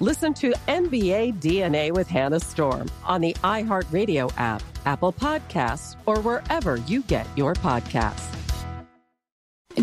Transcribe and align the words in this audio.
Listen 0.00 0.34
to 0.34 0.52
NBA 0.66 1.40
DNA 1.40 1.92
with 1.92 2.08
Hannah 2.08 2.40
Storm 2.40 2.90
on 3.04 3.20
the 3.20 3.32
iHeartRadio 3.44 4.32
app, 4.36 4.60
Apple 4.86 5.12
Podcasts, 5.12 5.94
or 6.06 6.18
wherever 6.20 6.76
you 6.88 7.02
get 7.02 7.28
your 7.36 7.54
podcasts. 7.54 8.26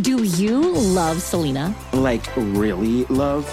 Do 0.02 0.24
you 0.24 0.74
love 0.74 1.22
Selena? 1.22 1.74
Like, 1.94 2.26
really 2.36 3.06
love? 3.06 3.50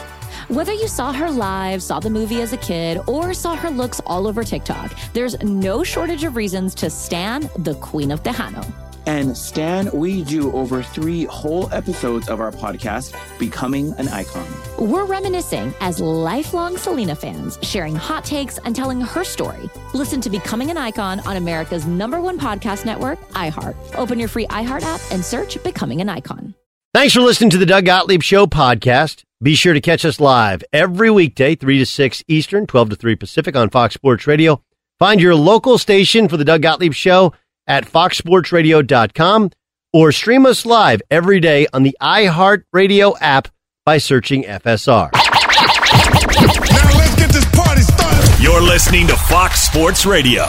Whether 0.48 0.72
you 0.72 0.88
saw 0.88 1.12
her 1.12 1.30
live, 1.30 1.80
saw 1.80 2.00
the 2.00 2.10
movie 2.10 2.42
as 2.42 2.52
a 2.52 2.56
kid, 2.56 2.98
or 3.06 3.34
saw 3.34 3.54
her 3.54 3.70
looks 3.70 4.00
all 4.04 4.26
over 4.26 4.42
TikTok, 4.42 4.92
there's 5.12 5.40
no 5.44 5.84
shortage 5.84 6.24
of 6.24 6.34
reasons 6.34 6.74
to 6.76 6.90
stan 6.90 7.48
the 7.58 7.76
Queen 7.76 8.10
of 8.10 8.24
Tejano. 8.24 8.87
And 9.08 9.34
Stan, 9.34 9.90
we 9.94 10.22
do 10.22 10.52
over 10.52 10.82
three 10.82 11.24
whole 11.24 11.72
episodes 11.72 12.28
of 12.28 12.40
our 12.40 12.52
podcast, 12.52 13.16
Becoming 13.38 13.94
an 13.94 14.06
Icon. 14.08 14.46
We're 14.78 15.06
reminiscing 15.06 15.72
as 15.80 15.98
lifelong 15.98 16.76
Selena 16.76 17.14
fans, 17.14 17.58
sharing 17.62 17.96
hot 17.96 18.26
takes 18.26 18.58
and 18.58 18.76
telling 18.76 19.00
her 19.00 19.24
story. 19.24 19.70
Listen 19.94 20.20
to 20.20 20.28
Becoming 20.28 20.70
an 20.70 20.76
Icon 20.76 21.20
on 21.20 21.38
America's 21.38 21.86
number 21.86 22.20
one 22.20 22.38
podcast 22.38 22.84
network, 22.84 23.18
iHeart. 23.30 23.76
Open 23.94 24.18
your 24.18 24.28
free 24.28 24.46
iHeart 24.48 24.82
app 24.82 25.00
and 25.10 25.24
search 25.24 25.56
Becoming 25.64 26.02
an 26.02 26.10
Icon. 26.10 26.54
Thanks 26.92 27.14
for 27.14 27.22
listening 27.22 27.48
to 27.48 27.58
the 27.58 27.64
Doug 27.64 27.86
Gottlieb 27.86 28.22
Show 28.22 28.44
podcast. 28.46 29.24
Be 29.42 29.54
sure 29.54 29.72
to 29.72 29.80
catch 29.80 30.04
us 30.04 30.20
live 30.20 30.62
every 30.70 31.10
weekday, 31.10 31.54
3 31.54 31.78
to 31.78 31.86
6 31.86 32.24
Eastern, 32.28 32.66
12 32.66 32.90
to 32.90 32.96
3 32.96 33.16
Pacific 33.16 33.56
on 33.56 33.70
Fox 33.70 33.94
Sports 33.94 34.26
Radio. 34.26 34.62
Find 34.98 35.18
your 35.18 35.34
local 35.34 35.78
station 35.78 36.28
for 36.28 36.36
the 36.36 36.44
Doug 36.44 36.60
Gottlieb 36.60 36.92
Show 36.92 37.32
at 37.68 37.84
foxsportsradio.com 37.84 39.50
or 39.92 40.10
stream 40.12 40.46
us 40.46 40.66
live 40.66 41.00
every 41.10 41.38
day 41.38 41.66
on 41.72 41.82
the 41.84 41.96
iHeartRadio 42.02 43.16
app 43.20 43.48
by 43.84 43.98
searching 43.98 44.42
FSR. 44.42 45.10
Now 45.12 45.20
let's 46.98 47.14
get 47.16 47.30
this 47.30 47.44
party 47.54 47.82
started. 47.82 48.42
You're 48.42 48.60
listening 48.60 49.06
to 49.06 49.16
Fox 49.16 49.62
Sports 49.62 50.04
Radio. 50.04 50.46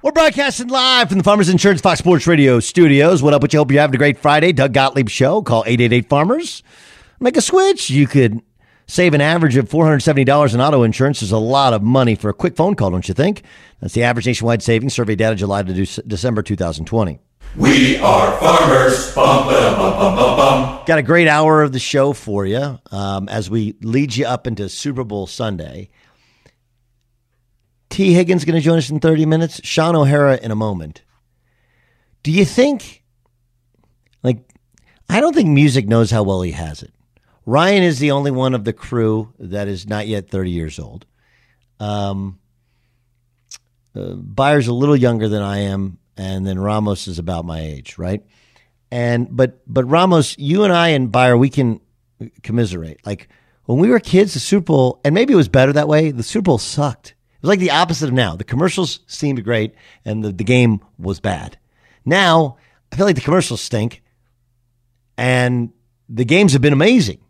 We're 0.00 0.12
broadcasting 0.12 0.68
live 0.68 1.08
from 1.08 1.18
the 1.18 1.24
Farmers 1.24 1.48
Insurance 1.48 1.80
Fox 1.80 1.98
Sports 1.98 2.26
Radio 2.28 2.60
studios. 2.60 3.20
What 3.20 3.34
up? 3.34 3.42
What 3.42 3.52
you 3.52 3.58
hope 3.58 3.72
you're 3.72 3.80
having 3.80 3.96
a 3.96 3.98
great 3.98 4.16
Friday. 4.16 4.52
Doug 4.52 4.72
Gottlieb 4.72 5.08
Show. 5.08 5.42
Call 5.42 5.64
888 5.66 6.08
Farmers. 6.08 6.62
Make 7.18 7.36
a 7.36 7.40
switch. 7.40 7.90
You 7.90 8.06
could 8.06 8.40
Save 8.90 9.12
an 9.12 9.20
average 9.20 9.56
of 9.56 9.68
$470 9.68 10.54
in 10.54 10.60
auto 10.62 10.82
insurance 10.82 11.20
is 11.20 11.30
a 11.30 11.36
lot 11.38 11.74
of 11.74 11.82
money 11.82 12.14
for 12.14 12.30
a 12.30 12.34
quick 12.34 12.56
phone 12.56 12.74
call, 12.74 12.90
don't 12.90 13.06
you 13.06 13.12
think? 13.12 13.42
That's 13.80 13.92
the 13.92 14.02
average 14.02 14.26
nationwide 14.26 14.62
savings 14.62 14.94
survey 14.94 15.14
data 15.14 15.36
July 15.36 15.62
to 15.62 16.02
December 16.06 16.42
2020. 16.42 17.18
We 17.54 17.98
are 17.98 18.40
farmers. 18.40 19.14
Bum, 19.14 19.46
bum, 19.46 20.16
bum, 20.16 20.84
Got 20.86 20.98
a 20.98 21.02
great 21.02 21.28
hour 21.28 21.62
of 21.62 21.72
the 21.72 21.78
show 21.78 22.14
for 22.14 22.46
you 22.46 22.78
um, 22.90 23.28
as 23.28 23.50
we 23.50 23.76
lead 23.82 24.16
you 24.16 24.24
up 24.24 24.46
into 24.46 24.70
Super 24.70 25.04
Bowl 25.04 25.26
Sunday. 25.26 25.90
Tee 27.90 28.14
Higgins 28.14 28.46
going 28.46 28.56
to 28.56 28.62
join 28.62 28.78
us 28.78 28.88
in 28.88 29.00
30 29.00 29.26
minutes. 29.26 29.60
Shaun 29.64 29.96
O'Hara 29.96 30.38
in 30.38 30.50
a 30.50 30.56
moment. 30.56 31.02
Do 32.22 32.32
you 32.32 32.46
think, 32.46 33.02
like, 34.22 34.38
I 35.10 35.20
don't 35.20 35.34
think 35.34 35.50
Music 35.50 35.86
knows 35.86 36.10
how 36.10 36.22
well 36.22 36.40
he 36.40 36.52
has 36.52 36.82
it. 36.82 36.92
Ryan 37.48 37.82
is 37.82 37.98
the 37.98 38.10
only 38.10 38.30
one 38.30 38.52
of 38.52 38.64
the 38.64 38.74
crew 38.74 39.32
that 39.38 39.68
is 39.68 39.88
not 39.88 40.06
yet 40.06 40.28
30 40.28 40.50
years 40.50 40.78
old. 40.78 41.06
Um, 41.80 42.40
uh, 43.96 44.16
Beyer's 44.16 44.68
a 44.68 44.74
little 44.74 44.94
younger 44.94 45.30
than 45.30 45.40
I 45.40 45.60
am, 45.60 45.96
and 46.18 46.46
then 46.46 46.58
Ramos 46.58 47.08
is 47.08 47.18
about 47.18 47.46
my 47.46 47.60
age, 47.60 47.96
right? 47.96 48.22
And 48.90 49.34
but 49.34 49.62
but 49.66 49.84
Ramos, 49.84 50.36
you 50.36 50.64
and 50.64 50.74
I 50.74 50.88
and 50.88 51.10
Beyer, 51.10 51.38
we 51.38 51.48
can 51.48 51.80
commiserate. 52.42 53.00
Like 53.06 53.30
when 53.64 53.78
we 53.78 53.88
were 53.88 53.98
kids, 53.98 54.34
the 54.34 54.40
Super 54.40 54.66
Bowl, 54.66 55.00
and 55.02 55.14
maybe 55.14 55.32
it 55.32 55.36
was 55.36 55.48
better 55.48 55.72
that 55.72 55.88
way. 55.88 56.10
The 56.10 56.22
Super 56.22 56.44
Bowl 56.44 56.58
sucked. 56.58 57.12
It 57.12 57.42
was 57.42 57.48
like 57.48 57.60
the 57.60 57.70
opposite 57.70 58.08
of 58.08 58.14
now. 58.14 58.36
The 58.36 58.44
commercials 58.44 59.00
seemed 59.06 59.42
great, 59.42 59.74
and 60.04 60.22
the, 60.22 60.32
the 60.32 60.44
game 60.44 60.82
was 60.98 61.18
bad. 61.18 61.56
Now 62.04 62.58
I 62.92 62.96
feel 62.96 63.06
like 63.06 63.16
the 63.16 63.22
commercials 63.22 63.62
stink, 63.62 64.02
and 65.16 65.70
the 66.10 66.26
games 66.26 66.52
have 66.52 66.60
been 66.60 66.74
amazing. 66.74 67.20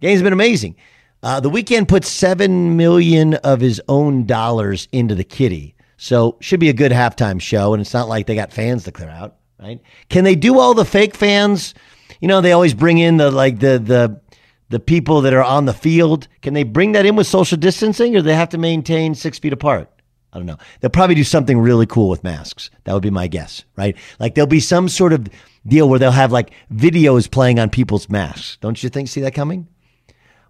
Game's 0.00 0.22
been 0.22 0.32
amazing. 0.32 0.76
Uh, 1.22 1.40
the 1.40 1.50
Weeknd 1.50 1.88
put 1.88 2.04
seven 2.04 2.76
million 2.76 3.34
of 3.34 3.60
his 3.60 3.80
own 3.88 4.26
dollars 4.26 4.86
into 4.92 5.14
the 5.14 5.24
kitty, 5.24 5.74
so 5.96 6.36
should 6.40 6.60
be 6.60 6.68
a 6.68 6.74
good 6.74 6.92
halftime 6.92 7.40
show. 7.40 7.72
And 7.72 7.80
it's 7.80 7.94
not 7.94 8.08
like 8.08 8.26
they 8.26 8.34
got 8.34 8.52
fans 8.52 8.84
to 8.84 8.92
clear 8.92 9.08
out, 9.08 9.36
right? 9.58 9.80
Can 10.08 10.24
they 10.24 10.34
do 10.34 10.58
all 10.58 10.74
the 10.74 10.84
fake 10.84 11.16
fans? 11.16 11.74
You 12.20 12.28
know, 12.28 12.40
they 12.40 12.52
always 12.52 12.74
bring 12.74 12.98
in 12.98 13.16
the 13.16 13.30
like 13.30 13.58
the 13.60 13.78
the 13.78 14.20
the 14.68 14.80
people 14.80 15.22
that 15.22 15.32
are 15.32 15.42
on 15.42 15.64
the 15.64 15.72
field. 15.72 16.28
Can 16.42 16.54
they 16.54 16.64
bring 16.64 16.92
that 16.92 17.06
in 17.06 17.16
with 17.16 17.26
social 17.26 17.56
distancing, 17.56 18.14
or 18.16 18.22
they 18.22 18.34
have 18.34 18.50
to 18.50 18.58
maintain 18.58 19.14
six 19.14 19.38
feet 19.38 19.52
apart? 19.52 19.90
I 20.32 20.38
don't 20.38 20.46
know. 20.46 20.58
They'll 20.80 20.90
probably 20.90 21.14
do 21.14 21.24
something 21.24 21.58
really 21.58 21.86
cool 21.86 22.10
with 22.10 22.22
masks. 22.22 22.68
That 22.84 22.92
would 22.92 23.02
be 23.02 23.10
my 23.10 23.26
guess, 23.26 23.64
right? 23.76 23.96
Like 24.18 24.34
there'll 24.34 24.46
be 24.46 24.60
some 24.60 24.88
sort 24.88 25.14
of 25.14 25.28
deal 25.66 25.88
where 25.88 25.98
they'll 25.98 26.10
have 26.10 26.30
like 26.30 26.50
videos 26.72 27.30
playing 27.30 27.58
on 27.58 27.70
people's 27.70 28.10
masks. 28.10 28.58
Don't 28.60 28.82
you 28.82 28.90
think? 28.90 29.08
See 29.08 29.22
that 29.22 29.34
coming? 29.34 29.66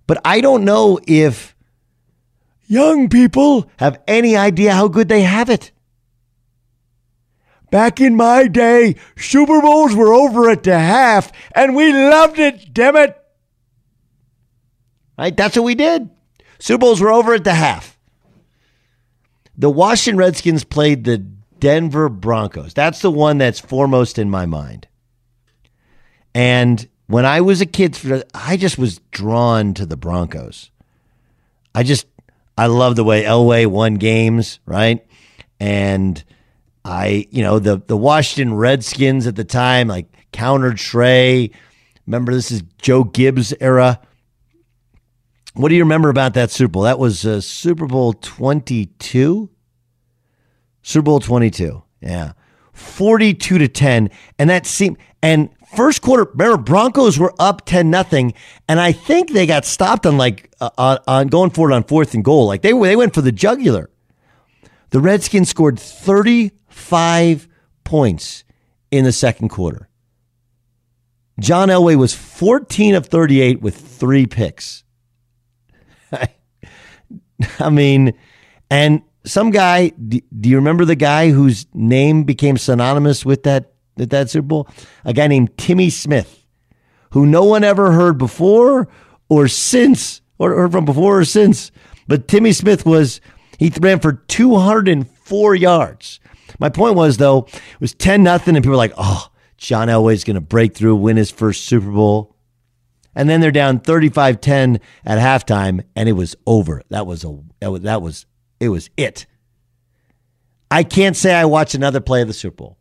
But 0.07 0.21
I 0.25 0.41
don't 0.41 0.65
know 0.65 1.01
if 1.07 1.57
young 2.67 3.09
people 3.09 3.71
have 3.79 4.01
any 4.07 4.37
idea 4.37 4.73
how 4.73 4.89
good 4.89 5.09
they 5.09 5.23
have 5.23 5.51
it. 5.51 5.73
Back 7.71 8.01
in 8.01 8.15
my 8.15 8.47
day, 8.47 8.97
Super 9.17 9.61
Bowls 9.61 9.95
were 9.95 10.15
over 10.15 10.49
at 10.49 10.63
the 10.63 10.79
half, 10.79 11.33
and 11.53 11.75
we 11.75 11.93
loved 11.93 12.39
it, 12.39 12.73
damn 12.73 12.97
it. 12.97 13.17
Right? 15.19 15.37
That's 15.37 15.57
what 15.57 15.65
we 15.65 15.75
did. 15.75 16.11
Super 16.59 16.79
Bowls 16.79 17.01
were 17.01 17.11
over 17.11 17.35
at 17.35 17.45
the 17.45 17.55
half. 17.55 17.99
The 19.59 19.71
Washington 19.71 20.19
Redskins 20.19 20.65
played 20.65 21.05
the 21.05 21.19
Denver 21.19 22.09
Broncos. 22.09 22.75
That's 22.75 23.01
the 23.01 23.11
one 23.11 23.39
that's 23.39 23.59
foremost 23.59 24.19
in 24.19 24.31
my 24.31 24.47
mind. 24.47 24.87
And 26.35 26.87
when 27.07 27.25
I 27.25 27.41
was 27.41 27.61
a 27.61 27.67
kid, 27.67 28.25
I 28.35 28.57
just 28.57 28.79
was 28.79 28.99
drawn 29.11 29.75
to 29.75 29.87
the 29.87 29.97
Broncos. 29.97 30.71
I 31.75 31.83
just, 31.83 32.07
I 32.59 32.67
love 32.67 32.97
the 32.97 33.05
way 33.05 33.23
Elway 33.25 33.67
won 33.67 33.95
games, 33.95 34.61
right? 34.67 35.07
And 35.61 36.23
I, 36.85 37.27
you 37.31 37.43
know, 37.43 37.59
the 37.59 37.83
the 37.87 37.97
Washington 37.97 38.55
Redskins 38.55 39.27
at 39.27 39.37
the 39.37 39.45
time, 39.45 39.89
like 39.89 40.07
counter 40.33 40.73
trey. 40.75 41.51
Remember, 42.07 42.33
this 42.33 42.51
is 42.51 42.63
Joe 42.79 43.05
Gibbs 43.05 43.53
era. 43.61 44.01
What 45.55 45.71
do 45.71 45.75
you 45.75 45.83
remember 45.83 46.11
about 46.11 46.35
that 46.35 46.51
Super 46.51 46.73
Bowl? 46.73 46.83
That 46.83 46.99
was 46.99 47.27
uh, 47.27 47.41
Super 47.41 47.87
Bowl 47.87 48.13
22. 48.13 49.51
Super 50.83 51.05
Bowl 51.05 51.19
22. 51.19 51.83
Yeah. 52.01 52.33
42 52.75 53.59
to 53.59 53.69
10. 53.69 54.11
And 54.39 54.51
that 54.51 54.67
seemed, 54.67 54.99
and 55.23 55.49
first 55.77 56.03
quarter, 56.03 56.25
remember, 56.25 56.57
Broncos 56.57 57.19
were 57.19 57.35
up 57.39 57.65
10 57.67 57.91
nothing. 57.91 58.35
And 58.69 58.81
I 58.81 58.93
think 58.93 59.33
they 59.33 59.47
got 59.47 59.65
stopped 59.65 60.07
on 60.07 60.17
like, 60.19 60.51
uh, 60.61 60.71
on, 60.77 60.99
on 61.07 61.27
going 61.29 61.51
forward 61.51 61.73
on 61.73 61.85
fourth 61.85 62.15
and 62.15 62.25
goal. 62.25 62.47
Like 62.47 62.63
they, 62.63 62.73
they 62.73 62.97
went 62.97 63.15
for 63.15 63.21
the 63.21 63.33
jugular. 63.33 63.91
The 64.91 65.01
Redskins 65.01 65.49
scored 65.49 65.79
35 65.79 67.49
points 67.85 68.45
in 68.91 69.05
the 69.05 69.13
second 69.13 69.49
quarter. 69.49 69.89
John 71.39 71.69
Elway 71.69 71.97
was 71.97 72.15
14 72.15 72.95
of 72.95 73.07
38 73.07 73.61
with 73.61 73.77
three 73.77 74.27
picks. 74.27 74.85
I 77.59 77.71
mean, 77.71 78.15
and 78.71 79.03
some 79.25 79.51
guy, 79.51 79.89
do, 79.89 80.21
you 80.43 80.57
remember 80.57 80.85
the 80.85 80.95
guy 80.95 81.31
whose 81.31 81.67
name 81.75 82.25
became 82.25 82.57
synonymous 82.57 83.25
with 83.25 83.43
that, 83.43 83.73
with 83.97 84.11
that 84.11 84.31
Super 84.31 84.47
Bowl? 84.47 84.69
A 85.05 85.13
guy 85.13 85.27
named 85.27 85.57
Timmy 85.57 85.91
Smith, 85.91 86.45
who 87.11 87.27
no 87.27 87.45
one 87.45 87.65
ever 87.65 87.93
heard 87.93 88.19
before 88.19 88.89
or 89.29 89.49
since, 89.49 90.21
or 90.39 90.55
heard 90.55 90.73
from 90.73 90.85
before 90.85 91.21
or 91.21 91.25
since. 91.25 91.71
But 92.07 92.29
Timmy 92.29 92.53
Smith 92.53 92.87
was, 92.87 93.21
he 93.59 93.73
ran 93.81 94.01
for 94.01 94.13
204 94.13 95.55
yards. 95.55 96.21
My 96.59 96.69
point 96.69 96.95
was, 96.95 97.17
though, 97.17 97.47
it 97.53 97.81
was 97.81 97.95
10 97.95 98.23
nothing, 98.23 98.57
and 98.57 98.63
people 98.63 98.73
were 98.73 98.77
like, 98.77 98.95
oh, 98.97 99.31
John 99.59 99.89
Elway's 99.89 100.25
going 100.25 100.35
to 100.35 100.41
break 100.41 100.75
through, 100.75 100.97
win 100.97 101.17
his 101.17 101.31
first 101.31 101.65
Super 101.65 101.91
Bowl. 101.91 102.37
And 103.15 103.31
then 103.31 103.41
they're 103.41 103.51
down 103.51 103.81
35-10 103.81 104.81
at 105.07 105.19
halftime 105.19 105.83
and 105.97 106.07
it 106.09 106.13
was 106.13 106.37
over. 106.47 106.83
That 106.91 107.07
was 107.07 107.25
a 107.25 107.39
that 107.61 108.03
was 108.03 108.27
it 108.61 108.69
was 108.69 108.91
it. 108.99 109.27
I 110.71 110.83
can't 110.83 111.17
say 111.17 111.35
I 111.35 111.47
watched 111.47 111.75
another 111.75 112.01
play 112.01 112.21
of 112.21 112.29
the 112.29 112.35
Super 112.35 112.57
Bowl. 112.57 112.76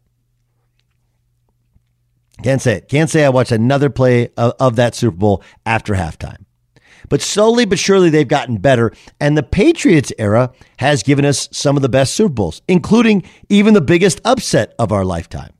Can't 2.45 2.61
say 2.61 2.75
it. 2.75 2.89
Can't 2.89 3.09
say 3.09 3.25
I 3.25 3.29
watched 3.29 3.51
another 3.51 3.89
play 3.89 4.29
of, 4.37 4.53
of 4.59 4.75
that 4.75 4.93
Super 4.93 5.17
Bowl 5.17 5.41
after 5.65 5.95
halftime. 5.95 6.45
But 7.09 7.23
slowly 7.23 7.65
but 7.65 7.79
surely 7.79 8.11
they've 8.11 8.27
gotten 8.27 8.57
better. 8.57 8.91
And 9.19 9.35
the 9.35 9.41
Patriots 9.41 10.13
era 10.19 10.51
has 10.77 11.01
given 11.01 11.25
us 11.25 11.49
some 11.51 11.75
of 11.75 11.81
the 11.81 11.89
best 11.89 12.13
Super 12.13 12.31
Bowls, 12.31 12.61
including 12.67 13.23
even 13.49 13.73
the 13.73 13.81
biggest 13.81 14.21
upset 14.23 14.75
of 14.77 14.91
our 14.91 15.03
lifetime, 15.03 15.53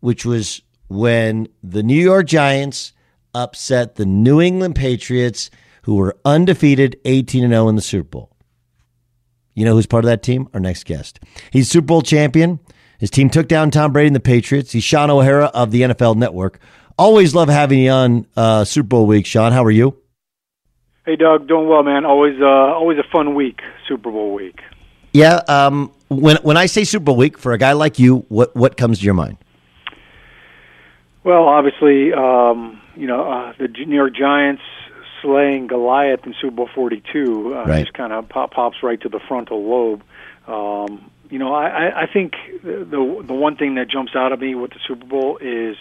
which 0.00 0.24
was 0.24 0.62
when 0.88 1.46
the 1.62 1.82
New 1.82 2.00
York 2.00 2.26
Giants 2.26 2.94
upset 3.34 3.96
the 3.96 4.06
New 4.06 4.40
England 4.40 4.76
Patriots, 4.76 5.50
who 5.82 5.96
were 5.96 6.16
undefeated 6.24 6.98
18 7.04 7.50
0 7.50 7.68
in 7.68 7.76
the 7.76 7.82
Super 7.82 8.08
Bowl. 8.08 8.36
You 9.52 9.66
know 9.66 9.74
who's 9.74 9.84
part 9.84 10.06
of 10.06 10.08
that 10.08 10.22
team? 10.22 10.48
Our 10.54 10.60
next 10.60 10.86
guest. 10.86 11.20
He's 11.50 11.68
Super 11.68 11.84
Bowl 11.84 12.00
champion. 12.00 12.60
His 13.00 13.10
team 13.10 13.30
took 13.30 13.48
down 13.48 13.70
Tom 13.70 13.92
Brady 13.92 14.08
and 14.08 14.16
the 14.16 14.20
Patriots. 14.20 14.72
He's 14.72 14.84
Shaun 14.84 15.08
O'Hara 15.08 15.46
of 15.46 15.70
the 15.70 15.80
NFL 15.80 16.16
Network. 16.16 16.60
Always 16.98 17.34
love 17.34 17.48
having 17.48 17.78
you 17.78 17.90
on 17.90 18.26
uh, 18.36 18.64
Super 18.64 18.88
Bowl 18.88 19.06
week, 19.06 19.24
Shaun. 19.24 19.52
How 19.52 19.64
are 19.64 19.70
you? 19.70 19.96
Hey, 21.06 21.16
Doug. 21.16 21.48
Doing 21.48 21.66
well, 21.66 21.82
man. 21.82 22.04
Always, 22.04 22.38
uh, 22.38 22.44
always 22.44 22.98
a 22.98 23.10
fun 23.10 23.34
week, 23.34 23.62
Super 23.88 24.10
Bowl 24.10 24.34
week. 24.34 24.60
Yeah. 25.14 25.36
Um, 25.48 25.90
when 26.08 26.36
when 26.42 26.58
I 26.58 26.66
say 26.66 26.84
Super 26.84 27.04
Bowl 27.04 27.16
week, 27.16 27.38
for 27.38 27.54
a 27.54 27.58
guy 27.58 27.72
like 27.72 27.98
you, 27.98 28.26
what 28.28 28.54
what 28.54 28.76
comes 28.76 28.98
to 28.98 29.04
your 29.06 29.14
mind? 29.14 29.38
Well, 31.24 31.44
obviously, 31.44 32.12
um, 32.12 32.82
you 32.96 33.06
know, 33.06 33.30
uh, 33.30 33.54
the 33.58 33.68
New 33.68 33.96
York 33.96 34.14
Giants 34.14 34.62
slaying 35.22 35.68
Goliath 35.68 36.26
in 36.26 36.34
Super 36.38 36.54
Bowl 36.54 36.68
42 36.74 37.54
uh, 37.54 37.64
right. 37.64 37.80
just 37.80 37.94
kind 37.94 38.12
of 38.12 38.28
pop, 38.28 38.52
pops 38.52 38.82
right 38.82 39.00
to 39.00 39.08
the 39.08 39.20
frontal 39.26 39.64
lobe. 39.64 40.02
Um, 40.46 41.10
you 41.30 41.38
know, 41.38 41.54
I, 41.54 42.02
I 42.02 42.06
think 42.12 42.34
the 42.62 43.22
the 43.24 43.34
one 43.34 43.56
thing 43.56 43.76
that 43.76 43.88
jumps 43.88 44.16
out 44.16 44.32
at 44.32 44.40
me 44.40 44.54
with 44.56 44.72
the 44.72 44.80
Super 44.86 45.06
Bowl 45.06 45.38
is 45.38 45.76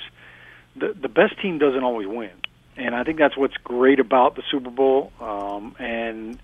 the 0.75 0.93
the 0.93 1.09
best 1.09 1.39
team 1.41 1.57
doesn't 1.57 1.83
always 1.83 2.07
win, 2.07 2.31
and 2.77 2.95
I 2.95 3.03
think 3.03 3.17
that's 3.17 3.35
what's 3.35 3.57
great 3.57 3.99
about 3.99 4.35
the 4.35 4.43
Super 4.51 4.69
Bowl. 4.69 5.11
Um, 5.19 5.75
and 5.79 6.39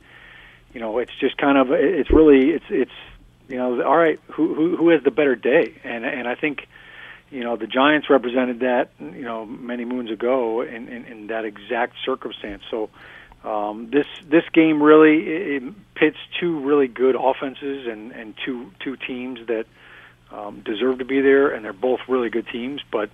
you 0.74 0.80
know, 0.80 0.98
it's 0.98 1.16
just 1.20 1.38
kind 1.38 1.58
of 1.58 1.72
it's 1.72 2.12
really 2.12 2.50
it's 2.50 2.66
it's 2.70 2.92
you 3.48 3.58
know, 3.58 3.84
all 3.84 3.96
right, 3.96 4.20
who 4.32 4.56
who 4.56 4.76
who 4.76 4.90
has 4.90 5.04
the 5.04 5.12
better 5.12 5.36
day? 5.36 5.76
And 5.84 6.04
and 6.04 6.28
I 6.28 6.34
think 6.34 6.68
you 7.30 7.44
know 7.44 7.58
the 7.58 7.68
Giants 7.68 8.10
represented 8.10 8.62
that 8.62 8.90
you 9.00 9.22
know 9.22 9.46
many 9.46 9.86
moons 9.86 10.10
ago 10.10 10.62
in, 10.62 10.88
in, 10.88 11.06
in 11.06 11.28
that 11.28 11.46
exact 11.46 11.94
circumstance. 12.04 12.64
So 12.72 12.90
um, 13.46 13.90
this 13.92 14.08
this 14.28 14.44
game 14.54 14.82
really 14.82 15.20
it 15.20 15.64
pits 15.94 16.18
two 16.40 16.60
really 16.62 16.88
good 16.88 17.16
offenses 17.16 17.88
and 17.88 18.12
and 18.12 18.34
two 18.44 18.72
two 18.80 18.98
teams 18.98 19.40
that 19.48 19.66
um, 20.32 20.62
deserve 20.62 21.00
to 21.00 21.06
be 21.06 21.22
there, 21.22 21.50
and 21.50 21.64
they're 21.64 21.74
both 21.74 22.00
really 22.08 22.30
good 22.30 22.48
teams. 22.48 22.82
But 22.92 23.10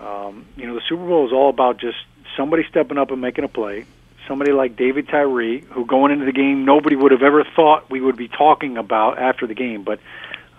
um, 0.00 0.46
you 0.56 0.66
know 0.66 0.74
the 0.74 0.82
Super 0.88 1.06
Bowl 1.06 1.26
is 1.26 1.32
all 1.32 1.50
about 1.50 1.78
just 1.78 1.98
somebody 2.36 2.64
stepping 2.68 2.98
up 2.98 3.10
and 3.10 3.20
making 3.20 3.44
a 3.44 3.48
play. 3.48 3.86
Somebody 4.26 4.52
like 4.52 4.76
David 4.76 5.08
Tyree, 5.08 5.60
who 5.60 5.86
going 5.86 6.12
into 6.12 6.24
the 6.24 6.32
game 6.32 6.64
nobody 6.64 6.96
would 6.96 7.12
have 7.12 7.22
ever 7.22 7.44
thought 7.56 7.90
we 7.90 8.00
would 8.00 8.16
be 8.16 8.28
talking 8.28 8.76
about 8.76 9.18
after 9.18 9.46
the 9.46 9.54
game, 9.54 9.84
but 9.84 10.00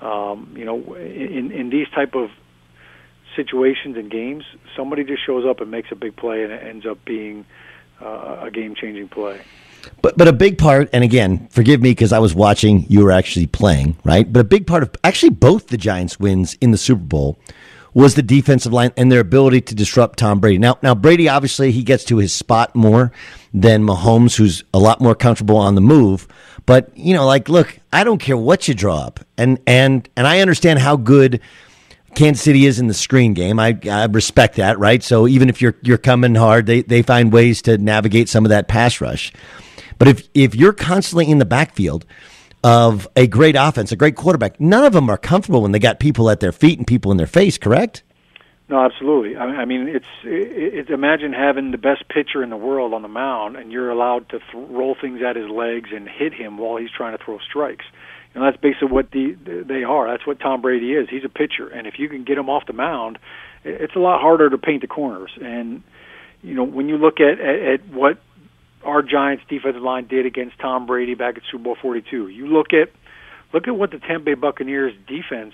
um, 0.02 0.54
you 0.56 0.64
know, 0.64 0.96
in 0.96 1.52
in 1.52 1.70
these 1.70 1.88
type 1.90 2.16
of 2.16 2.32
situations 3.36 3.98
and 3.98 4.10
games, 4.10 4.46
somebody 4.76 5.04
just 5.04 5.26
shows 5.26 5.46
up 5.46 5.60
and 5.60 5.70
makes 5.70 5.92
a 5.92 5.96
big 5.96 6.16
play, 6.16 6.44
and 6.44 6.52
it 6.54 6.64
ends 6.64 6.86
up 6.86 7.04
being 7.04 7.46
uh, 8.02 8.40
a 8.42 8.52
game-changing 8.52 9.10
play. 9.10 9.42
But 10.02 10.18
but 10.18 10.28
a 10.28 10.34
big 10.34 10.58
part, 10.58 10.90
and 10.94 11.04
again, 11.04 11.48
forgive 11.50 11.82
me 11.82 11.92
because 11.92 12.14
I 12.14 12.20
was 12.20 12.36
watching. 12.36 12.86
You 12.88 13.04
were 13.04 13.12
actually 13.12 13.48
playing, 13.48 13.98
right? 14.04 14.32
But 14.32 14.40
a 14.40 14.44
big 14.44 14.68
part 14.68 14.84
of 14.84 14.92
actually 15.04 15.32
both 15.32 15.68
the 15.68 15.78
Giants' 15.78 16.20
wins 16.20 16.56
in 16.62 16.72
the 16.72 16.78
Super 16.78 17.04
Bowl 17.04 17.40
was 17.94 18.16
the 18.16 18.22
defensive 18.22 18.72
line 18.72 18.92
and 18.96 19.12
their 19.12 19.20
ability 19.20 19.62
to 19.62 19.76
disrupt 19.76 20.18
Tom 20.20 20.40
Brady. 20.40 20.58
Now, 20.58 20.78
now 20.82 20.96
Brady 20.96 21.28
obviously 21.28 21.72
he 21.72 21.84
gets 21.84 22.06
to 22.06 22.18
his 22.18 22.34
spot 22.34 22.74
more 22.74 23.12
than 23.54 23.84
Mahomes, 23.84 24.38
who's 24.38 24.64
a 24.74 24.80
lot 24.80 25.02
more 25.02 25.14
comfortable 25.14 25.58
on 25.58 25.76
the 25.76 25.82
move. 25.82 26.28
But 26.66 26.96
you 26.98 27.14
know, 27.14 27.26
like, 27.26 27.50
look, 27.50 27.80
I 27.92 28.04
don't 28.04 28.20
care 28.20 28.38
what 28.38 28.68
you 28.68 28.74
draw 28.74 28.98
up, 28.98 29.20
and 29.38 29.60
and 29.68 30.08
and 30.16 30.28
I 30.28 30.40
understand 30.40 30.80
how 30.80 30.96
good 30.96 31.42
Kansas 32.16 32.44
City 32.44 32.66
is 32.66 32.80
in 32.80 32.88
the 32.88 32.94
screen 32.94 33.34
game. 33.34 33.60
I, 33.60 33.78
I 33.90 34.06
respect 34.06 34.56
that, 34.56 34.80
right? 34.80 35.02
So 35.02 35.28
even 35.28 35.50
if 35.50 35.62
you're 35.62 35.76
you're 35.82 35.98
coming 35.98 36.36
hard, 36.36 36.66
they 36.66 36.82
they 36.82 37.02
find 37.02 37.32
ways 37.32 37.62
to 37.64 37.78
navigate 37.78 38.30
some 38.30 38.46
of 38.46 38.50
that 38.50 38.68
pass 38.68 39.02
rush. 39.02 39.32
But 39.98 40.08
if 40.08 40.28
if 40.34 40.56
you're 40.56 40.74
constantly 40.74 41.30
in 41.30 41.38
the 41.38 41.46
backfield 41.46 42.06
of 42.64 43.08
a 43.16 43.28
great 43.28 43.56
offense, 43.56 43.92
a 43.92 43.96
great 43.96 44.16
quarterback, 44.16 44.60
none 44.60 44.84
of 44.84 44.94
them 44.94 45.10
are 45.10 45.18
comfortable 45.18 45.62
when 45.62 45.72
they 45.72 45.80
got 45.80 46.00
people 46.00 46.30
at 46.30 46.40
their 46.40 46.52
feet 46.52 46.78
and 46.78 46.86
people 46.86 47.12
in 47.12 47.18
their 47.18 47.28
face. 47.28 47.58
Correct? 47.58 48.04
No, 48.72 48.80
absolutely. 48.86 49.36
I 49.36 49.66
mean, 49.66 49.90
it's 50.24 50.90
imagine 50.90 51.34
having 51.34 51.72
the 51.72 51.78
best 51.78 52.08
pitcher 52.08 52.42
in 52.42 52.50
the 52.50 52.56
world 52.56 52.94
on 52.94 53.02
the 53.02 53.10
mound, 53.10 53.58
and 53.58 53.70
you're 53.70 53.90
allowed 53.90 54.30
to 54.30 54.40
th- 54.40 54.70
roll 54.70 54.96
things 55.00 55.22
at 55.22 55.36
his 55.36 55.50
legs 55.50 55.90
and 55.94 56.08
hit 56.08 56.34
him 56.34 56.58
while 56.58 56.78
he's 56.78 56.90
trying 56.90 57.18
to 57.18 57.22
throw 57.22 57.38
strikes. 57.40 57.84
And 58.34 58.44
that's 58.44 58.58
basically 58.58 58.88
what 58.90 59.12
the 59.12 59.36
they 59.68 59.84
are. 59.84 60.10
That's 60.10 60.26
what 60.26 60.40
Tom 60.40 60.62
Brady 60.62 60.94
is. 60.94 61.10
He's 61.10 61.26
a 61.26 61.30
pitcher, 61.30 61.68
and 61.68 61.86
if 61.86 62.00
you 62.00 62.08
can 62.08 62.24
get 62.24 62.38
him 62.38 62.50
off 62.50 62.66
the 62.66 62.74
mound, 62.74 63.20
it's 63.66 63.96
a 63.96 64.00
lot 64.00 64.22
harder 64.22 64.50
to 64.50 64.58
paint 64.58 64.82
the 64.82 64.88
corners. 64.88 65.32
And 65.42 65.84
you 66.42 66.54
know, 66.54 66.64
when 66.64 66.88
you 66.88 66.98
look 66.98 67.20
at 67.20 67.40
at, 67.42 67.62
at 67.62 67.88
what 67.90 68.20
our 68.84 69.02
Giants 69.02 69.44
defensive 69.50 69.82
line 69.82 70.08
did 70.08 70.26
against 70.26 70.58
Tom 70.60 70.86
Brady 70.86 71.14
back 71.14 71.38
at 71.38 71.44
Super 71.52 71.64
Bowl 71.64 71.78
42, 71.82 72.30
you 72.30 72.48
look 72.48 72.68
at 72.74 72.90
look 73.54 73.68
at 73.68 73.76
what 73.76 73.92
the 73.92 74.00
Tampa 74.00 74.26
Bay 74.26 74.34
Buccaneers 74.34 74.94
defense 75.08 75.54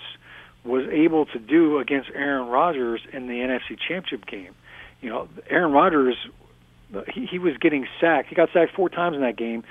was 0.64 0.86
able 0.92 1.26
to 1.26 1.38
do 1.38 1.78
against 1.78 2.10
Aaron 2.14 2.48
Rodgers 2.48 3.00
in 3.12 3.26
the 3.26 3.34
NFC 3.34 3.76
Championship 3.76 4.24
game. 4.26 4.54
You 5.00 5.10
know, 5.10 5.28
Aaron 5.50 5.72
Rodgers 5.72 6.16
he, 7.12 7.26
he 7.26 7.38
was 7.38 7.56
getting 7.58 7.86
sacked. 8.00 8.28
He 8.28 8.34
got 8.34 8.50
sacked 8.52 8.74
four 8.74 8.88
times 8.88 9.16
in 9.16 9.22
that 9.22 9.36
game 9.36 9.64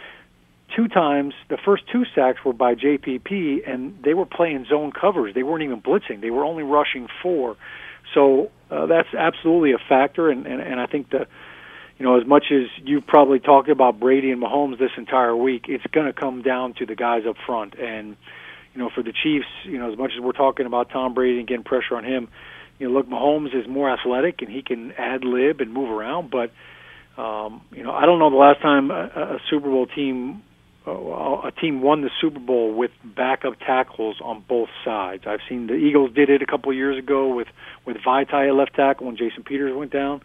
two 0.77 0.87
times, 0.87 1.33
the 1.49 1.57
first 1.65 1.83
two 1.91 2.03
sacks 2.13 2.37
were 2.45 2.53
by 2.53 2.75
JPP, 2.75 3.67
and 3.67 3.97
they 4.03 4.13
were 4.13 4.27
playing 4.27 4.65
zone 4.69 4.91
covers. 4.91 5.33
They 5.33 5.41
weren't 5.41 5.63
even 5.63 5.81
blitzing. 5.81 6.21
They 6.21 6.29
were 6.29 6.45
only 6.45 6.63
rushing 6.63 7.07
four. 7.23 7.57
So 8.13 8.51
uh, 8.69 8.85
that's 8.85 9.07
absolutely 9.17 9.73
a 9.73 9.79
factor, 9.89 10.29
and, 10.29 10.45
and, 10.45 10.61
and 10.61 10.79
I 10.79 10.85
think 10.85 11.09
the, 11.09 11.27
you 11.97 12.05
know, 12.05 12.21
as 12.21 12.27
much 12.27 12.45
as 12.51 12.67
you've 12.85 13.07
probably 13.07 13.39
talked 13.39 13.69
about 13.69 13.99
Brady 13.99 14.29
and 14.29 14.41
Mahomes 14.41 14.77
this 14.77 14.91
entire 14.97 15.35
week, 15.35 15.65
it's 15.67 15.85
going 15.91 16.05
to 16.05 16.13
come 16.13 16.43
down 16.43 16.75
to 16.75 16.85
the 16.85 16.95
guys 16.95 17.23
up 17.27 17.37
front. 17.45 17.73
And, 17.79 18.15
you 18.75 18.79
know, 18.79 18.91
for 18.93 19.01
the 19.01 19.11
Chiefs, 19.11 19.47
you 19.63 19.79
know, 19.79 19.91
as 19.91 19.97
much 19.97 20.11
as 20.15 20.23
we're 20.23 20.31
talking 20.31 20.67
about 20.67 20.91
Tom 20.91 21.15
Brady 21.15 21.39
and 21.39 21.47
getting 21.47 21.63
pressure 21.63 21.95
on 21.95 22.05
him, 22.05 22.27
you 22.77 22.87
know, 22.87 22.93
look, 22.93 23.07
Mahomes 23.07 23.59
is 23.59 23.67
more 23.67 23.91
athletic 23.91 24.43
and 24.43 24.51
he 24.51 24.61
can 24.61 24.91
ad 24.91 25.23
lib 25.23 25.59
and 25.59 25.73
move 25.73 25.89
around, 25.89 26.29
but 26.29 26.51
um, 27.19 27.61
you 27.71 27.81
know, 27.81 27.91
I 27.91 28.05
don't 28.05 28.19
know 28.19 28.29
the 28.29 28.35
last 28.35 28.61
time 28.61 28.91
a, 28.91 29.05
a 29.05 29.39
Super 29.49 29.71
Bowl 29.71 29.87
team 29.87 30.43
Uh, 30.87 31.41
a 31.43 31.51
team 31.51 31.81
won 31.81 32.01
the 32.01 32.09
Super 32.21 32.39
Bowl 32.39 32.73
with 32.73 32.91
backup 33.03 33.59
tackles 33.59 34.21
on 34.21 34.41
both 34.47 34.69
sides. 34.85 35.23
I've 35.27 35.41
seen 35.49 35.67
the 35.67 35.73
Eagles 35.73 36.13
did 36.13 36.29
it 36.29 36.41
a 36.41 36.45
couple 36.45 36.71
of 36.71 36.77
years 36.77 36.97
ago 36.97 37.27
with 37.33 37.49
with 37.85 37.97
Vaitai 37.97 38.47
at 38.47 38.55
left 38.55 38.75
tackle 38.75 39.07
when 39.07 39.17
Jason 39.17 39.43
Peters 39.43 39.75
went 39.75 39.91
down, 39.91 40.21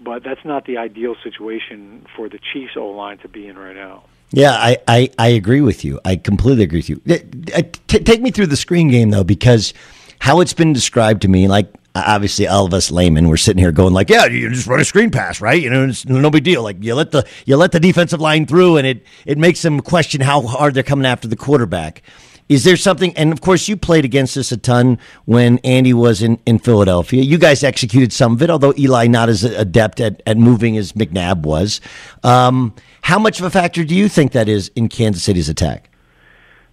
but 0.00 0.22
that's 0.22 0.44
not 0.44 0.66
the 0.66 0.76
ideal 0.76 1.16
situation 1.24 2.06
for 2.14 2.28
the 2.28 2.38
Chiefs 2.52 2.76
O 2.76 2.90
line 2.90 3.18
to 3.18 3.28
be 3.28 3.48
in 3.48 3.58
right 3.58 3.74
now. 3.74 4.04
Yeah, 4.30 4.52
I, 4.52 4.78
I, 4.88 5.10
I 5.18 5.28
agree 5.28 5.60
with 5.60 5.84
you. 5.84 6.00
I 6.04 6.16
completely 6.16 6.64
agree 6.64 6.78
with 6.78 6.88
you. 6.88 7.00
Uh, 7.08 7.14
uh, 7.56 7.62
t- 7.86 8.00
take 8.00 8.20
me 8.20 8.30
through 8.30 8.48
the 8.48 8.56
screen 8.56 8.88
game 8.88 9.10
though, 9.10 9.24
because 9.24 9.74
how 10.20 10.40
it's 10.40 10.54
been 10.54 10.72
described 10.72 11.22
to 11.22 11.28
me, 11.28 11.48
like 11.48 11.72
obviously 11.94 12.48
all 12.48 12.66
of 12.66 12.74
us 12.74 12.90
laymen 12.90 13.28
we're 13.28 13.36
sitting 13.36 13.62
here 13.62 13.70
going 13.70 13.94
like 13.94 14.10
yeah 14.10 14.26
you 14.26 14.50
just 14.50 14.66
run 14.66 14.80
a 14.80 14.84
screen 14.84 15.10
pass 15.10 15.40
right? 15.40 15.62
You 15.62 15.70
know 15.70 15.84
it's 15.84 16.06
no 16.06 16.30
big 16.30 16.44
deal. 16.44 16.62
Like 16.62 16.82
you 16.82 16.94
let 16.94 17.10
the 17.10 17.26
you 17.44 17.56
let 17.56 17.72
the 17.72 17.80
defensive 17.80 18.20
line 18.20 18.46
through 18.46 18.78
and 18.78 18.86
it 18.86 19.06
it 19.26 19.38
makes 19.38 19.62
them 19.62 19.80
question 19.80 20.20
how 20.20 20.42
hard 20.42 20.74
they're 20.74 20.82
coming 20.82 21.06
after 21.06 21.28
the 21.28 21.36
quarterback. 21.36 22.02
Is 22.48 22.64
there 22.64 22.76
something 22.76 23.16
and 23.16 23.32
of 23.32 23.40
course 23.40 23.68
you 23.68 23.76
played 23.76 24.04
against 24.04 24.34
this 24.34 24.52
a 24.52 24.56
ton 24.56 24.98
when 25.24 25.58
andy 25.58 25.94
was 25.94 26.22
in, 26.22 26.38
in 26.46 26.58
philadelphia. 26.58 27.22
You 27.22 27.38
guys 27.38 27.62
executed 27.62 28.12
some 28.12 28.32
of 28.32 28.42
it 28.42 28.50
although 28.50 28.74
eli 28.78 29.06
not 29.06 29.28
as 29.28 29.44
adept 29.44 30.00
at, 30.00 30.22
at 30.26 30.36
moving 30.36 30.76
as 30.76 30.92
mcnabb 30.92 31.42
was. 31.42 31.80
Um, 32.22 32.74
how 33.02 33.18
much 33.18 33.38
of 33.38 33.46
a 33.46 33.50
factor 33.50 33.84
do 33.84 33.94
you 33.94 34.08
think 34.08 34.32
that 34.32 34.48
is 34.48 34.70
in 34.74 34.88
kansas 34.88 35.22
city's 35.22 35.48
attack? 35.48 35.90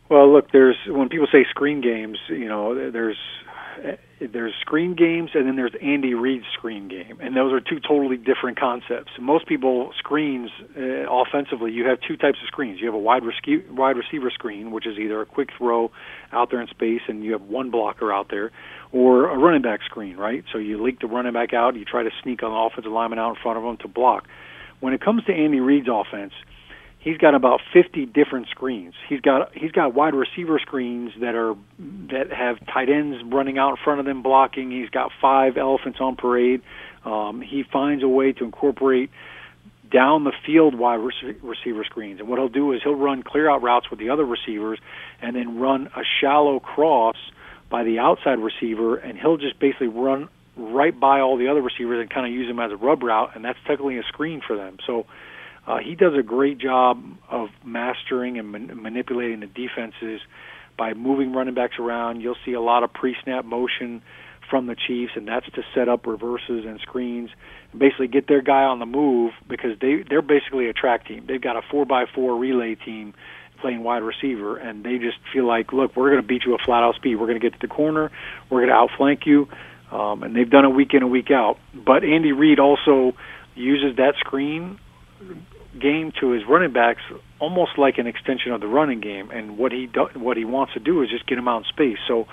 Well 0.10 0.32
look 0.32 0.51
there's 0.51 0.78
when 0.88 1.10
people 1.10 1.28
say 1.32 1.46
screen 1.50 1.82
games 1.82 2.18
you 2.30 2.48
know 2.48 2.92
there's 2.92 3.18
there's 4.32 4.54
screen 4.62 4.96
games 4.96 5.32
and 5.34 5.48
then 5.48 5.56
there's 5.56 5.74
Andy 5.82 6.13
Reid's 6.13 6.46
screen 6.54 6.88
game, 6.88 7.18
and 7.20 7.36
those 7.36 7.51
are 7.51 7.60
two 7.60 7.80
totally 7.80 8.18
different 8.18 8.60
concepts. 8.60 9.12
Most 9.20 9.48
people 9.48 9.92
screens 9.98 10.51
uh, 10.78 11.10
offensively. 11.10 11.72
You 11.72 11.88
have 11.88 12.00
two 12.08 12.18
types 12.18 12.38
of 12.42 12.48
screens. 12.48 12.80
You 12.80 12.86
have 12.88 12.96
a 12.96 13.00
wide 13.00 13.25
rescue, 13.25 13.63
wide 13.72 13.98
receiver 13.98 14.30
screen, 14.30 14.72
which 14.72 14.86
is 14.86 14.98
either 15.00 15.22
a 15.22 15.25
quick 15.25 15.50
throw 15.58 15.92
out 16.32 16.51
there 16.51 16.62
in 16.62 16.68
space, 16.68 17.01
and 17.08 17.24
you 17.24 17.32
have 17.32 17.42
one 17.42 17.72
blocker 17.72 18.13
out 18.13 18.30
there, 18.30 18.51
or 18.92 19.30
a 19.30 19.38
running 19.38 19.62
back 19.62 19.82
screen, 19.84 20.18
right? 20.18 20.44
So 20.51 20.58
you 20.60 20.82
leak 20.82 21.00
the 21.00 21.08
running 21.08 21.34
back 21.34 21.54
out, 21.54 21.75
you 21.75 21.86
try 21.86 22.04
to 22.04 22.12
sneak 22.22 22.42
the 22.42 22.48
offensive 22.48 22.92
lineman 22.92 23.20
out 23.20 23.30
in 23.30 23.42
front 23.42 23.58
of 23.58 23.63
them 23.63 23.78
to 23.78 23.88
block. 23.88 24.28
When 24.80 24.94
it 24.94 25.01
comes 25.01 25.24
to 25.25 25.34
Andy 25.34 25.60
Reid's 25.60 25.88
offense, 25.92 26.34
he's 27.01 27.17
got 27.17 27.36
about 27.36 27.60
50 27.74 28.05
different 28.05 28.48
screens. 28.50 28.93
He's 29.10 29.20
got 29.20 29.51
he's 29.53 29.72
got 29.72 29.93
wide 29.93 30.13
receiver 30.13 30.60
screens 30.60 31.12
that 31.20 31.36
are 31.36 31.55
that 32.10 32.31
have 32.31 32.65
tight 32.67 32.89
ends 32.89 33.17
running 33.25 33.58
out 33.58 33.72
in 33.72 33.77
front 33.84 34.00
of 34.00 34.05
them 34.05 34.22
blocking. 34.22 34.72
He's 34.72 34.89
got 34.89 35.12
five 35.22 35.58
elephants 35.58 36.00
on 36.00 36.15
parade. 36.15 36.62
Um, 37.03 37.41
he 37.41 37.63
finds 37.63 38.03
a 38.03 38.08
way 38.08 38.31
to 38.34 38.46
incorporate 38.46 39.10
down 39.91 40.24
the 40.24 40.31
field 40.46 40.75
wide 40.75 41.00
receiver 41.41 41.84
screens. 41.84 42.20
And 42.22 42.29
what 42.29 42.39
he'll 42.39 42.48
do 42.48 42.72
is 42.72 42.81
he'll 42.81 42.96
run 42.96 43.24
clear 43.24 43.50
out 43.50 43.62
routes 43.62 43.89
with 43.89 44.00
the 44.00 44.10
other 44.10 44.25
receivers 44.25 44.79
and 45.22 45.36
then 45.36 45.60
run 45.60 45.88
a 45.88 46.01
shallow 46.22 46.60
cross 46.60 47.17
by 47.70 47.84
the 47.84 48.00
outside 48.00 48.39
receiver 48.39 48.96
and 48.96 49.17
he'll 49.17 49.38
just 49.38 49.60
basically 49.60 49.88
run 49.88 50.29
right 50.55 50.98
by 50.98 51.20
all 51.20 51.38
the 51.38 51.48
other 51.50 51.62
receivers 51.62 52.00
and 52.00 52.10
kind 52.10 52.25
of 52.25 52.31
use 52.31 52.48
them 52.48 52.60
as 52.60 52.72
a 52.72 52.75
rub 52.77 53.03
route 53.03 53.31
and 53.36 53.43
that's 53.43 53.60
technically 53.65 53.98
a 53.98 54.03
screen 54.03 54.41
for 54.46 54.55
them. 54.55 54.77
So 54.86 55.05
uh, 55.68 55.77
he 55.77 55.96
does 55.96 56.13
a 56.18 56.24
great 56.24 56.58
job 56.58 57.03
of 57.30 57.50
mastering 57.63 58.39
and 58.39 58.51
man- 58.51 58.82
manipulating 58.82 59.41
the 59.41 59.48
defenses 59.48 60.22
by 60.77 60.94
moving 60.94 61.34
running 61.34 61.53
backs 61.53 61.75
around. 61.80 62.22
You'll 62.22 62.38
see 62.46 62.53
a 62.53 62.62
lot 62.62 62.84
of 62.84 62.91
pre-snap 62.94 63.46
motion 63.46 64.01
from 64.50 64.65
the 64.65 64.75
Chiefs, 64.75 65.13
and 65.15 65.27
that's 65.27 65.46
to 65.53 65.62
set 65.74 65.88
up 65.88 66.06
reverses 66.06 66.65
and 66.65 66.80
screens, 66.82 67.30
and 67.72 67.80
basically 67.80 68.08
get 68.08 68.27
their 68.27 68.41
guy 68.41 68.63
on 68.63 68.80
the 68.80 68.86
move 68.86 69.32
because 69.48 69.80
they 69.80 70.03
they're 70.08 70.22
basically 70.22 70.68
a 70.68 70.74
track 70.74 71.08
team. 71.08 71.25
They've 71.27 71.41
got 71.41 71.56
a 71.56 71.62
four 71.70 71.86
by 71.86 72.06
four 72.13 72.36
relay 72.38 72.75
team 72.75 73.13
playing 73.62 73.84
wide 73.84 74.03
receiver, 74.03 74.58
and 74.58 74.84
they 74.84 74.98
just 74.98 75.18
feel 75.32 75.46
like, 75.46 75.72
look, 75.72 75.96
we're 75.96 76.10
going 76.10 76.22
to 76.22 76.27
beat 76.27 76.44
you 76.46 76.56
at 76.56 76.62
flat 76.65 76.84
out 76.84 76.96
speed. 76.96 77.15
We're 77.15 77.27
going 77.27 77.39
to 77.39 77.50
get 77.50 77.53
to 77.53 77.68
the 77.68 77.74
corner. 77.74 78.12
We're 78.50 78.62
going 78.62 78.70
to 78.70 78.75
outflank 78.75 79.22
you, 79.25 79.48
um, 79.91 80.24
and 80.24 80.36
they've 80.36 80.50
done 80.50 80.65
it 80.65 80.70
week 80.70 80.94
in 80.94 81.03
and 81.03 81.12
week 81.12 81.30
out. 81.32 81.58
But 81.74 82.03
Andy 82.03 82.32
Reid 82.32 82.60
also 82.60 83.13
uses 83.56 83.98
that 83.98 84.15
screen 84.20 84.80
game 85.80 86.12
to 86.20 86.32
his 86.32 86.46
running 86.46 86.72
backs 86.72 87.01
almost 87.40 87.78
like 87.78 87.98
an 87.98 88.08
extension 88.08 88.51
of 88.51 88.62
the 88.62 88.68
running 88.68 89.01
game. 89.01 89.32
And 89.32 89.58
what 89.58 89.72
he 89.72 89.88
do, 89.88 90.08
what 90.13 90.38
he 90.38 90.46
wants 90.46 90.74
to 90.74 90.80
do 90.80 91.01
is 91.01 91.10
just 91.10 91.25
get 91.25 91.38
him 91.38 91.48
out 91.48 91.63
in 91.63 91.70
space. 91.70 91.98
So 92.08 92.28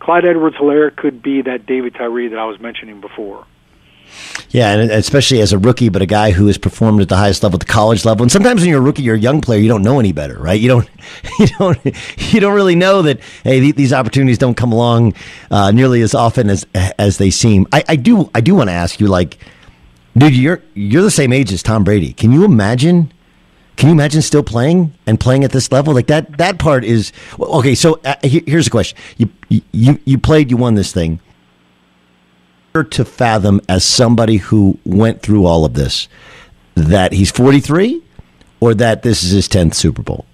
Clyde 0.00 0.24
Edwards-Helaire 0.24 0.94
could 0.96 1.22
be 1.22 1.42
that 1.42 1.66
David 1.66 1.94
Tyree 1.94 2.28
that 2.28 2.38
I 2.38 2.46
was 2.46 2.60
mentioning 2.60 3.00
before. 3.00 3.46
Yeah, 4.50 4.72
and 4.72 4.90
especially 4.90 5.40
as 5.40 5.52
a 5.52 5.58
rookie, 5.58 5.88
but 5.88 6.00
a 6.00 6.06
guy 6.06 6.30
who 6.30 6.46
has 6.46 6.58
performed 6.58 7.00
at 7.00 7.08
the 7.08 7.16
highest 7.16 7.42
level, 7.42 7.56
at 7.56 7.66
the 7.66 7.72
college 7.72 8.04
level. 8.04 8.22
And 8.22 8.30
sometimes 8.30 8.60
when 8.60 8.70
you're 8.70 8.78
a 8.78 8.82
rookie, 8.82 9.02
you're 9.02 9.16
a 9.16 9.18
young 9.18 9.40
player, 9.40 9.58
you 9.58 9.68
don't 9.68 9.82
know 9.82 9.98
any 9.98 10.12
better, 10.12 10.38
right? 10.38 10.60
You 10.60 10.68
don't, 10.68 10.90
you 11.38 11.46
don't, 11.58 11.78
you 12.32 12.40
don't 12.40 12.54
really 12.54 12.76
know 12.76 13.02
that. 13.02 13.20
Hey, 13.42 13.72
these 13.72 13.92
opportunities 13.92 14.38
don't 14.38 14.56
come 14.56 14.72
along 14.72 15.14
uh, 15.50 15.72
nearly 15.72 16.02
as 16.02 16.14
often 16.14 16.50
as 16.50 16.66
as 16.98 17.18
they 17.18 17.30
seem. 17.30 17.66
I, 17.72 17.82
I 17.88 17.96
do, 17.96 18.30
I 18.34 18.40
do 18.40 18.54
want 18.54 18.68
to 18.68 18.74
ask 18.74 19.00
you, 19.00 19.08
like, 19.08 19.38
Dude, 20.16 20.36
you're 20.36 20.62
you're 20.74 21.02
the 21.02 21.10
same 21.10 21.32
age 21.32 21.52
as 21.52 21.62
Tom 21.62 21.84
Brady. 21.84 22.12
Can 22.12 22.32
you 22.32 22.44
imagine? 22.44 23.12
Can 23.76 23.88
you 23.88 23.92
imagine 23.92 24.22
still 24.22 24.44
playing 24.44 24.94
and 25.06 25.18
playing 25.18 25.42
at 25.42 25.50
this 25.50 25.72
level? 25.72 25.92
Like 25.92 26.06
that 26.06 26.38
that 26.38 26.58
part 26.58 26.84
is 26.84 27.12
okay. 27.40 27.74
So 27.74 28.00
uh, 28.04 28.14
here's 28.22 28.66
the 28.66 28.70
question: 28.70 28.96
you 29.16 29.30
you 29.72 29.98
you 30.04 30.18
played, 30.18 30.50
you 30.50 30.56
won 30.56 30.74
this 30.74 30.92
thing. 30.92 31.20
To 32.90 33.04
fathom 33.04 33.60
as 33.68 33.84
somebody 33.84 34.36
who 34.36 34.78
went 34.84 35.22
through 35.22 35.46
all 35.46 35.64
of 35.64 35.74
this, 35.74 36.08
that 36.74 37.12
he's 37.12 37.30
43, 37.30 38.02
or 38.58 38.74
that 38.74 39.04
this 39.04 39.22
is 39.22 39.30
his 39.30 39.48
10th 39.48 39.74
Super 39.74 40.02
Bowl. 40.02 40.26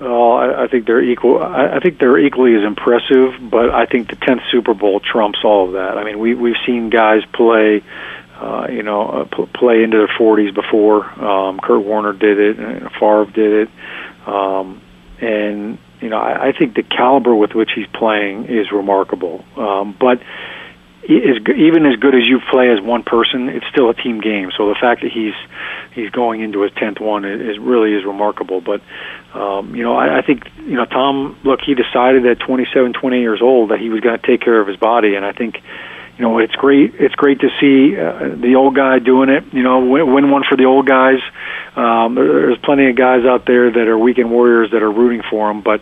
Oh, 0.00 0.32
I, 0.32 0.64
I 0.64 0.68
think 0.68 0.86
they're 0.86 1.02
equal. 1.02 1.42
I, 1.42 1.76
I 1.76 1.80
think 1.80 1.98
they're 1.98 2.18
equally 2.18 2.54
as 2.54 2.62
impressive, 2.62 3.32
but 3.50 3.70
I 3.70 3.86
think 3.86 4.08
the 4.08 4.16
tenth 4.16 4.42
Super 4.50 4.74
Bowl 4.74 5.00
trumps 5.00 5.40
all 5.42 5.66
of 5.66 5.72
that. 5.72 5.98
I 5.98 6.04
mean, 6.04 6.18
we 6.20 6.34
we've 6.34 6.56
seen 6.64 6.88
guys 6.88 7.22
play, 7.32 7.82
uh, 8.36 8.68
you 8.70 8.84
know, 8.84 9.08
uh, 9.08 9.24
p- 9.24 9.50
play 9.54 9.82
into 9.82 9.96
their 9.98 10.10
forties 10.16 10.54
before. 10.54 11.04
Um, 11.04 11.58
Kurt 11.58 11.84
Warner 11.84 12.12
did 12.12 12.38
it, 12.38 12.58
and 12.60 12.88
Favre 12.92 13.26
did 13.26 13.68
it, 13.68 14.28
um, 14.28 14.80
and 15.20 15.78
you 16.00 16.10
know, 16.10 16.18
I, 16.18 16.48
I 16.48 16.52
think 16.52 16.76
the 16.76 16.84
caliber 16.84 17.34
with 17.34 17.52
which 17.54 17.70
he's 17.74 17.88
playing 17.88 18.44
is 18.44 18.70
remarkable. 18.70 19.44
Um, 19.56 19.96
but 19.98 20.20
is 21.14 21.38
even 21.56 21.86
as 21.86 21.96
good 21.96 22.14
as 22.14 22.22
you 22.24 22.38
play 22.50 22.70
as 22.70 22.80
one 22.80 23.02
person, 23.02 23.48
it's 23.48 23.66
still 23.72 23.88
a 23.88 23.94
team 23.94 24.20
game. 24.20 24.50
So 24.56 24.68
the 24.68 24.76
fact 24.78 25.02
that 25.02 25.10
he's 25.10 25.34
he's 25.94 26.10
going 26.10 26.42
into 26.42 26.60
his 26.62 26.72
tenth 26.72 27.00
one 27.00 27.24
is, 27.24 27.58
really 27.58 27.94
is 27.94 28.04
remarkable. 28.04 28.60
But 28.60 28.82
um, 29.34 29.74
you 29.74 29.82
know, 29.82 29.96
I, 29.96 30.18
I 30.18 30.22
think 30.22 30.44
you 30.58 30.76
know 30.76 30.84
Tom. 30.84 31.38
Look, 31.44 31.60
he 31.64 31.74
decided 31.74 32.26
at 32.26 32.40
27, 32.40 32.92
28 32.92 33.20
years 33.20 33.40
old 33.40 33.70
that 33.70 33.80
he 33.80 33.88
was 33.88 34.00
going 34.00 34.18
to 34.18 34.26
take 34.26 34.42
care 34.42 34.60
of 34.60 34.68
his 34.68 34.76
body, 34.76 35.14
and 35.14 35.24
I 35.24 35.32
think 35.32 35.56
you 36.18 36.22
know 36.22 36.38
it's 36.38 36.54
great. 36.54 36.94
It's 36.96 37.14
great 37.14 37.40
to 37.40 37.48
see 37.58 37.96
uh, 37.96 38.36
the 38.36 38.56
old 38.56 38.76
guy 38.76 38.98
doing 38.98 39.30
it. 39.30 39.44
You 39.54 39.62
know, 39.62 39.80
win, 39.86 40.12
win 40.12 40.30
one 40.30 40.44
for 40.44 40.56
the 40.56 40.64
old 40.64 40.86
guys. 40.86 41.20
Um, 41.74 42.16
there's 42.16 42.58
plenty 42.58 42.90
of 42.90 42.96
guys 42.96 43.24
out 43.24 43.46
there 43.46 43.70
that 43.70 43.88
are 43.88 43.96
weekend 43.96 44.30
warriors 44.30 44.72
that 44.72 44.82
are 44.82 44.92
rooting 44.92 45.22
for 45.30 45.50
him, 45.50 45.62
but 45.62 45.80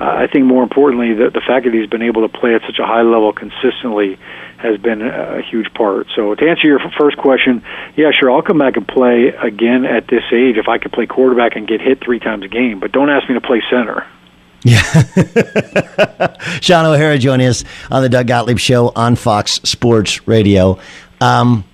uh, 0.00 0.04
I 0.04 0.26
think 0.26 0.46
more 0.46 0.64
importantly, 0.64 1.14
the, 1.14 1.30
the 1.30 1.40
fact 1.40 1.66
that 1.66 1.74
he's 1.74 1.88
been 1.88 2.02
able 2.02 2.26
to 2.26 2.38
play 2.38 2.54
at 2.54 2.62
such 2.62 2.80
a 2.80 2.86
high 2.86 3.02
level 3.02 3.32
consistently 3.32 4.18
has 4.64 4.80
been 4.80 5.02
a 5.02 5.42
huge 5.42 5.72
part. 5.74 6.06
So 6.16 6.34
to 6.34 6.48
answer 6.48 6.66
your 6.66 6.80
first 6.98 7.16
question, 7.18 7.62
yeah, 7.96 8.10
sure, 8.18 8.30
I'll 8.30 8.42
come 8.42 8.58
back 8.58 8.76
and 8.76 8.88
play 8.88 9.28
again 9.28 9.84
at 9.84 10.08
this 10.08 10.24
age 10.32 10.56
if 10.56 10.68
I 10.68 10.78
could 10.78 10.92
play 10.92 11.06
quarterback 11.06 11.54
and 11.56 11.68
get 11.68 11.80
hit 11.80 12.02
three 12.02 12.18
times 12.18 12.44
a 12.44 12.48
game. 12.48 12.80
But 12.80 12.92
don't 12.92 13.10
ask 13.10 13.28
me 13.28 13.34
to 13.34 13.40
play 13.40 13.62
center. 13.70 14.06
Yeah. 14.62 14.80
Shaun 16.60 16.86
O'Hara 16.86 17.18
joining 17.18 17.46
us 17.46 17.64
on 17.90 18.02
the 18.02 18.08
Doug 18.08 18.26
Gottlieb 18.26 18.58
Show 18.58 18.92
on 18.96 19.14
Fox 19.14 19.52
Sports 19.64 20.26
Radio. 20.26 20.78
Um, 21.20 21.64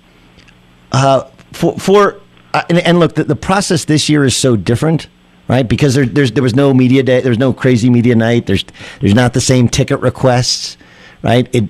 uh, 0.91 1.23
for 1.53 1.79
for 1.79 2.19
uh, 2.53 2.63
and, 2.69 2.79
and, 2.79 2.99
look, 2.99 3.15
the, 3.15 3.23
the, 3.23 3.35
process 3.35 3.85
this 3.85 4.09
year 4.09 4.25
is 4.25 4.35
so 4.35 4.57
different, 4.57 5.07
right? 5.47 5.67
Because 5.67 5.95
there, 5.95 6.05
there's 6.05 6.33
there 6.33 6.43
was 6.43 6.53
no 6.53 6.73
media 6.73 7.01
day, 7.01 7.21
there 7.21 7.31
was 7.31 7.39
no 7.39 7.53
crazy 7.53 7.89
media 7.89 8.13
night. 8.13 8.45
There's 8.45 8.65
there's 8.99 9.15
not 9.15 9.33
the 9.33 9.39
same 9.39 9.69
ticket 9.69 10.01
requests 10.01 10.75
right? 11.23 11.53
It, 11.53 11.65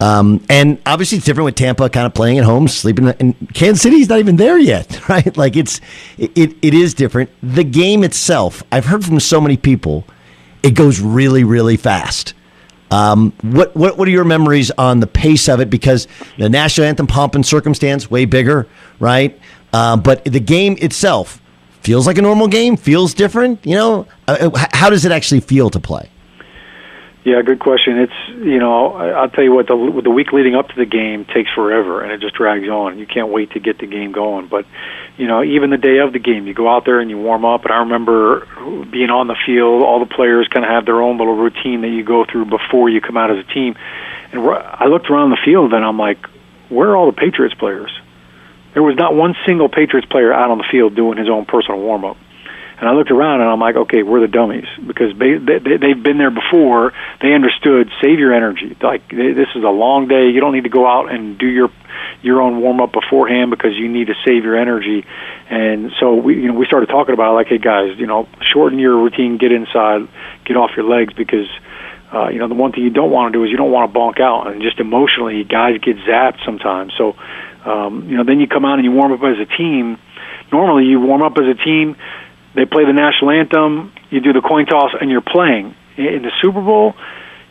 um, 0.00 0.44
and 0.48 0.80
obviously 0.86 1.18
it's 1.18 1.26
different 1.26 1.46
with 1.46 1.54
Tampa 1.54 1.88
kind 1.88 2.06
of 2.06 2.14
playing 2.14 2.38
at 2.38 2.44
home, 2.44 2.68
sleeping. 2.68 3.08
And 3.08 3.34
Kansas 3.54 3.82
City's 3.82 4.08
not 4.08 4.18
even 4.18 4.36
there 4.36 4.58
yet, 4.58 5.08
right? 5.08 5.36
Like 5.36 5.56
it's 5.56 5.80
it, 6.18 6.56
it 6.62 6.74
is 6.74 6.94
different. 6.94 7.30
The 7.42 7.64
game 7.64 8.04
itself, 8.04 8.62
I've 8.70 8.86
heard 8.86 9.04
from 9.04 9.18
so 9.20 9.40
many 9.40 9.56
people, 9.56 10.04
it 10.62 10.72
goes 10.72 11.00
really 11.00 11.44
really 11.44 11.76
fast. 11.76 12.34
Um, 12.90 13.32
what 13.40 13.74
what 13.74 13.96
what 13.96 14.06
are 14.06 14.10
your 14.10 14.24
memories 14.24 14.70
on 14.72 15.00
the 15.00 15.06
pace 15.06 15.48
of 15.48 15.60
it? 15.60 15.70
Because 15.70 16.06
the 16.36 16.48
national 16.48 16.86
anthem 16.86 17.06
pomp 17.06 17.34
and 17.34 17.44
circumstance 17.44 18.10
way 18.10 18.26
bigger, 18.26 18.68
right? 19.00 19.38
Uh, 19.72 19.96
but 19.96 20.24
the 20.24 20.40
game 20.40 20.76
itself 20.80 21.40
feels 21.80 22.06
like 22.06 22.18
a 22.18 22.22
normal 22.22 22.48
game, 22.48 22.76
feels 22.76 23.14
different. 23.14 23.64
You 23.64 23.76
know, 23.76 24.06
uh, 24.28 24.50
how 24.72 24.90
does 24.90 25.06
it 25.06 25.12
actually 25.12 25.40
feel 25.40 25.70
to 25.70 25.80
play? 25.80 26.10
Yeah, 27.24 27.40
good 27.42 27.60
question. 27.60 27.98
It's 27.98 28.28
you 28.28 28.58
know 28.58 28.94
I'll 28.94 29.30
tell 29.30 29.44
you 29.44 29.52
what 29.52 29.68
the 29.68 30.00
the 30.02 30.10
week 30.10 30.32
leading 30.32 30.56
up 30.56 30.68
to 30.70 30.74
the 30.74 30.84
game 30.84 31.24
takes 31.24 31.50
forever 31.54 32.02
and 32.02 32.10
it 32.10 32.20
just 32.20 32.34
drags 32.34 32.68
on. 32.68 32.98
You 32.98 33.06
can't 33.06 33.28
wait 33.28 33.52
to 33.52 33.60
get 33.60 33.78
the 33.78 33.86
game 33.86 34.10
going. 34.10 34.48
But 34.48 34.66
you 35.16 35.28
know 35.28 35.44
even 35.44 35.70
the 35.70 35.76
day 35.76 35.98
of 35.98 36.12
the 36.12 36.18
game, 36.18 36.48
you 36.48 36.54
go 36.54 36.68
out 36.68 36.84
there 36.84 36.98
and 36.98 37.08
you 37.08 37.18
warm 37.18 37.44
up. 37.44 37.64
And 37.64 37.72
I 37.72 37.78
remember 37.78 38.48
being 38.90 39.10
on 39.10 39.28
the 39.28 39.36
field. 39.46 39.82
All 39.82 40.00
the 40.00 40.12
players 40.12 40.48
kind 40.48 40.64
of 40.64 40.72
have 40.72 40.84
their 40.84 41.00
own 41.00 41.16
little 41.16 41.36
routine 41.36 41.82
that 41.82 41.90
you 41.90 42.02
go 42.02 42.24
through 42.24 42.46
before 42.46 42.88
you 42.88 43.00
come 43.00 43.16
out 43.16 43.30
as 43.30 43.38
a 43.38 43.54
team. 43.54 43.76
And 44.32 44.40
I 44.40 44.86
looked 44.86 45.08
around 45.08 45.30
the 45.30 45.38
field 45.44 45.72
and 45.74 45.84
I'm 45.84 45.98
like, 45.98 46.26
where 46.70 46.90
are 46.90 46.96
all 46.96 47.06
the 47.06 47.16
Patriots 47.16 47.54
players? 47.54 47.92
There 48.74 48.82
was 48.82 48.96
not 48.96 49.14
one 49.14 49.36
single 49.46 49.68
Patriots 49.68 50.08
player 50.10 50.32
out 50.32 50.50
on 50.50 50.58
the 50.58 50.66
field 50.68 50.96
doing 50.96 51.18
his 51.18 51.28
own 51.28 51.44
personal 51.44 51.80
warm 51.80 52.04
up. 52.04 52.16
And 52.82 52.88
I 52.88 52.94
looked 52.94 53.12
around 53.12 53.42
and 53.42 53.48
I'm 53.48 53.60
like, 53.60 53.76
okay, 53.76 54.02
we're 54.02 54.18
the 54.18 54.26
dummies 54.26 54.66
because 54.84 55.16
they, 55.16 55.38
they 55.38 55.76
they've 55.78 56.02
been 56.02 56.18
there 56.18 56.32
before. 56.32 56.92
They 57.20 57.32
understood 57.32 57.88
save 58.02 58.18
your 58.18 58.34
energy. 58.34 58.76
Like 58.82 59.08
this 59.08 59.46
is 59.54 59.62
a 59.62 59.70
long 59.70 60.08
day. 60.08 60.30
You 60.30 60.40
don't 60.40 60.52
need 60.52 60.64
to 60.64 60.68
go 60.68 60.84
out 60.84 61.08
and 61.08 61.38
do 61.38 61.46
your 61.46 61.70
your 62.22 62.42
own 62.42 62.60
warm 62.60 62.80
up 62.80 62.90
beforehand 62.90 63.52
because 63.52 63.78
you 63.78 63.88
need 63.88 64.08
to 64.08 64.14
save 64.26 64.42
your 64.42 64.58
energy. 64.58 65.06
And 65.48 65.92
so 66.00 66.16
we 66.16 66.42
you 66.42 66.48
know 66.48 66.54
we 66.54 66.66
started 66.66 66.88
talking 66.88 67.14
about 67.14 67.30
it, 67.30 67.34
like, 67.34 67.46
hey 67.46 67.58
guys, 67.58 67.96
you 67.98 68.08
know, 68.08 68.26
shorten 68.52 68.80
your 68.80 68.96
routine, 68.96 69.38
get 69.38 69.52
inside, 69.52 70.08
get 70.44 70.56
off 70.56 70.72
your 70.76 70.86
legs 70.86 71.14
because. 71.14 71.46
Uh, 72.12 72.28
you 72.28 72.38
know, 72.38 72.46
the 72.46 72.52
one 72.52 72.72
thing 72.72 72.84
you 72.84 72.90
don't 72.90 73.10
want 73.10 73.32
to 73.32 73.38
do 73.38 73.42
is 73.42 73.50
you 73.50 73.56
don't 73.56 73.70
want 73.70 73.90
to 73.90 73.98
bonk 73.98 74.20
out, 74.20 74.46
and 74.52 74.60
just 74.60 74.78
emotionally, 74.78 75.44
guys 75.44 75.78
get 75.78 75.96
zapped 75.96 76.44
sometimes. 76.44 76.92
So, 76.98 77.16
um, 77.64 78.06
you 78.06 78.18
know, 78.18 78.22
then 78.22 78.38
you 78.38 78.46
come 78.46 78.66
out 78.66 78.74
and 78.74 78.84
you 78.84 78.92
warm 78.92 79.12
up 79.12 79.22
as 79.22 79.40
a 79.40 79.46
team. 79.46 79.96
Normally, 80.52 80.84
you 80.84 81.00
warm 81.00 81.22
up 81.22 81.38
as 81.38 81.46
a 81.48 81.54
team 81.54 81.96
they 82.54 82.64
play 82.64 82.84
the 82.84 82.92
national 82.92 83.30
anthem, 83.30 83.92
you 84.10 84.20
do 84.20 84.32
the 84.32 84.40
coin 84.40 84.66
toss, 84.66 84.92
and 85.00 85.10
you're 85.10 85.22
playing. 85.22 85.74
In 85.96 86.22
the 86.22 86.32
Super 86.40 86.60
Bowl, 86.60 86.94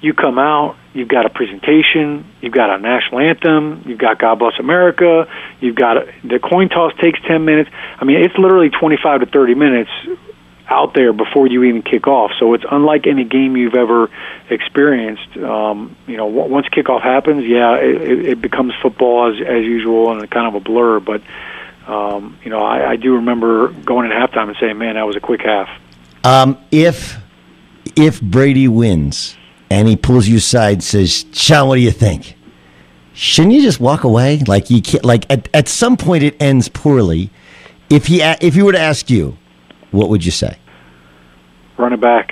you 0.02 0.14
come 0.14 0.40
out, 0.40 0.76
you've 0.94 1.08
got 1.08 1.26
a 1.26 1.30
presentation, 1.30 2.26
you've 2.42 2.54
got 2.54 2.70
a 2.70 2.82
national 2.82 3.20
anthem, 3.20 3.84
you've 3.86 4.00
got 4.00 4.20
God 4.20 4.40
Bless 4.40 4.60
America, 4.60 5.28
you've 5.60 5.76
got 5.76 5.98
a, 5.98 6.14
the 6.24 6.40
coin 6.40 6.70
toss 6.70 6.94
takes 7.00 7.20
10 7.28 7.46
minutes. 7.46 7.70
I 8.00 8.06
mean, 8.06 8.24
it's 8.24 8.38
literally 8.38 8.70
25 8.70 9.22
to 9.22 9.26
30 9.28 9.56
minutes 9.56 9.92
out 10.68 10.94
there 10.94 11.14
before 11.14 11.48
you 11.48 11.64
even 11.64 11.84
kick 11.84 12.08
off. 12.08 12.32
So 12.40 12.54
it's 12.54 12.64
unlike 12.70 13.06
any 13.06 13.26
game 13.26 13.58
you've 13.58 13.76
ever 13.76 14.10
experienced. 14.50 15.38
Um, 15.38 15.96
you 16.08 16.18
know, 16.18 16.26
once 16.28 16.68
kickoff 16.68 17.02
happens, 17.02 17.44
yeah, 17.46 17.76
it, 17.76 18.26
it 18.26 18.42
becomes 18.42 18.74
football 18.82 19.32
as 19.32 19.42
as 19.42 19.64
usual 19.64 20.12
and 20.12 20.30
kind 20.32 20.48
of 20.48 20.56
a 20.56 20.64
blur, 20.64 21.00
but 21.00 21.22
um, 21.88 22.38
you 22.44 22.50
know, 22.50 22.60
I, 22.60 22.92
I 22.92 22.96
do 22.96 23.16
remember 23.16 23.70
going 23.70 24.10
in 24.10 24.16
halftime 24.16 24.48
and 24.48 24.58
saying, 24.60 24.78
"Man, 24.78 24.96
that 24.96 25.06
was 25.06 25.16
a 25.16 25.20
quick 25.20 25.42
half." 25.42 25.70
Um, 26.24 26.58
if 26.72 27.18
if 27.96 28.22
Brady 28.22 28.68
wins 28.68 29.36
and 29.70 29.88
he 29.88 29.96
pulls 29.96 30.28
you 30.28 30.38
aside, 30.38 30.74
and 30.74 30.84
says, 30.84 31.26
"Shaun, 31.34 31.68
what 31.68 31.76
do 31.76 31.82
you 31.82 31.92
think?" 31.92 32.38
Shouldn't 33.14 33.54
you 33.54 33.62
just 33.62 33.80
walk 33.80 34.04
away? 34.04 34.40
Like 34.48 34.70
you 34.70 34.82
can't. 34.82 35.04
Like 35.04 35.30
at, 35.30 35.50
at 35.54 35.68
some 35.68 35.98
point, 35.98 36.24
it 36.24 36.42
ends 36.42 36.70
poorly. 36.70 37.30
If 37.90 38.08
he 38.08 38.22
if 38.22 38.54
he 38.54 38.64
were 38.64 38.72
to 38.72 38.80
ask 38.80 39.10
you, 39.10 39.38
what 39.92 40.10
would 40.10 40.24
you 40.24 40.32
say? 40.32 40.58
Run 41.78 41.94
it 41.94 42.02
back. 42.02 42.32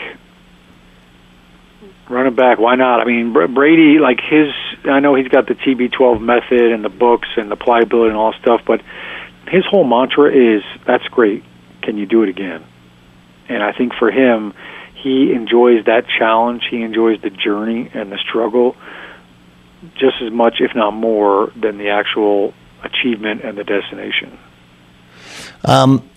Run 2.10 2.26
it 2.28 2.36
back. 2.36 2.60
Why 2.60 2.76
not? 2.76 3.02
I 3.02 3.06
mean, 3.06 3.34
Brady, 3.34 4.00
like 4.00 4.20
his. 4.22 4.48
I 4.86 5.00
know 5.00 5.16
he's 5.16 5.28
got 5.28 5.48
the 5.48 5.56
TB12 5.56 6.22
method 6.22 6.72
and 6.72 6.84
the 6.84 6.90
books 6.90 7.28
and 7.36 7.52
the 7.52 7.56
pliability 7.56 8.10
and 8.10 8.18
all 8.18 8.34
stuff, 8.34 8.62
but 8.66 8.82
his 9.50 9.66
whole 9.66 9.84
mantra 9.84 10.32
is 10.32 10.64
that's 10.86 11.06
great. 11.06 11.44
Can 11.82 11.98
you 11.98 12.06
do 12.06 12.24
it 12.24 12.30
again? 12.30 12.66
And 13.48 13.64
I 13.64 13.72
think 13.72 13.94
for 13.96 14.12
him, 14.12 14.54
he 14.94 15.32
enjoys 15.32 15.86
that 15.86 16.06
challenge. 16.08 16.64
He 16.70 16.82
enjoys 16.82 17.22
the 17.22 17.30
journey 17.30 17.90
and 17.94 18.12
the 18.12 18.18
struggle 18.18 18.76
just 19.96 20.22
as 20.22 20.32
much, 20.32 20.56
if 20.60 20.76
not 20.76 20.92
more, 20.92 21.52
than 21.56 21.78
the 21.78 21.90
actual 21.90 22.54
achievement 22.84 23.42
and 23.44 23.58
the 23.58 23.64
destination. 23.64 24.38
Um, 25.66 26.08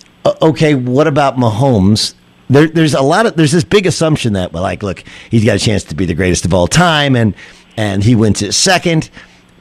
okay, 0.40 0.74
what 0.74 1.06
about 1.06 1.36
Mahomes? 1.36 2.14
There, 2.48 2.66
there's 2.66 2.94
a 2.94 3.02
lot 3.02 3.26
of 3.26 3.36
there's 3.36 3.52
this 3.52 3.64
big 3.64 3.86
assumption 3.86 4.34
that 4.34 4.52
like, 4.52 4.82
look, 4.82 5.04
he's 5.30 5.44
got 5.44 5.56
a 5.56 5.58
chance 5.58 5.84
to 5.84 5.94
be 5.94 6.04
the 6.04 6.14
greatest 6.14 6.44
of 6.44 6.52
all 6.52 6.66
time, 6.66 7.16
and 7.16 7.34
and 7.76 8.04
he 8.04 8.14
wins 8.14 8.40
his 8.40 8.56
second. 8.56 9.10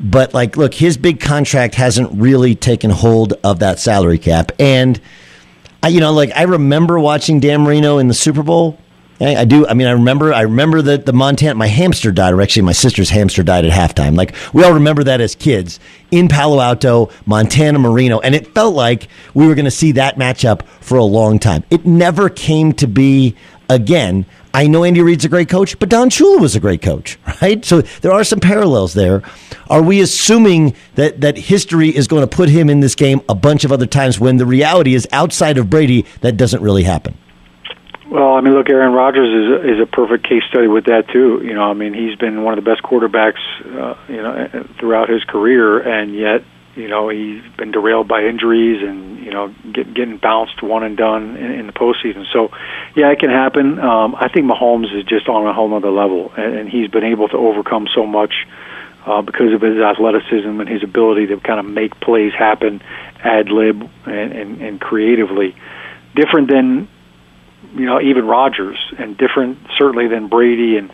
But 0.01 0.33
like, 0.33 0.57
look, 0.57 0.73
his 0.73 0.97
big 0.97 1.19
contract 1.19 1.75
hasn't 1.75 2.09
really 2.19 2.55
taken 2.55 2.89
hold 2.89 3.33
of 3.43 3.59
that 3.59 3.79
salary 3.79 4.17
cap, 4.17 4.51
and 4.57 4.99
I, 5.83 5.89
you 5.89 5.99
know, 5.99 6.11
like 6.11 6.31
I 6.35 6.43
remember 6.43 6.99
watching 6.99 7.39
Dan 7.39 7.61
Marino 7.61 7.99
in 7.99 8.07
the 8.07 8.13
Super 8.13 8.43
Bowl. 8.43 8.79
I, 9.19 9.35
I 9.35 9.45
do. 9.45 9.67
I 9.67 9.75
mean, 9.75 9.87
I 9.87 9.91
remember. 9.91 10.33
I 10.33 10.41
remember 10.41 10.81
that 10.81 11.05
the 11.05 11.13
Montana. 11.13 11.53
My 11.55 11.67
hamster 11.67 12.11
died, 12.11 12.33
or 12.33 12.41
actually, 12.41 12.63
my 12.63 12.71
sister's 12.71 13.11
hamster 13.11 13.43
died 13.43 13.63
at 13.65 13.71
halftime. 13.71 14.17
Like 14.17 14.33
we 14.53 14.63
all 14.63 14.73
remember 14.73 15.03
that 15.03 15.21
as 15.21 15.35
kids 15.35 15.79
in 16.09 16.27
Palo 16.27 16.59
Alto, 16.59 17.09
Montana 17.25 17.77
Marino, 17.77 18.19
and 18.19 18.33
it 18.33 18.53
felt 18.55 18.73
like 18.73 19.07
we 19.35 19.47
were 19.47 19.53
going 19.53 19.65
to 19.65 19.71
see 19.71 19.91
that 19.93 20.17
matchup 20.17 20.65
for 20.81 20.97
a 20.97 21.03
long 21.03 21.37
time. 21.37 21.63
It 21.69 21.85
never 21.85 22.29
came 22.29 22.73
to 22.73 22.87
be 22.87 23.35
again. 23.69 24.25
I 24.53 24.67
know 24.67 24.83
Andy 24.83 25.01
Reid's 25.01 25.25
a 25.25 25.29
great 25.29 25.49
coach, 25.49 25.79
but 25.79 25.89
Don 25.89 26.09
Shula 26.09 26.39
was 26.39 26.55
a 26.55 26.59
great 26.59 26.81
coach, 26.81 27.17
right? 27.41 27.63
So 27.63 27.81
there 27.81 28.11
are 28.11 28.23
some 28.23 28.39
parallels 28.39 28.93
there. 28.93 29.21
Are 29.69 29.81
we 29.81 30.01
assuming 30.01 30.75
that 30.95 31.21
that 31.21 31.37
history 31.37 31.95
is 31.95 32.07
going 32.07 32.21
to 32.21 32.27
put 32.27 32.49
him 32.49 32.69
in 32.69 32.81
this 32.81 32.95
game 32.95 33.21
a 33.29 33.35
bunch 33.35 33.63
of 33.63 33.71
other 33.71 33.85
times 33.85 34.19
when 34.19 34.37
the 34.37 34.45
reality 34.45 34.93
is 34.93 35.07
outside 35.11 35.57
of 35.57 35.69
Brady 35.69 36.05
that 36.21 36.37
doesn't 36.37 36.61
really 36.61 36.83
happen? 36.83 37.17
Well, 38.09 38.33
I 38.33 38.41
mean, 38.41 38.53
look, 38.53 38.69
Aaron 38.69 38.91
Rodgers 38.91 39.29
is 39.29 39.51
a, 39.51 39.73
is 39.75 39.79
a 39.81 39.85
perfect 39.85 40.27
case 40.27 40.43
study 40.49 40.67
with 40.67 40.85
that 40.85 41.07
too. 41.13 41.41
You 41.45 41.53
know, 41.53 41.63
I 41.63 41.73
mean, 41.73 41.93
he's 41.93 42.17
been 42.17 42.43
one 42.43 42.57
of 42.57 42.61
the 42.61 42.69
best 42.69 42.83
quarterbacks, 42.83 43.39
uh, 43.65 43.95
you 44.09 44.21
know, 44.21 44.67
throughout 44.77 45.07
his 45.07 45.23
career, 45.23 45.79
and 45.79 46.13
yet 46.13 46.43
you 46.75 46.87
know 46.87 47.09
he's 47.09 47.41
been 47.57 47.71
derailed 47.71 48.07
by 48.07 48.23
injuries 48.23 48.81
and 48.81 49.17
you 49.19 49.31
know 49.31 49.53
get, 49.73 49.93
getting 49.93 50.17
bounced 50.17 50.61
one 50.63 50.83
and 50.83 50.97
done 50.97 51.35
in, 51.37 51.51
in 51.51 51.67
the 51.67 51.73
postseason. 51.73 52.25
So 52.31 52.49
yeah, 52.95 53.11
it 53.11 53.19
can 53.19 53.29
happen. 53.29 53.79
Um, 53.79 54.15
I 54.15 54.29
think 54.29 54.45
Mahomes 54.45 54.95
is 54.97 55.05
just 55.05 55.27
on 55.27 55.45
a 55.47 55.53
whole 55.53 55.73
other 55.73 55.91
level, 55.91 56.31
and, 56.37 56.55
and 56.55 56.69
he's 56.69 56.89
been 56.89 57.03
able 57.03 57.27
to 57.29 57.37
overcome 57.37 57.87
so 57.93 58.05
much 58.05 58.33
uh, 59.05 59.21
because 59.21 59.53
of 59.53 59.61
his 59.61 59.77
athleticism 59.77 60.59
and 60.59 60.69
his 60.69 60.83
ability 60.83 61.27
to 61.27 61.39
kind 61.39 61.59
of 61.59 61.65
make 61.65 61.99
plays 61.99 62.33
happen, 62.33 62.81
ad 63.23 63.49
lib 63.49 63.89
and, 64.05 64.31
and, 64.31 64.61
and 64.61 64.81
creatively. 64.81 65.55
Different 66.15 66.49
than 66.49 66.87
you 67.73 67.85
know 67.85 68.01
even 68.01 68.25
Rodgers, 68.27 68.77
and 68.97 69.17
different 69.17 69.59
certainly 69.77 70.07
than 70.07 70.27
Brady 70.27 70.77
and 70.77 70.91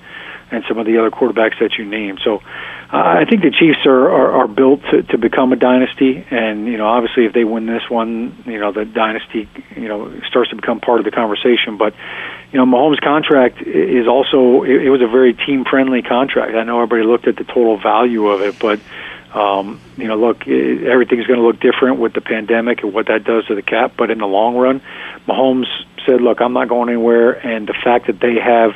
and 0.50 0.64
some 0.68 0.78
of 0.78 0.86
the 0.86 0.98
other 0.98 1.12
quarterbacks 1.12 1.60
that 1.60 1.74
you 1.78 1.86
named. 1.86 2.22
So 2.24 2.42
I 2.90 3.26
think 3.26 3.42
the 3.42 3.52
Chiefs 3.52 3.86
are, 3.86 4.10
are, 4.10 4.32
are 4.44 4.48
built 4.48 4.82
to, 4.92 5.04
to 5.04 5.18
become 5.18 5.52
a 5.52 5.58
dynasty, 5.58 6.26
and 6.32 6.68
you 6.68 6.78
know, 6.78 6.88
obviously, 6.88 7.26
if 7.26 7.34
they 7.34 7.44
win 7.44 7.66
this 7.66 7.90
one, 7.90 8.44
you 8.46 8.60
know, 8.60 8.72
the 8.72 8.86
dynasty, 8.86 9.50
you 9.76 9.90
know, 9.90 10.22
starts 10.30 10.52
to 10.52 10.56
become 10.56 10.80
part 10.80 11.00
of 11.00 11.06
the 11.06 11.12
conversation. 11.12 11.78
But 11.78 11.94
you 12.54 12.58
know, 12.58 12.66
Mahomes' 12.66 13.02
contract 13.02 13.62
is 13.62 14.08
also 14.08 14.64
it, 14.64 14.84
it 14.86 14.90
was 14.90 15.02
a 15.02 15.08
very 15.08 15.34
team-friendly 15.34 16.04
contract. 16.04 16.56
I 16.56 16.64
know 16.64 16.82
everybody 16.82 17.04
looked 17.04 17.28
at 17.28 17.36
the 17.36 17.44
total 17.44 17.78
value 17.78 18.28
of 18.28 18.42
it, 18.42 18.58
but 18.58 18.80
um, 19.38 19.82
you 19.98 20.08
know, 20.08 20.16
look, 20.16 20.48
it, 20.48 20.88
everything's 20.88 21.28
going 21.28 21.40
to 21.40 21.46
look 21.46 21.60
different 21.60 22.00
with 22.00 22.14
the 22.14 22.22
pandemic 22.22 22.84
and 22.84 22.94
what 22.94 23.08
that 23.08 23.26
does 23.26 23.48
to 23.48 23.56
the 23.56 23.62
cap. 23.62 23.96
But 23.98 24.12
in 24.12 24.20
the 24.20 24.28
long 24.28 24.56
run, 24.56 24.82
Mahomes 25.28 25.68
said, 26.06 26.22
"Look, 26.22 26.40
I'm 26.40 26.54
not 26.54 26.70
going 26.70 26.88
anywhere," 26.88 27.34
and 27.34 27.68
the 27.68 27.76
fact 27.84 28.08
that 28.08 28.22
they 28.22 28.36
have 28.36 28.72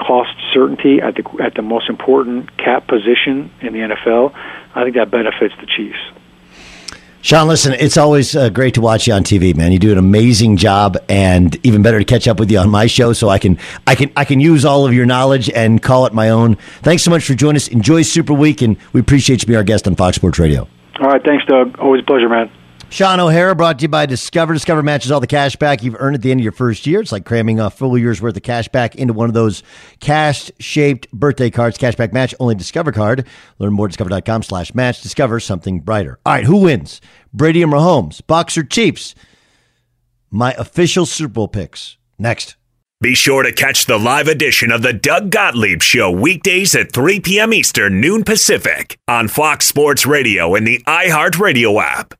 cost 0.00 0.30
certainty 0.52 1.00
at 1.00 1.14
the 1.14 1.24
at 1.42 1.54
the 1.54 1.62
most 1.62 1.88
important 1.88 2.56
cap 2.56 2.88
position 2.88 3.50
in 3.60 3.72
the 3.72 3.80
NFL, 3.80 4.32
I 4.74 4.84
think 4.84 4.96
that 4.96 5.10
benefits 5.10 5.54
the 5.60 5.66
Chiefs. 5.66 5.98
Shaun, 7.22 7.48
listen, 7.48 7.74
it's 7.74 7.98
always 7.98 8.34
uh, 8.34 8.48
great 8.48 8.72
to 8.74 8.80
watch 8.80 9.06
you 9.06 9.12
on 9.12 9.24
TV, 9.24 9.54
man. 9.54 9.72
You 9.72 9.78
do 9.78 9.92
an 9.92 9.98
amazing 9.98 10.56
job, 10.56 10.96
and 11.06 11.54
even 11.66 11.82
better 11.82 11.98
to 11.98 12.04
catch 12.04 12.26
up 12.26 12.40
with 12.40 12.50
you 12.50 12.58
on 12.58 12.70
my 12.70 12.86
show, 12.86 13.12
so 13.12 13.28
I 13.28 13.38
can 13.38 13.58
I 13.86 13.94
can 13.94 14.10
I 14.16 14.24
can 14.24 14.40
use 14.40 14.64
all 14.64 14.86
of 14.86 14.94
your 14.94 15.04
knowledge 15.04 15.50
and 15.50 15.82
call 15.82 16.06
it 16.06 16.14
my 16.14 16.30
own. 16.30 16.56
Thanks 16.80 17.02
so 17.02 17.10
much 17.10 17.24
for 17.24 17.34
joining 17.34 17.56
us. 17.56 17.68
Enjoy 17.68 18.00
Super 18.02 18.32
Week, 18.32 18.62
and 18.62 18.78
we 18.94 19.00
appreciate 19.00 19.42
you 19.42 19.46
being 19.46 19.58
our 19.58 19.64
guest 19.64 19.86
on 19.86 19.96
Fox 19.96 20.16
Sports 20.16 20.38
Radio. 20.38 20.66
All 20.98 21.08
right, 21.08 21.22
thanks, 21.22 21.44
Doug. 21.44 21.78
Always 21.78 22.02
a 22.02 22.06
pleasure, 22.06 22.28
man. 22.28 22.50
Shaun 22.90 23.20
O'Hara 23.20 23.54
brought 23.54 23.78
to 23.78 23.82
you 23.82 23.88
by 23.88 24.04
Discover. 24.04 24.52
Discover 24.52 24.82
matches 24.82 25.12
all 25.12 25.20
the 25.20 25.28
cash 25.28 25.54
back 25.54 25.84
you've 25.84 25.94
earned 26.00 26.16
at 26.16 26.22
the 26.22 26.32
end 26.32 26.40
of 26.40 26.42
your 26.42 26.52
first 26.52 26.88
year. 26.88 27.00
It's 27.00 27.12
like 27.12 27.24
cramming 27.24 27.60
a 27.60 27.70
full 27.70 27.96
year's 27.96 28.20
worth 28.20 28.36
of 28.36 28.42
cash 28.42 28.66
back 28.66 28.96
into 28.96 29.12
one 29.12 29.28
of 29.30 29.34
those 29.34 29.62
cash 30.00 30.50
shaped 30.58 31.08
birthday 31.12 31.50
cards. 31.50 31.78
Cashback 31.78 32.12
match, 32.12 32.34
only 32.40 32.56
Discover 32.56 32.90
card. 32.90 33.28
Learn 33.60 33.72
more 33.72 33.86
at 33.86 33.90
discover.com 33.90 34.42
slash 34.42 34.74
match. 34.74 35.02
Discover 35.02 35.38
something 35.38 35.78
brighter. 35.80 36.18
All 36.26 36.32
right, 36.32 36.44
who 36.44 36.62
wins? 36.62 37.00
Brady 37.32 37.62
and 37.62 37.72
Mahomes, 37.72 38.26
Boxer 38.26 38.64
Chiefs. 38.64 39.14
My 40.32 40.52
official 40.54 41.06
Super 41.06 41.32
Bowl 41.32 41.48
picks. 41.48 41.96
Next. 42.18 42.56
Be 43.00 43.14
sure 43.14 43.44
to 43.44 43.52
catch 43.52 43.86
the 43.86 43.98
live 43.98 44.26
edition 44.26 44.72
of 44.72 44.82
the 44.82 44.92
Doug 44.92 45.30
Gottlieb 45.30 45.80
Show 45.80 46.10
weekdays 46.10 46.74
at 46.74 46.92
3 46.92 47.20
p.m. 47.20 47.54
Eastern, 47.54 48.00
noon 48.00 48.24
Pacific 48.24 48.98
on 49.06 49.28
Fox 49.28 49.64
Sports 49.64 50.04
Radio 50.04 50.54
and 50.56 50.66
the 50.66 50.82
iHeartRadio 50.86 51.80
app. 51.80 52.19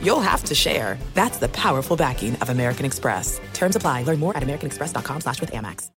you'll 0.00 0.20
have 0.20 0.44
to 0.44 0.54
share. 0.54 0.98
That's 1.14 1.38
the 1.38 1.48
powerful 1.48 1.96
backing 1.96 2.36
of 2.36 2.50
American 2.50 2.84
Express. 2.84 3.40
Terms 3.54 3.76
apply. 3.76 4.02
Learn 4.02 4.18
more 4.18 4.36
at 4.36 4.42
americanexpress.com 4.42 5.22
slash 5.22 5.40
with 5.40 5.52
Amex. 5.52 5.90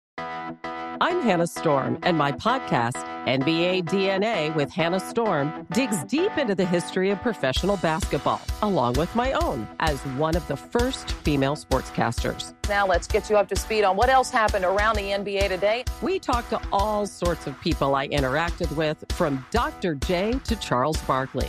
I'm 1.02 1.22
Hannah 1.22 1.46
Storm, 1.46 1.98
and 2.02 2.18
my 2.18 2.30
podcast, 2.30 3.02
NBA 3.26 3.86
DNA 3.86 4.54
with 4.54 4.70
Hannah 4.70 5.00
Storm, 5.00 5.66
digs 5.72 6.04
deep 6.04 6.36
into 6.36 6.54
the 6.54 6.66
history 6.66 7.08
of 7.08 7.22
professional 7.22 7.78
basketball, 7.78 8.42
along 8.60 8.94
with 8.94 9.14
my 9.16 9.32
own, 9.32 9.66
as 9.80 9.98
one 10.18 10.36
of 10.36 10.46
the 10.46 10.58
first 10.58 11.12
female 11.12 11.56
sportscasters. 11.56 12.52
Now 12.68 12.86
let's 12.86 13.06
get 13.06 13.30
you 13.30 13.38
up 13.38 13.48
to 13.48 13.56
speed 13.56 13.82
on 13.82 13.96
what 13.96 14.10
else 14.10 14.30
happened 14.30 14.66
around 14.66 14.96
the 14.96 15.04
NBA 15.04 15.48
today. 15.48 15.84
We 16.02 16.18
talked 16.18 16.50
to 16.50 16.60
all 16.70 17.06
sorts 17.06 17.46
of 17.46 17.58
people 17.62 17.94
I 17.94 18.06
interacted 18.08 18.70
with, 18.76 19.02
from 19.12 19.42
Dr. 19.50 19.94
J 19.94 20.38
to 20.44 20.56
Charles 20.56 20.98
Barkley 21.04 21.48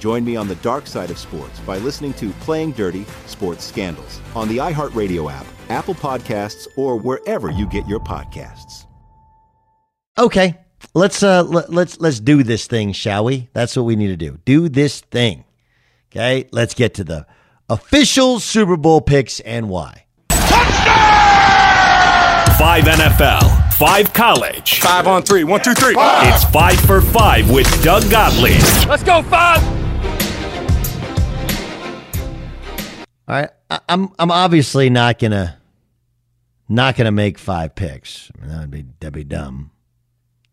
Join 0.00 0.24
me 0.24 0.34
on 0.34 0.48
the 0.48 0.54
dark 0.56 0.86
side 0.86 1.10
of 1.10 1.18
sports 1.18 1.60
by 1.60 1.76
listening 1.76 2.14
to 2.14 2.30
Playing 2.40 2.72
Dirty 2.72 3.04
Sports 3.26 3.64
Scandals 3.64 4.18
on 4.34 4.48
the 4.48 4.56
iHeartRadio 4.56 5.30
app, 5.30 5.44
Apple 5.68 5.94
Podcasts, 5.94 6.66
or 6.74 6.96
wherever 6.96 7.50
you 7.50 7.68
get 7.68 7.86
your 7.86 8.00
podcasts. 8.00 8.86
Okay, 10.18 10.58
let's 10.94 11.22
uh 11.22 11.42
let, 11.42 11.70
let's 11.70 12.00
let's 12.00 12.18
do 12.18 12.42
this 12.42 12.66
thing, 12.66 12.92
shall 12.92 13.26
we? 13.26 13.50
That's 13.52 13.76
what 13.76 13.82
we 13.82 13.94
need 13.94 14.08
to 14.08 14.16
do. 14.16 14.38
Do 14.46 14.70
this 14.70 15.00
thing. 15.02 15.44
Okay, 16.10 16.48
let's 16.50 16.72
get 16.72 16.94
to 16.94 17.04
the 17.04 17.26
official 17.68 18.40
Super 18.40 18.78
Bowl 18.78 19.02
picks 19.02 19.40
and 19.40 19.68
why. 19.68 20.06
Touchdown! 20.30 20.96
Five 22.58 22.84
NFL, 22.84 23.72
five 23.74 24.14
college. 24.14 24.80
Five 24.80 25.06
on 25.06 25.22
three. 25.22 25.44
One, 25.44 25.60
two, 25.60 25.74
three. 25.74 25.94
It's 25.98 26.44
five 26.44 26.80
for 26.80 27.02
five 27.02 27.50
with 27.50 27.66
Doug 27.84 28.10
Gottlieb. 28.10 28.60
Let's 28.88 29.02
go, 29.02 29.22
five. 29.22 29.89
Right, 33.30 33.50
I, 33.70 33.78
I'm 33.88 34.12
I'm 34.18 34.32
obviously 34.32 34.90
not 34.90 35.20
gonna 35.20 35.56
not 36.68 36.96
gonna 36.96 37.12
make 37.12 37.38
five 37.38 37.76
picks. 37.76 38.28
I 38.34 38.40
mean, 38.40 38.50
that'd 38.50 38.70
be 38.72 38.84
that'd 38.98 39.14
be 39.14 39.22
dumb. 39.22 39.70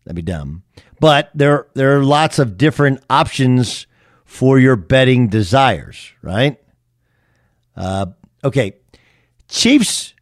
That'd 0.04 0.14
be 0.14 0.22
dumb. 0.22 0.62
But 1.00 1.28
there 1.34 1.66
there 1.74 1.98
are 1.98 2.04
lots 2.04 2.38
of 2.38 2.56
different 2.56 3.02
options 3.10 3.88
for 4.24 4.60
your 4.60 4.76
betting 4.76 5.26
desires, 5.26 6.12
right? 6.22 6.56
Uh, 7.76 8.06
okay, 8.44 8.74
Chiefs 9.48 10.14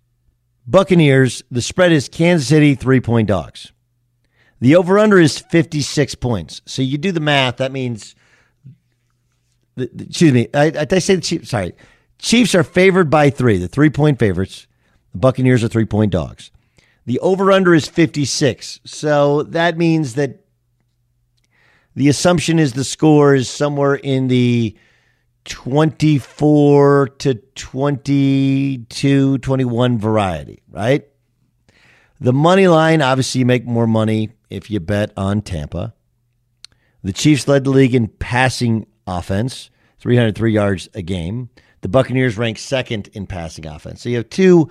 Buccaneers. 0.67 1.43
The 1.51 1.61
spread 1.61 1.93
is 1.93 2.09
Kansas 2.09 2.49
City 2.49 2.75
three 2.75 3.03
point 3.03 3.29
dogs. 3.29 3.71
The 4.61 4.77
over 4.77 4.99
under 4.99 5.19
is 5.19 5.39
56 5.39 6.15
points. 6.15 6.63
So 6.65 6.81
you 6.81 6.97
do 6.97 7.13
the 7.13 7.21
math. 7.21 7.59
That 7.59 7.73
means, 7.73 8.15
excuse 9.77 10.33
me, 10.33 10.49
I, 10.55 10.69
I, 10.69 10.87
I 10.91 10.99
say 10.99 11.17
the 11.17 11.21
Chiefs, 11.21 11.51
sorry. 11.51 11.75
Chiefs 12.19 12.55
are 12.55 12.65
favored 12.65 13.11
by 13.11 13.31
three, 13.31 13.59
the 13.59 13.69
three 13.69 13.91
point 13.91 14.19
favorites. 14.19 14.67
The 15.13 15.19
Buccaneers 15.19 15.63
are 15.63 15.69
three 15.69 15.85
point 15.85 16.13
dogs. 16.13 16.51
The 17.05 17.21
over 17.21 17.53
under 17.53 17.75
is 17.75 17.87
56. 17.87 18.81
So 18.85 19.43
that 19.45 19.79
means 19.79 20.15
that 20.15 20.45
the 21.95 22.09
assumption 22.09 22.59
is 22.59 22.73
the 22.73 22.85
score 22.85 23.35
is 23.35 23.49
somewhere 23.49 23.95
in 23.95 24.29
the 24.29 24.77
24 25.45 27.09
to 27.19 27.35
22, 27.35 29.39
21 29.39 29.99
variety, 29.99 30.63
right? 30.69 31.07
The 32.21 32.33
money 32.33 32.67
line, 32.67 33.03
obviously, 33.03 33.41
you 33.41 33.47
make 33.47 33.65
more 33.65 33.87
money 33.87 34.31
if 34.51 34.71
you 34.71 34.81
bet 34.81 35.13
on 35.17 35.43
Tampa. 35.43 35.95
The 37.03 37.13
Chiefs 37.13 37.47
led 37.47 37.65
the 37.65 37.71
league 37.71 37.95
in 37.95 38.09
passing 38.09 38.87
offense, 39.07 39.71
303 40.01 40.53
yards 40.53 40.89
a 40.95 41.03
game. 41.03 41.51
The 41.87 41.91
Buccaneers 41.91 42.37
rank 42.37 42.59
second 42.59 43.11
in 43.13 43.29
passing 43.29 43.65
offense. 43.65 44.03
So 44.03 44.09
you 44.09 44.17
have 44.17 44.29
two 44.29 44.71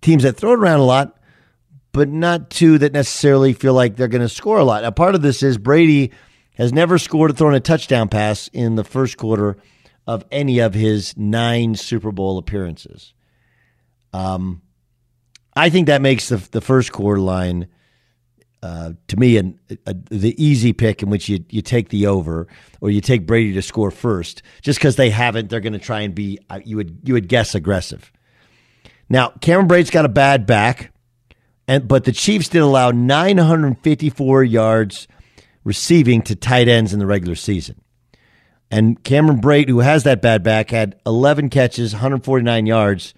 teams 0.00 0.22
that 0.22 0.36
throw 0.36 0.52
it 0.52 0.60
around 0.60 0.78
a 0.78 0.84
lot, 0.84 1.18
but 1.90 2.08
not 2.08 2.50
two 2.50 2.78
that 2.78 2.92
necessarily 2.92 3.52
feel 3.52 3.74
like 3.74 3.96
they're 3.96 4.06
going 4.06 4.22
to 4.22 4.28
score 4.28 4.60
a 4.60 4.62
lot. 4.62 4.84
Now, 4.84 4.92
part 4.92 5.16
of 5.16 5.22
this 5.22 5.42
is 5.42 5.58
Brady 5.58 6.12
has 6.54 6.72
never 6.72 6.98
scored 6.98 7.32
or 7.32 7.34
thrown 7.34 7.54
a 7.54 7.58
touchdown 7.58 8.08
pass 8.08 8.46
in 8.52 8.76
the 8.76 8.84
first 8.84 9.16
quarter 9.16 9.56
of 10.06 10.24
any 10.30 10.60
of 10.60 10.72
his 10.72 11.16
nine 11.16 11.74
Super 11.74 12.12
Bowl 12.12 12.38
appearances. 12.38 13.12
Um, 14.12 14.62
I 15.56 15.68
think 15.68 15.88
that 15.88 16.00
makes 16.00 16.28
the 16.28 16.36
the 16.36 16.60
first 16.60 16.92
quarter 16.92 17.20
line 17.20 17.66
uh, 18.62 18.92
to 19.08 19.16
me, 19.16 19.38
an, 19.38 19.58
a, 19.86 19.94
the 20.10 20.34
easy 20.42 20.72
pick 20.72 21.02
in 21.02 21.08
which 21.08 21.28
you, 21.28 21.44
you 21.48 21.62
take 21.62 21.88
the 21.88 22.06
over 22.06 22.46
or 22.80 22.90
you 22.90 23.00
take 23.00 23.26
Brady 23.26 23.54
to 23.54 23.62
score 23.62 23.90
first, 23.90 24.42
just 24.60 24.78
because 24.78 24.96
they 24.96 25.10
haven't, 25.10 25.48
they're 25.48 25.60
going 25.60 25.72
to 25.72 25.78
try 25.78 26.00
and 26.00 26.14
be 26.14 26.38
uh, 26.50 26.60
you 26.64 26.76
would 26.76 27.00
you 27.04 27.14
would 27.14 27.28
guess 27.28 27.54
aggressive. 27.54 28.12
Now 29.08 29.30
Cameron 29.40 29.68
Brate's 29.68 29.90
got 29.90 30.04
a 30.04 30.10
bad 30.10 30.44
back, 30.44 30.92
and 31.66 31.88
but 31.88 32.04
the 32.04 32.12
Chiefs 32.12 32.48
did 32.48 32.60
allow 32.60 32.90
954 32.90 34.44
yards 34.44 35.08
receiving 35.64 36.20
to 36.22 36.36
tight 36.36 36.68
ends 36.68 36.92
in 36.92 36.98
the 36.98 37.06
regular 37.06 37.36
season, 37.36 37.80
and 38.70 39.02
Cameron 39.04 39.40
Brate, 39.40 39.68
who 39.70 39.80
has 39.80 40.04
that 40.04 40.20
bad 40.20 40.42
back, 40.42 40.70
had 40.70 41.00
11 41.06 41.48
catches, 41.48 41.94
149 41.94 42.66
yards 42.66 43.14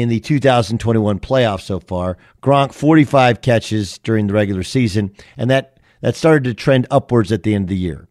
in 0.00 0.08
the 0.08 0.20
2021 0.20 1.18
playoffs 1.20 1.62
so 1.62 1.78
far. 1.78 2.16
Gronk 2.42 2.72
45 2.72 3.42
catches 3.42 3.98
during 3.98 4.26
the 4.26 4.32
regular 4.32 4.62
season, 4.62 5.12
and 5.36 5.50
that 5.50 5.78
that 6.00 6.16
started 6.16 6.44
to 6.44 6.54
trend 6.54 6.86
upwards 6.90 7.30
at 7.30 7.42
the 7.42 7.54
end 7.54 7.64
of 7.64 7.68
the 7.68 7.76
year. 7.76 8.08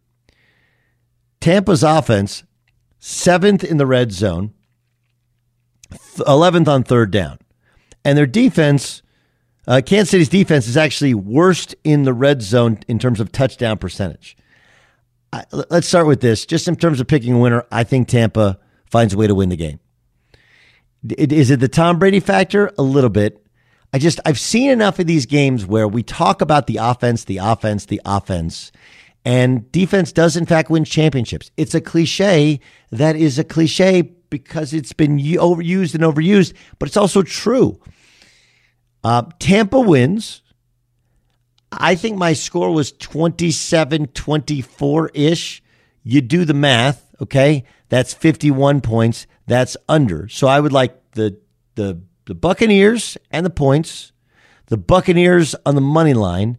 Tampa's 1.40 1.82
offense, 1.82 2.44
seventh 3.00 3.64
in 3.64 3.76
the 3.76 3.86
red 3.86 4.12
zone, 4.12 4.54
11th 6.18 6.68
on 6.68 6.84
third 6.84 7.10
down. 7.10 7.38
And 8.04 8.16
their 8.16 8.26
defense, 8.26 9.02
uh, 9.66 9.82
Kansas 9.84 10.10
City's 10.10 10.28
defense 10.28 10.68
is 10.68 10.76
actually 10.76 11.14
worst 11.14 11.74
in 11.84 12.04
the 12.04 12.14
red 12.14 12.42
zone 12.42 12.78
in 12.88 12.98
terms 12.98 13.20
of 13.20 13.32
touchdown 13.32 13.76
percentage. 13.76 14.36
I, 15.32 15.44
let's 15.52 15.88
start 15.88 16.06
with 16.06 16.20
this. 16.20 16.46
Just 16.46 16.68
in 16.68 16.76
terms 16.76 17.00
of 17.00 17.08
picking 17.08 17.34
a 17.34 17.38
winner, 17.38 17.66
I 17.70 17.84
think 17.84 18.08
Tampa 18.08 18.58
finds 18.86 19.14
a 19.14 19.16
way 19.16 19.26
to 19.26 19.34
win 19.34 19.48
the 19.48 19.56
game. 19.56 19.80
Is 21.08 21.50
it 21.50 21.60
the 21.60 21.68
Tom 21.68 21.98
Brady 21.98 22.20
factor? 22.20 22.72
A 22.78 22.82
little 22.82 23.10
bit. 23.10 23.44
I 23.92 23.98
just 23.98 24.20
I've 24.24 24.38
seen 24.38 24.70
enough 24.70 24.98
of 24.98 25.06
these 25.06 25.26
games 25.26 25.66
where 25.66 25.86
we 25.86 26.02
talk 26.02 26.40
about 26.40 26.66
the 26.66 26.78
offense, 26.78 27.24
the 27.24 27.38
offense, 27.38 27.86
the 27.86 28.00
offense, 28.04 28.72
and 29.24 29.70
defense 29.70 30.12
does 30.12 30.36
in 30.36 30.46
fact 30.46 30.70
win 30.70 30.84
championships. 30.84 31.50
It's 31.56 31.74
a 31.74 31.80
cliche 31.80 32.60
that 32.90 33.16
is 33.16 33.38
a 33.38 33.44
cliche 33.44 34.02
because 34.30 34.72
it's 34.72 34.92
been 34.92 35.18
overused 35.18 35.94
and 35.94 36.02
overused, 36.02 36.54
but 36.78 36.88
it's 36.88 36.96
also 36.96 37.22
true. 37.22 37.78
Uh, 39.04 39.24
Tampa 39.38 39.78
wins. 39.78 40.42
I 41.70 41.94
think 41.94 42.16
my 42.16 42.32
score 42.32 42.72
was 42.72 42.92
27 42.92 44.06
24 44.08 45.10
ish. 45.14 45.62
You 46.02 46.20
do 46.20 46.44
the 46.44 46.54
math, 46.54 47.14
okay? 47.20 47.64
That's 47.88 48.14
51 48.14 48.80
points. 48.80 49.26
That's 49.46 49.76
under. 49.88 50.28
So 50.28 50.46
I 50.46 50.60
would 50.60 50.72
like 50.72 51.12
the 51.12 51.38
the 51.74 52.00
the 52.26 52.34
Buccaneers 52.34 53.16
and 53.30 53.44
the 53.44 53.50
points, 53.50 54.12
the 54.66 54.76
Buccaneers 54.76 55.54
on 55.66 55.74
the 55.74 55.80
money 55.80 56.14
line, 56.14 56.58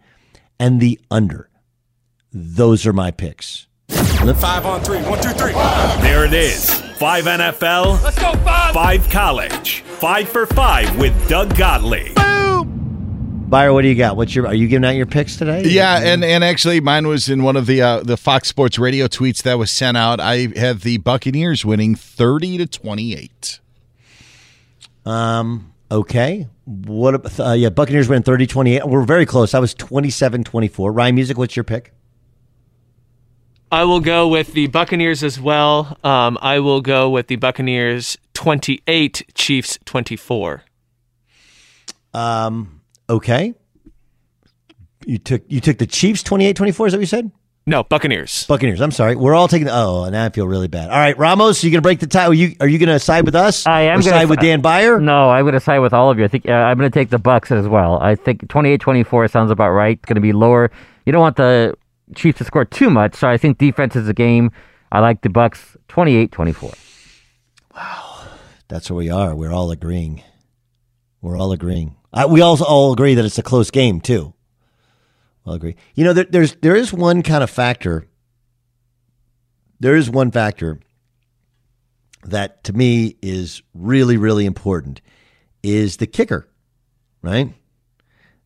and 0.59 0.79
the 0.79 0.99
under. 1.09 1.49
Those 2.31 2.85
are 2.87 2.93
my 2.93 3.11
picks. 3.11 3.67
Five 3.89 4.65
on 4.65 4.81
three. 4.81 4.99
One, 4.99 5.21
two, 5.21 5.29
three. 5.29 5.53
There 6.01 6.25
it 6.25 6.33
is. 6.33 6.69
Five 6.97 7.25
NFL. 7.25 8.01
Let's 8.03 8.19
go 8.19 8.33
five. 8.43 8.73
Five 8.73 9.09
college. 9.09 9.81
Five 9.81 10.29
for 10.29 10.45
five 10.45 10.97
with 10.97 11.27
Doug 11.27 11.55
Gottlieb. 11.57 12.17
Beyer, 13.53 13.71
what 13.71 13.83
do 13.83 13.87
you 13.87 13.93
got? 13.93 14.17
What's 14.17 14.33
your? 14.33 14.47
Are 14.47 14.55
you 14.55 14.67
giving 14.67 14.83
out 14.83 14.95
your 14.95 15.05
picks 15.05 15.35
today? 15.35 15.61
Yeah, 15.65 15.99
and 16.01 16.25
and 16.25 16.43
actually, 16.43 16.81
mine 16.81 17.07
was 17.07 17.29
in 17.29 17.43
one 17.43 17.55
of 17.55 17.67
the 17.67 17.83
uh, 17.83 17.99
the 17.99 18.17
Fox 18.17 18.47
Sports 18.47 18.79
Radio 18.79 19.05
tweets 19.05 19.43
that 19.43 19.59
was 19.59 19.69
sent 19.69 19.95
out. 19.95 20.19
I 20.19 20.47
had 20.55 20.79
the 20.79 20.97
Buccaneers 20.97 21.63
winning 21.63 21.93
thirty 21.93 22.57
to 22.57 22.65
twenty 22.65 23.13
eight. 23.13 23.59
Um. 25.05 25.71
Okay. 25.91 26.47
What? 26.65 27.39
Uh, 27.39 27.51
yeah, 27.51 27.69
Buccaneers 27.69 28.09
win 28.09 28.23
30-28. 28.23 28.89
We're 28.89 29.03
very 29.03 29.27
close. 29.27 29.53
I 29.53 29.59
was 29.59 29.75
27-24. 29.75 30.95
Ryan 30.95 31.13
Music, 31.13 31.37
what's 31.37 31.55
your 31.55 31.65
pick? 31.65 31.93
I 33.71 33.83
will 33.83 33.99
go 33.99 34.27
with 34.27 34.53
the 34.53 34.65
Buccaneers 34.67 35.21
as 35.23 35.39
well. 35.39 35.97
Um, 36.03 36.39
I 36.41 36.57
will 36.59 36.81
go 36.81 37.07
with 37.09 37.27
the 37.27 37.35
Buccaneers 37.35 38.17
28, 38.33 39.33
Chiefs 39.35 39.77
24. 39.85 40.63
Um. 42.15 42.79
Okay. 43.09 43.53
You 45.05 45.17
took 45.17 45.43
you 45.47 45.59
took 45.59 45.77
the 45.77 45.87
Chiefs 45.87 46.23
28-24, 46.23 46.67
is 46.67 46.75
that 46.75 46.85
what 46.97 46.99
you 46.99 47.05
said? 47.05 47.31
No, 47.65 47.83
Buccaneers. 47.83 48.45
Buccaneers. 48.47 48.81
I'm 48.81 48.91
sorry. 48.91 49.15
We're 49.15 49.35
all 49.35 49.47
taking. 49.47 49.67
The, 49.67 49.73
oh, 49.73 50.09
now 50.09 50.25
I 50.25 50.29
feel 50.29 50.47
really 50.47 50.67
bad. 50.67 50.89
All 50.89 50.97
right, 50.97 51.17
Ramos, 51.17 51.63
are 51.63 51.67
you 51.67 51.71
going 51.71 51.77
to 51.77 51.81
break 51.81 52.01
the 52.01 52.07
tie? 52.07 52.27
Are 52.27 52.33
you 52.33 52.57
are 52.59 52.67
you 52.67 52.77
going 52.77 52.89
to 52.89 52.99
side 52.99 53.25
with 53.25 53.35
us? 53.35 53.65
I 53.65 53.83
am 53.83 54.01
going 54.01 54.03
to 54.03 54.09
side 54.09 54.29
with 54.29 54.41
Dan 54.41 54.59
Beyer. 54.59 54.99
No, 54.99 55.29
I'm 55.29 55.43
going 55.43 55.53
to 55.53 55.61
side 55.61 55.79
with 55.79 55.93
all 55.93 56.11
of 56.11 56.19
you. 56.19 56.25
I 56.25 56.27
think 56.27 56.47
uh, 56.47 56.51
I'm 56.51 56.77
going 56.77 56.91
to 56.91 56.93
take 56.93 57.09
the 57.09 57.19
Bucks 57.19 57.51
as 57.51 57.65
well. 57.65 57.99
I 58.01 58.15
think 58.15 58.47
28-24 58.47 59.31
sounds 59.31 59.49
about 59.49 59.71
right. 59.71 59.97
It's 59.97 60.05
going 60.05 60.15
to 60.15 60.21
be 60.21 60.33
lower. 60.33 60.71
You 61.05 61.13
don't 61.13 61.21
want 61.21 61.37
the 61.37 61.75
Chiefs 62.15 62.39
to 62.39 62.43
score 62.43 62.65
too 62.65 62.89
much, 62.89 63.15
so 63.15 63.29
I 63.29 63.37
think 63.37 63.59
defense 63.59 63.95
is 63.95 64.09
a 64.09 64.13
game. 64.13 64.51
I 64.91 64.99
like 64.99 65.21
the 65.21 65.29
Bucks 65.29 65.77
28-24. 65.87 66.75
Wow, 67.75 68.27
that's 68.67 68.91
where 68.91 68.97
we 68.97 69.09
are. 69.09 69.33
We're 69.33 69.53
all 69.53 69.71
agreeing. 69.71 70.21
We're 71.21 71.37
all 71.37 71.53
agreeing. 71.53 71.95
I, 72.13 72.25
we 72.27 72.41
also 72.41 72.63
all 72.63 72.93
agree 72.93 73.15
that 73.15 73.25
it's 73.25 73.39
a 73.39 73.43
close 73.43 73.71
game 73.71 73.99
too. 73.99 74.33
I'll 75.45 75.53
agree. 75.53 75.75
You 75.95 76.05
know, 76.05 76.13
there, 76.13 76.25
there's 76.29 76.55
there 76.55 76.75
is 76.75 76.93
one 76.93 77.23
kind 77.23 77.43
of 77.43 77.49
factor. 77.49 78.07
There 79.79 79.95
is 79.95 80.09
one 80.09 80.31
factor 80.31 80.79
that 82.25 82.63
to 82.65 82.73
me 82.73 83.17
is 83.21 83.61
really 83.73 84.15
really 84.15 84.45
important 84.45 85.01
is 85.63 85.97
the 85.97 86.07
kicker, 86.07 86.47
right? 87.21 87.53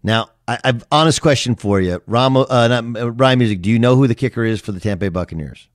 Now, 0.01 0.29
I, 0.47 0.59
have 0.63 0.85
honest 0.91 1.21
question 1.21 1.55
for 1.55 1.81
you, 1.81 1.95
uh, 1.95 2.67
not, 2.67 2.97
uh, 2.97 3.11
Ryan 3.11 3.39
Music. 3.39 3.61
Do 3.61 3.69
you 3.69 3.79
know 3.79 3.95
who 3.95 4.07
the 4.07 4.15
kicker 4.15 4.45
is 4.45 4.61
for 4.61 4.71
the 4.71 4.79
Tampa 4.79 5.05
Bay 5.05 5.09
Buccaneers? 5.09 5.67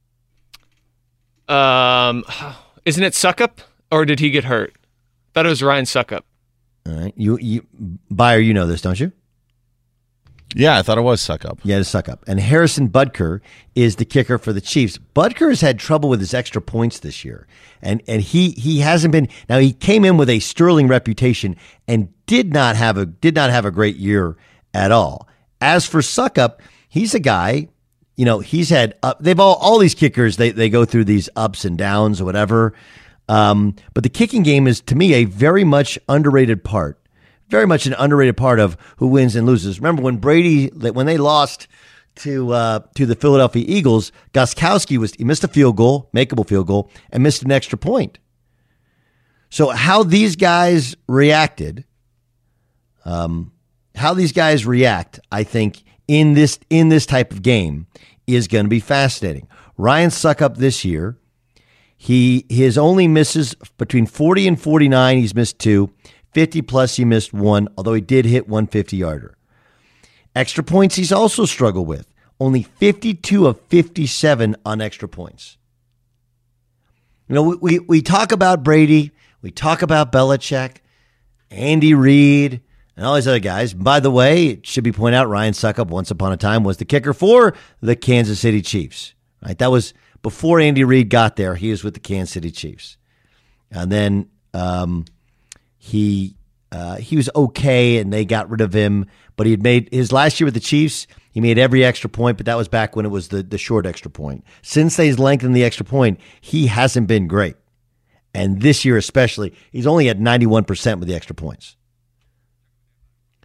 Um, 1.48 2.24
isn't 2.84 3.02
it 3.02 3.12
Succop, 3.12 3.58
or 3.90 4.06
did 4.06 4.20
he 4.20 4.30
get 4.30 4.44
hurt? 4.44 4.72
I 4.74 5.34
thought 5.34 5.46
it 5.46 5.50
was 5.50 5.62
Ryan 5.62 5.84
Succop. 5.84 6.22
All 6.86 6.94
right, 6.94 7.14
you 7.16 7.38
you 7.38 7.66
Beyer, 8.10 8.38
you 8.38 8.54
know 8.54 8.66
this, 8.66 8.82
don't 8.82 8.98
you? 8.98 9.12
Yeah, 10.54 10.78
I 10.78 10.82
thought 10.82 10.98
it 10.98 11.02
was 11.02 11.22
Succop. 11.22 11.60
Yeah, 11.62 11.78
it's 11.78 11.90
Succop. 11.90 12.18
And 12.26 12.38
Harrison 12.38 12.88
Butker 12.88 13.40
is 13.74 13.96
the 13.96 14.04
kicker 14.04 14.38
for 14.38 14.52
the 14.52 14.60
Chiefs. 14.60 14.98
Butker 15.14 15.48
has 15.48 15.60
had 15.60 15.78
trouble 15.78 16.08
with 16.08 16.20
his 16.20 16.34
extra 16.34 16.60
points 16.60 16.98
this 17.00 17.24
year. 17.24 17.46
And 17.80 18.02
and 18.06 18.22
he 18.22 18.50
he 18.50 18.80
hasn't 18.80 19.12
been 19.12 19.28
now 19.48 19.58
he 19.58 19.72
came 19.72 20.04
in 20.04 20.16
with 20.16 20.28
a 20.28 20.40
sterling 20.40 20.88
reputation 20.88 21.56
and 21.88 22.08
did 22.26 22.52
not 22.52 22.76
have 22.76 22.96
a 22.96 23.06
did 23.06 23.34
not 23.34 23.50
have 23.50 23.64
a 23.64 23.70
great 23.70 23.96
year 23.96 24.36
at 24.74 24.92
all. 24.92 25.28
As 25.60 25.86
for 25.86 26.00
Succop, 26.00 26.58
he's 26.88 27.14
a 27.14 27.20
guy, 27.20 27.68
you 28.16 28.24
know, 28.24 28.40
he's 28.40 28.68
had 28.68 28.94
up 29.02 29.18
they've 29.20 29.40
all 29.40 29.54
all 29.54 29.78
these 29.78 29.94
kickers, 29.94 30.36
they 30.36 30.50
they 30.50 30.68
go 30.68 30.84
through 30.84 31.04
these 31.04 31.28
ups 31.34 31.64
and 31.64 31.78
downs 31.78 32.20
or 32.20 32.24
whatever. 32.24 32.74
Um, 33.32 33.76
but 33.94 34.02
the 34.02 34.10
kicking 34.10 34.42
game 34.42 34.66
is 34.66 34.80
to 34.82 34.94
me 34.94 35.14
a 35.14 35.24
very 35.24 35.64
much 35.64 35.98
underrated 36.08 36.64
part 36.64 36.98
very 37.52 37.66
much 37.66 37.84
an 37.84 37.94
underrated 37.98 38.36
part 38.36 38.58
of 38.58 38.78
who 38.96 39.06
wins 39.06 39.36
and 39.36 39.46
loses. 39.46 39.78
Remember 39.78 40.02
when 40.02 40.16
Brady, 40.16 40.68
when 40.68 41.04
they 41.04 41.18
lost 41.18 41.68
to 42.16 42.52
uh, 42.52 42.80
to 42.96 43.06
the 43.06 43.14
Philadelphia 43.14 43.64
Eagles, 43.68 44.10
Gostkowski 44.32 44.96
was 44.96 45.14
he 45.14 45.24
missed 45.24 45.44
a 45.44 45.48
field 45.48 45.76
goal, 45.76 46.08
makeable 46.14 46.48
field 46.48 46.66
goal, 46.66 46.90
and 47.10 47.22
missed 47.22 47.42
an 47.42 47.52
extra 47.52 47.78
point. 47.78 48.18
So 49.50 49.68
how 49.68 50.02
these 50.02 50.34
guys 50.34 50.96
reacted, 51.06 51.84
um, 53.04 53.52
how 53.94 54.14
these 54.14 54.32
guys 54.32 54.64
react, 54.64 55.20
I 55.30 55.44
think 55.44 55.84
in 56.08 56.32
this 56.32 56.58
in 56.70 56.88
this 56.88 57.04
type 57.04 57.32
of 57.32 57.42
game 57.42 57.86
is 58.26 58.48
going 58.48 58.64
to 58.64 58.70
be 58.70 58.80
fascinating. 58.80 59.46
Ryan 59.76 60.08
Succop 60.08 60.56
this 60.56 60.86
year, 60.86 61.18
he 62.02 62.44
his 62.48 62.76
only 62.76 63.06
misses 63.06 63.54
between 63.78 64.06
forty 64.06 64.48
and 64.48 64.60
forty 64.60 64.88
nine. 64.88 65.18
He's 65.18 65.36
missed 65.36 65.60
two. 65.60 65.92
50 66.32 66.62
plus, 66.62 66.96
he 66.96 67.04
missed 67.04 67.32
one, 67.32 67.68
although 67.76 67.92
he 67.92 68.00
did 68.00 68.24
hit 68.24 68.48
one 68.48 68.66
50 68.66 68.96
yarder. 68.96 69.36
Extra 70.34 70.64
points, 70.64 70.96
he's 70.96 71.12
also 71.12 71.44
struggled 71.44 71.86
with. 71.86 72.10
Only 72.40 72.62
52 72.62 73.46
of 73.46 73.60
57 73.68 74.56
on 74.64 74.80
extra 74.80 75.08
points. 75.08 75.58
You 77.28 77.34
know, 77.34 77.42
we, 77.42 77.56
we, 77.56 77.78
we 77.80 78.02
talk 78.02 78.32
about 78.32 78.64
Brady, 78.64 79.12
we 79.42 79.50
talk 79.50 79.82
about 79.82 80.10
Belichick, 80.10 80.78
Andy 81.50 81.92
Reid, 81.92 82.62
and 82.96 83.06
all 83.06 83.14
these 83.14 83.28
other 83.28 83.38
guys. 83.38 83.74
By 83.74 84.00
the 84.00 84.10
way, 84.10 84.46
it 84.46 84.66
should 84.66 84.84
be 84.84 84.92
pointed 84.92 85.18
out 85.18 85.28
Ryan 85.28 85.52
Succop, 85.52 85.88
once 85.88 86.10
upon 86.10 86.32
a 86.32 86.38
time 86.38 86.64
was 86.64 86.78
the 86.78 86.86
kicker 86.86 87.12
for 87.12 87.54
the 87.82 87.94
Kansas 87.94 88.40
City 88.40 88.62
Chiefs. 88.62 89.12
Right? 89.44 89.58
That 89.58 89.70
was 89.70 89.92
before 90.22 90.60
Andy 90.60 90.84
Reid 90.84 91.10
got 91.10 91.36
there. 91.36 91.54
He 91.54 91.70
was 91.70 91.84
with 91.84 91.94
the 91.94 92.00
Kansas 92.00 92.32
City 92.32 92.50
Chiefs. 92.50 92.96
And 93.70 93.90
then 93.90 94.28
um, 94.54 95.04
he 95.78 96.36
uh, 96.70 96.96
he 96.96 97.16
was 97.16 97.28
okay, 97.34 97.98
and 97.98 98.12
they 98.12 98.24
got 98.24 98.48
rid 98.48 98.60
of 98.60 98.72
him. 98.72 99.06
But 99.36 99.46
he 99.46 99.50
had 99.50 99.62
made 99.62 99.88
his 99.92 100.12
last 100.12 100.40
year 100.40 100.46
with 100.46 100.54
the 100.54 100.60
Chiefs. 100.60 101.06
He 101.32 101.40
made 101.40 101.58
every 101.58 101.82
extra 101.84 102.10
point, 102.10 102.36
but 102.36 102.46
that 102.46 102.56
was 102.56 102.68
back 102.68 102.94
when 102.94 103.06
it 103.06 103.10
was 103.10 103.28
the 103.28 103.42
the 103.42 103.58
short 103.58 103.86
extra 103.86 104.10
point. 104.10 104.44
Since 104.60 104.96
they've 104.96 105.18
lengthened 105.18 105.56
the 105.56 105.64
extra 105.64 105.84
point, 105.84 106.20
he 106.40 106.66
hasn't 106.66 107.06
been 107.06 107.26
great. 107.26 107.56
And 108.34 108.60
this 108.62 108.84
year 108.84 108.96
especially, 108.96 109.54
he's 109.70 109.86
only 109.86 110.08
at 110.08 110.18
ninety 110.20 110.46
one 110.46 110.64
percent 110.64 111.00
with 111.00 111.08
the 111.08 111.14
extra 111.14 111.34
points. 111.34 111.76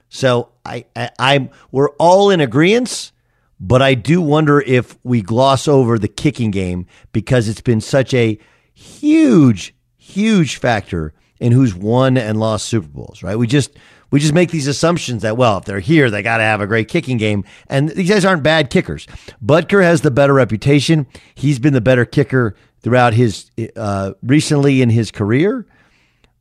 So 0.10 0.50
I, 0.66 0.86
I 0.96 1.10
I'm 1.20 1.50
we're 1.72 1.90
all 1.92 2.30
in 2.30 2.40
agreement, 2.42 3.12
but 3.60 3.82
I 3.82 3.96
do 3.96 4.22
wonder 4.22 4.62
if 4.62 4.98
we 5.04 5.22
gloss 5.22 5.68
over 5.68 5.98
the 5.98 6.08
kicking 6.08 6.52
game 6.52 6.86
because 7.12 7.48
it's 7.48 7.62
been 7.62 7.82
such 7.82 8.14
a 8.14 8.38
huge, 8.74 9.74
huge 9.98 10.58
factor 10.58 11.14
in 11.40 11.52
who's 11.52 11.76
won 11.76 12.18
and 12.18 12.40
lost 12.40 12.68
Super 12.68 12.88
Bowls, 12.88 13.24
right? 13.24 13.38
We 13.38 13.48
just 13.48 13.72
we 14.10 14.20
just 14.20 14.34
make 14.34 14.52
these 14.52 14.68
assumptions 14.68 15.24
that 15.24 15.38
well, 15.38 15.58
if 15.58 15.66
they're 15.66 15.80
here, 15.80 16.10
they 16.10 16.22
got 16.22 16.38
to 16.38 16.44
have 16.44 16.62
a 16.62 16.68
great 16.68 16.88
kicking 16.88 17.18
game, 17.18 17.44
and 17.68 17.90
these 17.90 18.10
guys 18.10 18.26
aren't 18.26 18.44
bad 18.44 18.70
kickers. 18.70 19.08
Butker 19.44 19.84
has 19.84 20.02
the 20.02 20.12
better 20.12 20.34
reputation. 20.34 21.08
He's 21.36 21.60
been 21.60 21.74
the 21.74 21.82
better 21.82 22.06
kicker 22.06 22.56
throughout 22.82 23.14
his 23.14 23.52
uh, 23.76 24.14
recently 24.24 24.82
in 24.82 24.90
his 24.90 25.12
career, 25.12 25.66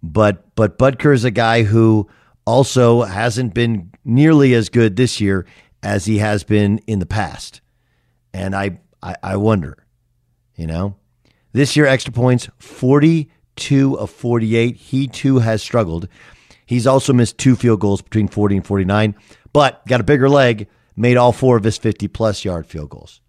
but 0.02 0.54
but 0.54 0.78
Butker 0.78 1.14
is 1.14 1.24
a 1.24 1.30
guy 1.30 1.62
who 1.62 2.08
also 2.46 3.02
hasn't 3.02 3.54
been 3.54 3.90
nearly 4.04 4.54
as 4.54 4.68
good 4.68 4.96
this 4.96 5.20
year 5.20 5.44
as 5.86 6.06
he 6.06 6.18
has 6.18 6.42
been 6.42 6.78
in 6.88 6.98
the 6.98 7.06
past, 7.06 7.60
and 8.34 8.56
I 8.56 8.80
I, 9.00 9.14
I 9.22 9.36
wonder, 9.36 9.86
you 10.56 10.66
know, 10.66 10.96
this 11.52 11.76
year 11.76 11.86
extra 11.86 12.12
points 12.12 12.48
forty 12.58 13.30
two 13.54 13.96
of 13.96 14.10
forty 14.10 14.56
eight. 14.56 14.76
He 14.76 15.06
too 15.06 15.38
has 15.38 15.62
struggled. 15.62 16.08
He's 16.66 16.88
also 16.88 17.12
missed 17.12 17.38
two 17.38 17.54
field 17.54 17.78
goals 17.78 18.02
between 18.02 18.26
40 18.26 18.56
and 18.56 18.66
49, 18.66 19.14
but 19.52 19.86
got 19.86 20.00
a 20.00 20.04
bigger 20.04 20.28
leg, 20.28 20.66
made 20.96 21.16
all 21.16 21.30
four 21.30 21.56
of 21.56 21.62
his 21.62 21.78
50 21.78 22.08
plus 22.08 22.44
yard 22.44 22.66
field 22.66 22.90
goals. 22.90 23.20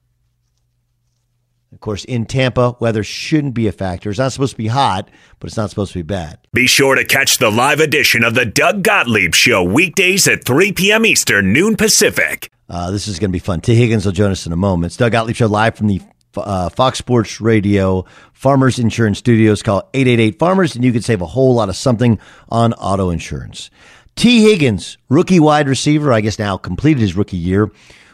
Of 1.74 1.82
course, 1.82 2.06
in 2.06 2.26
Tampa, 2.26 2.78
weather 2.80 3.04
shouldn't 3.04 3.54
be 3.54 3.68
a 3.68 3.74
factor. 3.74 4.10
It's 4.10 4.20
not 4.20 4.32
supposed 4.32 4.54
to 4.54 4.58
be 4.58 4.68
hot, 4.68 5.10
but 5.40 5.48
it's 5.48 5.58
not 5.58 5.70
supposed 5.70 5.92
to 5.92 6.00
be 6.00 6.04
bad. 6.04 6.40
Be 6.54 6.66
sure 6.66 6.96
to 6.96 7.04
catch 7.04 7.40
the 7.40 7.52
live 7.52 7.82
edition 7.82 8.24
of 8.24 8.36
the 8.36 8.46
Doug 8.46 8.84
Gottlieb 8.84 9.36
Show 9.36 9.64
weekdays 9.64 10.28
at 10.30 10.46
3 10.46 10.72
p.m. 10.72 11.06
Eastern, 11.06 11.52
noon 11.52 11.76
Pacific. 11.76 12.50
Uh, 12.70 12.92
this 12.92 13.08
is 13.08 13.20
going 13.20 13.32
to 13.32 13.34
be 13.34 13.40
fun. 13.40 13.60
Tee 13.60 13.76
Higgins 13.76 14.06
will 14.06 14.14
join 14.14 14.32
us 14.32 14.46
in 14.46 14.54
a 14.54 14.58
moment. 14.58 14.92
It's 14.92 14.98
Doug 14.98 15.12
Gottlieb 15.12 15.36
Show 15.36 15.48
live 15.48 15.76
from 15.76 15.88
the 15.88 16.02
uh, 16.38 16.70
Fox 16.70 17.00
Sports 17.00 17.42
Radio 17.42 18.06
Farmers 18.32 18.80
Insurance 18.80 19.18
Studios. 19.18 19.62
Call 19.62 19.90
888 19.94 20.40
Farmers, 20.40 20.76
and 20.76 20.86
you 20.86 20.94
can 20.94 21.02
save 21.02 21.22
a 21.22 21.26
whole 21.26 21.54
lot 21.54 21.68
of 21.68 21.76
something 21.76 22.18
on 22.50 22.74
auto 22.74 23.10
insurance. 23.10 23.70
Tee 24.16 24.44
Higgins, 24.44 24.98
rookie 25.10 25.40
wide 25.40 25.68
receiver, 25.68 26.14
I 26.14 26.22
guess 26.22 26.40
now 26.40 26.56
completed 26.58 27.02
his 27.02 27.16
rookie 27.16 27.38
year 27.38 27.72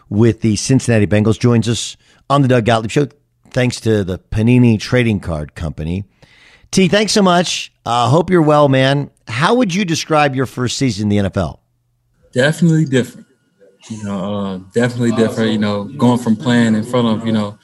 with 0.10 0.42
the 0.42 0.56
Cincinnati 0.56 1.08
Bengals, 1.08 1.40
joins 1.40 1.70
us 1.70 1.98
on 2.30 2.42
the 2.42 2.48
Doug 2.48 2.66
Gottlieb 2.66 2.92
Show 2.92 3.08
thanks 3.54 3.80
to 3.82 4.04
the 4.04 4.20
Panini 4.20 4.80
Trading 4.80 5.20
Card 5.20 5.56
Company. 5.56 6.06
T, 6.72 6.88
thanks 6.88 7.14
so 7.14 7.22
much. 7.22 7.72
Uh, 7.86 8.10
hope 8.10 8.30
you're 8.30 8.42
well, 8.42 8.68
man. 8.68 9.12
How 9.28 9.54
would 9.54 9.74
you 9.74 9.86
describe 9.86 10.36
your 10.36 10.46
first 10.46 10.78
season 10.78 11.12
in 11.12 11.24
the 11.24 11.30
NFL? 11.30 11.60
Definitely 12.32 12.86
different. 12.86 13.28
You 13.90 14.04
know, 14.04 14.36
uh, 14.36 14.58
definitely 14.74 15.12
different. 15.12 15.52
You 15.52 15.60
know, 15.60 15.84
going 15.84 16.18
from 16.18 16.36
playing 16.36 16.74
in 16.76 16.84
front 16.84 17.08
of 17.08 17.28
you 17.28 17.34
know 17.34 17.60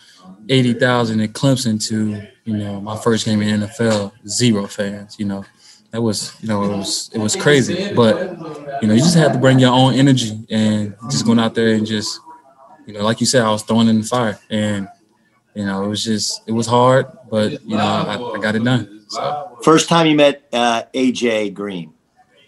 eighty 0.50 0.74
thousand 0.74 1.22
at 1.22 1.34
Clemson 1.34 1.84
to 1.88 2.28
you 2.46 2.58
know 2.58 2.80
my 2.82 2.98
first 2.98 3.26
game 3.26 3.42
in 3.42 3.62
NFL, 3.62 4.12
zero 4.28 4.68
fans. 4.68 5.18
You 5.18 5.26
know, 5.26 5.46
that 5.92 6.02
was 6.02 6.36
you 6.42 6.50
know 6.50 6.64
it 6.64 6.78
was 6.78 7.10
it 7.14 7.20
was 7.20 7.36
crazy. 7.36 7.94
But 7.94 8.38
you 8.82 8.88
know, 8.88 8.94
you 8.94 9.00
just 9.00 9.16
have 9.16 9.32
to 9.34 9.40
bring 9.40 9.60
your 9.60 9.72
own 9.72 9.96
energy 9.96 10.46
and 10.52 10.96
just 11.10 11.26
going 11.26 11.40
out 11.40 11.56
there 11.56 11.74
and 11.74 11.86
just 11.86 12.20
you 12.86 12.94
know, 12.94 13.04
like 13.04 13.22
you 13.22 13.26
said, 13.26 13.44
I 13.44 13.50
was 13.50 13.64
thrown 13.64 13.88
in 13.88 14.02
the 14.02 14.06
fire 14.06 14.38
and 14.50 14.88
you 15.60 15.66
know, 15.66 15.84
it 15.84 15.88
was 15.90 16.06
just 16.06 16.42
it 16.48 16.54
was 16.54 16.68
hard, 16.68 17.06
but 17.30 17.62
you 17.66 17.76
know, 17.76 17.84
I, 17.84 18.16
I 18.16 18.40
got 18.40 18.56
it 18.56 18.64
done. 18.64 19.04
So. 19.10 19.58
First 19.62 19.90
time 19.90 20.08
you 20.08 20.16
met 20.16 20.48
uh, 20.54 20.84
AJ 20.94 21.54
Green, 21.54 21.94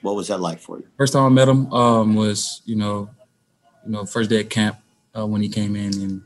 what 0.02 0.16
was 0.16 0.30
that 0.30 0.40
like 0.40 0.62
for 0.62 0.78
you? 0.78 0.88
First 0.98 1.12
time 1.12 1.26
I 1.26 1.30
met 1.30 1.50
him 1.50 1.74
um, 1.74 2.16
was 2.16 2.62
you 2.64 2.78
know, 2.78 3.10
you 3.86 3.92
know, 3.92 4.06
first 4.06 4.30
day 4.30 4.40
at 4.40 4.50
camp 4.50 4.78
uh, 5.14 5.28
when 5.28 5.42
he 5.42 5.50
came 5.50 5.76
in, 5.76 5.94
and 6.02 6.22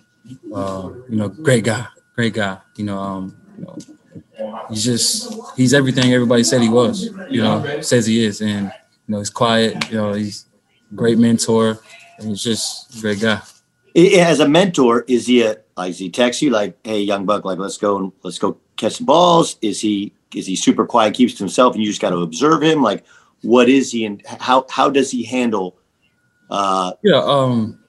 uh, 0.53 0.91
you 1.09 1.15
know, 1.15 1.27
great 1.27 1.63
guy, 1.63 1.87
great 2.13 2.35
guy. 2.35 2.59
You 2.75 2.85
know, 2.85 2.99
um, 2.99 3.35
you 3.57 3.65
know, 3.65 4.65
he's 4.69 4.83
just 4.83 5.33
he's 5.57 5.73
everything 5.73 6.13
everybody 6.13 6.43
said 6.43 6.61
he 6.61 6.69
was. 6.69 7.05
You 7.31 7.41
know, 7.41 7.81
says 7.81 8.05
he 8.05 8.23
is, 8.23 8.41
and 8.41 8.65
you 8.65 9.11
know, 9.11 9.17
he's 9.17 9.31
quiet. 9.31 9.89
You 9.89 9.97
know, 9.97 10.13
he's 10.13 10.45
a 10.91 10.93
great 10.93 11.17
mentor, 11.17 11.79
and 12.19 12.29
he's 12.29 12.43
just 12.43 12.95
a 12.95 13.01
great 13.01 13.21
guy. 13.21 13.41
As 13.95 14.39
a 14.39 14.47
mentor, 14.47 15.03
is 15.07 15.25
he 15.25 15.41
a 15.41 15.64
like 15.77 15.91
does 15.91 15.99
he 15.99 16.09
text 16.09 16.41
you 16.41 16.49
like, 16.49 16.77
"Hey, 16.83 17.01
young 17.01 17.25
buck, 17.25 17.45
like 17.45 17.57
let's 17.57 17.77
go 17.77 17.97
and 17.97 18.11
let's 18.23 18.39
go 18.39 18.57
catch 18.77 18.93
some 18.93 19.05
balls"? 19.05 19.57
Is 19.61 19.81
he 19.81 20.13
is 20.33 20.47
he 20.47 20.55
super 20.55 20.85
quiet, 20.85 21.13
keeps 21.13 21.33
to 21.33 21.39
himself, 21.39 21.75
and 21.75 21.83
you 21.83 21.89
just 21.89 22.01
got 22.01 22.11
to 22.11 22.17
observe 22.17 22.63
him? 22.63 22.81
Like, 22.81 23.05
what 23.41 23.69
is 23.69 23.91
he, 23.91 24.05
and 24.05 24.25
how 24.25 24.65
how 24.69 24.89
does 24.89 25.11
he 25.11 25.23
handle? 25.23 25.75
Uh, 26.49 26.93
yeah, 27.03 27.21
um, 27.23 27.79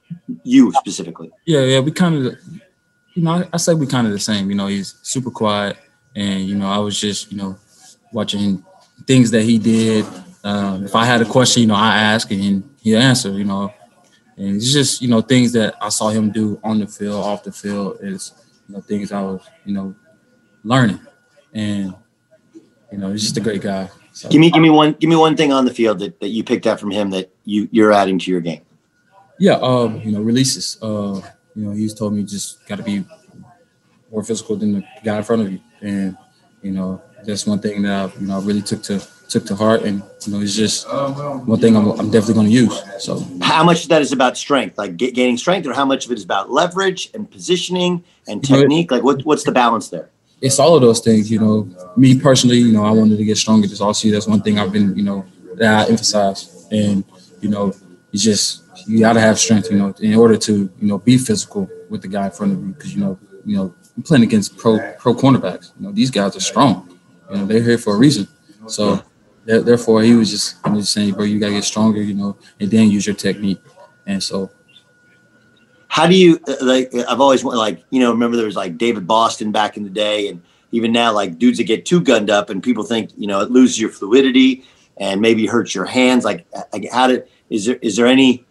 you 0.43 0.73
specifically. 0.73 1.31
Yeah, 1.45 1.61
yeah, 1.61 1.79
we 1.79 1.91
kind 1.91 2.25
of, 2.25 2.37
you 3.13 3.23
know, 3.23 3.31
I, 3.31 3.49
I 3.53 3.57
say 3.57 3.73
we 3.73 3.87
kind 3.87 4.07
of 4.07 4.13
the 4.13 4.19
same. 4.19 4.49
You 4.49 4.55
know, 4.55 4.67
he's 4.67 4.95
super 5.03 5.31
quiet, 5.31 5.77
and 6.15 6.41
you 6.41 6.55
know, 6.55 6.67
I 6.67 6.79
was 6.79 6.99
just 6.99 7.31
you 7.31 7.37
know 7.37 7.57
watching 8.11 8.65
things 9.05 9.31
that 9.31 9.43
he 9.43 9.57
did. 9.57 10.05
Um, 10.43 10.85
if 10.85 10.95
I 10.95 11.05
had 11.05 11.21
a 11.21 11.25
question, 11.25 11.61
you 11.61 11.67
know, 11.67 11.75
I 11.75 11.97
ask 11.97 12.31
and 12.31 12.69
he 12.81 12.95
answer. 12.95 13.31
You 13.31 13.45
know, 13.45 13.73
and 14.37 14.55
it's 14.55 14.71
just, 14.71 15.01
you 15.01 15.07
know, 15.07 15.21
things 15.21 15.51
that 15.53 15.75
I 15.81 15.89
saw 15.89 16.09
him 16.09 16.31
do 16.31 16.59
on 16.63 16.79
the 16.79 16.87
field, 16.87 17.25
off 17.25 17.43
the 17.43 17.51
field 17.51 17.97
is, 18.01 18.33
you 18.69 18.75
know, 18.75 18.81
things 18.81 19.11
I 19.11 19.21
was, 19.21 19.41
you 19.65 19.73
know, 19.73 19.95
learning. 20.63 20.99
And, 21.53 21.95
you 22.91 22.99
know, 22.99 23.11
he's 23.11 23.23
just 23.23 23.37
a 23.37 23.41
great 23.41 23.63
guy. 23.63 23.89
So. 24.13 24.29
Give 24.29 24.39
me 24.39 24.51
give 24.51 24.61
me 24.61 24.69
one 24.69 24.93
give 24.93 25.09
me 25.09 25.15
one 25.15 25.35
thing 25.35 25.51
on 25.51 25.65
the 25.65 25.73
field 25.73 25.99
that, 25.99 26.19
that 26.19 26.29
you 26.29 26.43
picked 26.43 26.65
up 26.67 26.79
from 26.79 26.91
him 26.91 27.09
that 27.11 27.31
you, 27.45 27.67
you're 27.71 27.91
adding 27.91 28.19
to 28.19 28.31
your 28.31 28.41
game. 28.41 28.61
Yeah, 29.39 29.53
um, 29.53 30.01
you 30.01 30.11
know, 30.11 30.21
releases. 30.21 30.77
Uh, 30.81 31.21
you 31.55 31.65
know, 31.65 31.71
he's 31.71 31.93
told 31.93 32.13
me 32.13 32.23
just 32.23 32.65
gotta 32.67 32.83
be 32.83 33.03
more 34.11 34.23
physical 34.23 34.55
than 34.55 34.73
the 34.73 34.83
guy 35.03 35.17
in 35.17 35.23
front 35.23 35.41
of 35.41 35.51
you. 35.51 35.59
And, 35.81 36.17
you 36.61 36.71
know, 36.71 37.01
that's 37.23 37.45
one 37.45 37.59
thing 37.59 37.81
that 37.83 37.91
I, 37.91 38.19
you 38.19 38.27
know, 38.27 38.39
I 38.39 38.43
really 38.43 38.61
took 38.61 38.83
to 38.83 38.99
took 39.29 39.45
to 39.45 39.55
heart, 39.55 39.83
and 39.83 40.01
you 40.25 40.33
know, 40.33 40.41
it's 40.41 40.55
just 40.55 40.87
one 40.87 41.59
thing 41.59 41.75
I'm, 41.75 41.91
I'm 41.91 42.11
definitely 42.11 42.33
going 42.35 42.47
to 42.47 42.53
use. 42.53 42.81
So, 42.99 43.25
how 43.41 43.63
much 43.63 43.83
of 43.83 43.89
that 43.89 44.01
is 44.01 44.11
about 44.11 44.37
strength, 44.37 44.77
like 44.77 44.97
get, 44.97 45.13
gaining 45.13 45.37
strength, 45.37 45.67
or 45.67 45.73
how 45.73 45.85
much 45.85 46.05
of 46.05 46.11
it 46.11 46.17
is 46.17 46.23
about 46.23 46.49
leverage 46.51 47.09
and 47.13 47.29
positioning 47.29 48.03
and 48.27 48.43
technique? 48.43 48.91
Like, 48.91 49.03
what, 49.03 49.23
what's 49.25 49.43
the 49.43 49.51
balance 49.51 49.89
there? 49.89 50.09
It's 50.41 50.59
all 50.59 50.75
of 50.75 50.81
those 50.81 50.99
things. 50.99 51.31
You 51.31 51.39
know, 51.39 51.93
me 51.95 52.19
personally, 52.19 52.57
you 52.57 52.71
know, 52.71 52.85
I 52.85 52.91
wanted 52.91 53.17
to 53.17 53.25
get 53.25 53.37
stronger 53.37 53.67
this 53.67 53.81
all 53.81 53.93
season. 53.93 54.13
That's 54.13 54.27
one 54.27 54.41
thing 54.41 54.59
I've 54.59 54.71
been, 54.71 54.95
you 54.95 55.03
know, 55.03 55.25
that 55.55 55.87
I 55.87 55.89
emphasize, 55.89 56.67
and 56.71 57.03
you 57.41 57.49
know, 57.49 57.73
it's 58.13 58.23
just 58.23 58.63
you 58.87 58.99
got 58.99 59.13
to 59.13 59.19
have 59.19 59.37
strength, 59.37 59.69
you 59.71 59.77
know, 59.77 59.93
in 59.99 60.15
order 60.15 60.37
to, 60.37 60.53
you 60.53 60.87
know, 60.87 60.97
be 60.97 61.17
physical 61.17 61.69
with 61.89 62.01
the 62.01 62.07
guy 62.07 62.25
in 62.25 62.31
front 62.31 62.53
of 62.53 62.59
you, 62.59 62.71
because 62.73 62.93
you 62.93 63.01
know, 63.01 63.19
you 63.45 63.57
know, 63.57 63.73
I'm 63.95 64.03
playing 64.03 64.23
against 64.23 64.57
pro 64.57 64.79
pro 64.99 65.13
cornerbacks. 65.13 65.71
You 65.79 65.87
know, 65.87 65.91
these 65.91 66.11
guys 66.11 66.35
are 66.35 66.41
strong. 66.41 66.97
You 67.29 67.37
know, 67.37 67.45
they're 67.45 67.63
here 67.63 67.77
for 67.77 67.95
a 67.95 67.97
reason. 67.97 68.27
So 68.67 69.01
therefore, 69.47 70.01
he 70.03 70.13
was 70.13 70.29
just, 70.29 70.63
was 70.67 70.89
saying, 70.89 71.13
bro, 71.13 71.23
you 71.23 71.39
gotta 71.39 71.53
get 71.53 71.63
stronger, 71.63 72.01
you 72.01 72.13
know, 72.13 72.37
and 72.59 72.69
then 72.69 72.91
use 72.91 73.05
your 73.05 73.15
technique. 73.15 73.61
And 74.05 74.21
so, 74.21 74.51
how 75.87 76.05
do 76.05 76.15
you 76.15 76.39
uh, 76.47 76.55
like? 76.61 76.93
I've 76.93 77.21
always 77.21 77.43
like, 77.43 77.83
you 77.89 77.99
know, 77.99 78.11
remember 78.11 78.37
there 78.37 78.45
was 78.45 78.55
like 78.55 78.77
David 78.77 79.07
Boston 79.07 79.51
back 79.51 79.77
in 79.77 79.83
the 79.83 79.89
day, 79.89 80.27
and 80.27 80.41
even 80.71 80.91
now, 80.91 81.13
like 81.13 81.39
dudes 81.39 81.57
that 81.57 81.63
get 81.63 81.85
too 81.85 82.01
gunned 82.01 82.29
up, 82.29 82.49
and 82.49 82.61
people 82.61 82.83
think, 82.83 83.11
you 83.17 83.27
know, 83.27 83.39
it 83.39 83.49
loses 83.49 83.79
your 83.79 83.89
fluidity 83.89 84.63
and 84.97 85.21
maybe 85.21 85.45
hurts 85.45 85.73
your 85.73 85.85
hands. 85.85 86.25
Like, 86.25 86.45
how 86.91 87.07
did 87.07 87.27
is 87.49 87.65
there 87.65 87.77
is 87.77 87.95
there 87.95 88.07
any 88.07 88.45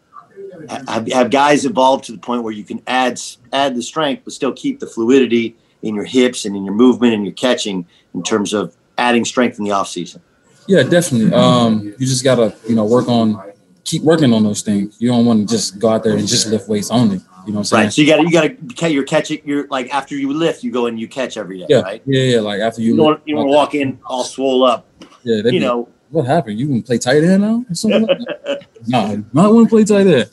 have, 0.88 1.06
have 1.12 1.30
guys 1.30 1.64
evolved 1.64 2.04
to 2.04 2.12
the 2.12 2.18
point 2.18 2.42
where 2.42 2.52
you 2.52 2.64
can 2.64 2.82
add 2.86 3.20
add 3.52 3.74
the 3.74 3.82
strength 3.82 4.22
but 4.24 4.32
still 4.32 4.52
keep 4.52 4.80
the 4.80 4.86
fluidity 4.86 5.56
in 5.82 5.94
your 5.94 6.04
hips 6.04 6.44
and 6.44 6.56
in 6.56 6.64
your 6.64 6.74
movement 6.74 7.14
and 7.14 7.24
your 7.24 7.34
catching 7.34 7.86
in 8.14 8.22
terms 8.22 8.52
of 8.52 8.76
adding 8.98 9.24
strength 9.24 9.58
in 9.58 9.64
the 9.64 9.70
off 9.70 9.88
season? 9.88 10.22
Yeah, 10.68 10.82
definitely. 10.82 11.32
Um, 11.32 11.94
you 11.98 12.06
just 12.06 12.24
gotta, 12.24 12.54
you 12.68 12.74
know, 12.74 12.84
work 12.84 13.08
on, 13.08 13.52
keep 13.84 14.02
working 14.02 14.32
on 14.32 14.42
those 14.42 14.62
things. 14.62 14.96
You 14.98 15.08
don't 15.08 15.24
want 15.24 15.48
to 15.48 15.54
just 15.54 15.78
go 15.78 15.90
out 15.90 16.04
there 16.04 16.16
and 16.16 16.26
just 16.26 16.48
lift 16.48 16.68
weights 16.68 16.90
only. 16.90 17.16
You 17.46 17.52
know 17.52 17.58
what 17.58 17.58
I'm 17.58 17.64
saying? 17.64 17.84
Right. 17.84 17.92
So 17.92 18.02
you 18.02 18.08
gotta, 18.08 18.22
you 18.56 18.66
gotta, 18.74 18.92
you're 18.92 19.04
catching. 19.04 19.40
You're 19.44 19.68
like 19.68 19.94
after 19.94 20.16
you 20.16 20.32
lift, 20.32 20.64
you 20.64 20.72
go 20.72 20.86
and 20.86 20.98
you 20.98 21.06
catch 21.06 21.36
every 21.36 21.58
day. 21.58 21.66
Yeah. 21.68 21.80
Right. 21.80 22.02
Yeah, 22.04 22.22
yeah. 22.22 22.40
Like 22.40 22.60
after 22.60 22.82
you, 22.82 22.92
you 22.92 22.96
don't, 22.96 23.22
you 23.24 23.36
don't 23.36 23.48
walk 23.48 23.74
in 23.74 24.00
all 24.04 24.24
swole 24.24 24.64
up. 24.64 24.86
Yeah. 25.22 25.42
You 25.44 25.60
know 25.60 25.88
what 26.10 26.26
happened? 26.26 26.58
You 26.58 26.66
can 26.66 26.82
play 26.82 26.98
tight 26.98 27.22
end 27.22 27.42
now 27.42 27.64
or 27.68 27.74
something? 27.74 28.06
Like 28.06 28.18
that? 28.18 28.66
no, 28.88 29.24
not 29.32 29.54
want 29.54 29.68
to 29.68 29.70
play 29.70 29.84
tight 29.84 30.06
end. 30.06 30.30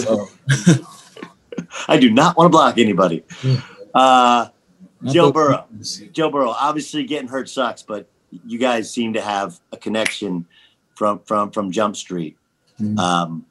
So. 0.00 0.28
I 1.88 1.98
do 1.98 2.10
not 2.10 2.36
want 2.36 2.46
to 2.46 2.50
block 2.50 2.78
anybody. 2.78 3.24
Uh, 3.94 4.48
Joe 5.04 5.32
Burrow. 5.32 5.66
Joe 6.12 6.30
Burrow. 6.30 6.50
Obviously, 6.50 7.04
getting 7.04 7.28
hurt 7.28 7.48
sucks, 7.48 7.82
but 7.82 8.08
you 8.46 8.58
guys 8.58 8.90
seem 8.90 9.12
to 9.14 9.20
have 9.20 9.58
a 9.72 9.76
connection 9.76 10.46
from 10.94 11.20
from 11.20 11.50
from 11.50 11.70
Jump 11.70 11.96
Street. 11.96 12.36
Mm-hmm. 12.80 12.98
Um, 12.98 13.46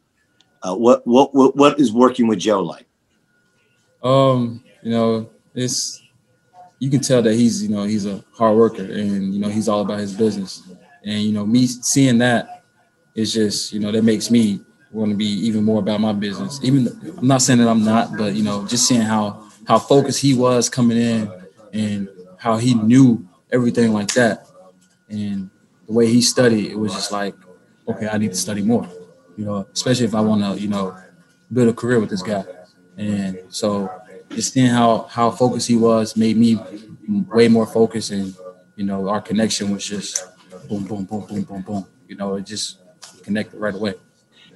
uh, 0.63 0.75
what, 0.75 1.05
what 1.05 1.33
what 1.33 1.55
what 1.55 1.79
is 1.79 1.91
working 1.91 2.27
with 2.27 2.39
Joe 2.39 2.61
like? 2.61 2.85
Um, 4.03 4.63
you 4.83 4.91
know, 4.91 5.29
it's 5.53 6.01
you 6.79 6.89
can 6.89 7.01
tell 7.01 7.21
that 7.21 7.33
he's 7.33 7.63
you 7.63 7.69
know 7.69 7.83
he's 7.83 8.05
a 8.05 8.23
hard 8.33 8.57
worker 8.57 8.83
and 8.83 9.33
you 9.33 9.39
know 9.39 9.49
he's 9.49 9.69
all 9.69 9.81
about 9.81 9.99
his 9.99 10.13
business. 10.13 10.67
And 11.03 11.21
you 11.21 11.33
know 11.33 11.45
me 11.45 11.67
seeing 11.67 12.17
that 12.19 12.63
is 13.13 13.33
just 13.33 13.73
you 13.73 13.79
know 13.79 13.91
that 13.91 14.03
makes 14.03 14.29
me 14.29 14.59
want 14.91 15.11
to 15.11 15.17
be 15.17 15.25
even 15.25 15.63
more 15.63 15.79
about 15.79 16.01
my 16.01 16.13
business. 16.13 16.59
Even 16.63 16.87
I'm 17.17 17.27
not 17.27 17.41
saying 17.41 17.59
that 17.59 17.67
I'm 17.67 17.83
not, 17.83 18.17
but 18.17 18.33
you 18.33 18.43
know, 18.43 18.65
just 18.65 18.87
seeing 18.87 19.01
how 19.01 19.43
how 19.67 19.79
focused 19.79 20.21
he 20.21 20.33
was 20.33 20.69
coming 20.69 20.97
in 20.97 21.31
and 21.73 22.09
how 22.37 22.57
he 22.57 22.73
knew 22.75 23.27
everything 23.51 23.93
like 23.93 24.13
that, 24.13 24.47
and 25.09 25.49
the 25.87 25.93
way 25.93 26.07
he 26.07 26.21
studied, 26.21 26.71
it 26.71 26.77
was 26.77 26.93
just 26.93 27.11
like, 27.11 27.35
okay, 27.87 28.07
I 28.07 28.17
need 28.17 28.31
to 28.31 28.37
study 28.37 28.61
more. 28.61 28.87
You 29.37 29.45
know, 29.45 29.67
especially 29.73 30.05
if 30.05 30.15
I 30.15 30.21
want 30.21 30.41
to, 30.41 30.59
you 30.59 30.67
know, 30.67 30.97
build 31.51 31.69
a 31.69 31.73
career 31.73 31.99
with 31.99 32.09
this 32.09 32.21
guy. 32.21 32.43
And 32.97 33.39
so 33.49 33.91
just 34.29 34.53
seeing 34.53 34.67
how 34.67 35.03
how 35.03 35.29
focused 35.31 35.67
he 35.67 35.75
was 35.75 36.15
made 36.15 36.37
me 36.37 36.57
way 37.07 37.47
more 37.47 37.65
focused, 37.67 38.11
and 38.11 38.33
you 38.75 38.85
know, 38.85 39.09
our 39.09 39.21
connection 39.21 39.71
was 39.71 39.85
just 39.85 40.25
boom, 40.67 40.85
boom, 40.85 41.05
boom, 41.05 41.25
boom, 41.25 41.43
boom, 41.43 41.61
boom. 41.61 41.87
You 42.07 42.15
know, 42.15 42.35
it 42.35 42.45
just 42.45 42.79
connected 43.23 43.59
right 43.59 43.75
away. 43.75 43.95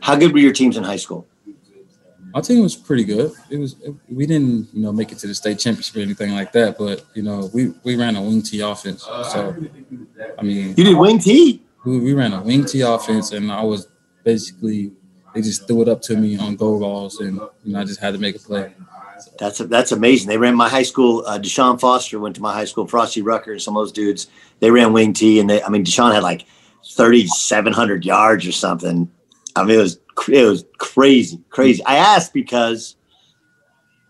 How 0.02 0.16
good 0.16 0.32
were 0.32 0.40
your 0.40 0.54
teams 0.54 0.78
in 0.78 0.84
high 0.84 0.96
school? 0.96 1.28
Our 2.34 2.42
team 2.42 2.62
was 2.62 2.76
pretty 2.76 3.04
good. 3.04 3.32
It 3.50 3.58
was 3.58 3.76
we 4.10 4.26
didn't 4.26 4.68
you 4.74 4.84
know 4.84 4.92
make 4.92 5.12
it 5.12 5.18
to 5.20 5.28
the 5.28 5.36
state 5.36 5.60
championship 5.60 5.96
or 5.96 6.00
anything 6.00 6.32
like 6.32 6.52
that, 6.54 6.78
but 6.78 7.06
you 7.14 7.24
know 7.24 7.50
we 7.54 7.74
we 7.84 7.96
ran 7.96 8.16
a 8.16 8.22
wing 8.22 8.42
T 8.42 8.60
offense. 8.62 9.04
So 9.04 9.56
I 10.38 10.42
mean, 10.42 10.76
you 10.78 10.84
did 10.84 10.98
wing 10.98 11.20
T. 11.20 11.64
We, 11.86 12.00
we 12.00 12.14
ran 12.14 12.34
a 12.34 12.42
wing 12.42 12.66
T 12.66 12.82
offense, 12.82 13.32
and 13.32 13.52
I 13.52 13.64
was 13.64 13.88
basically 14.24 14.92
they 15.34 15.42
just 15.42 15.68
threw 15.68 15.82
it 15.82 15.90
up 15.90 16.02
to 16.04 16.18
me 16.18 16.38
on 16.38 16.56
goal 16.56 16.80
balls, 16.80 17.20
and 17.20 17.40
you 17.64 17.74
know 17.74 17.80
I 17.80 17.84
just 17.84 18.00
had 18.00 18.14
to 18.14 18.20
make 18.20 18.36
a 18.36 18.40
play. 18.40 18.74
That's 19.38 19.60
that's 19.60 19.92
amazing. 19.92 20.30
They 20.30 20.38
ran 20.38 20.56
my 20.56 20.70
high 20.70 20.84
school. 20.84 21.24
Uh, 21.26 21.40
Deshaun 21.40 21.80
Foster 21.80 22.20
went 22.20 22.36
to 22.36 22.42
my 22.42 22.54
high 22.54 22.66
school. 22.66 22.88
Frostee 22.88 23.22
Rucker, 23.22 23.54
and 23.54 23.62
some 23.62 23.76
of 23.76 23.82
those 23.82 23.92
dudes, 23.92 24.28
they 24.60 24.72
ran 24.72 24.94
wing 24.94 25.14
T, 25.14 25.40
and 25.40 25.50
they. 25.50 25.64
I 25.64 25.70
mean, 25.70 25.84
Deshaun 25.84 26.14
had 26.14 26.24
like 26.24 26.46
thirty 26.92 27.28
seven 27.28 27.74
hundred 27.74 28.06
yards 28.06 28.48
or 28.48 28.52
something. 28.52 29.10
I 29.56 29.64
mean, 29.64 29.80
it 29.80 29.82
was 29.82 30.00
it 30.28 30.46
was 30.46 30.66
crazy, 30.78 31.42
crazy. 31.50 31.84
I 31.86 31.98
asked 31.98 32.34
because 32.34 32.96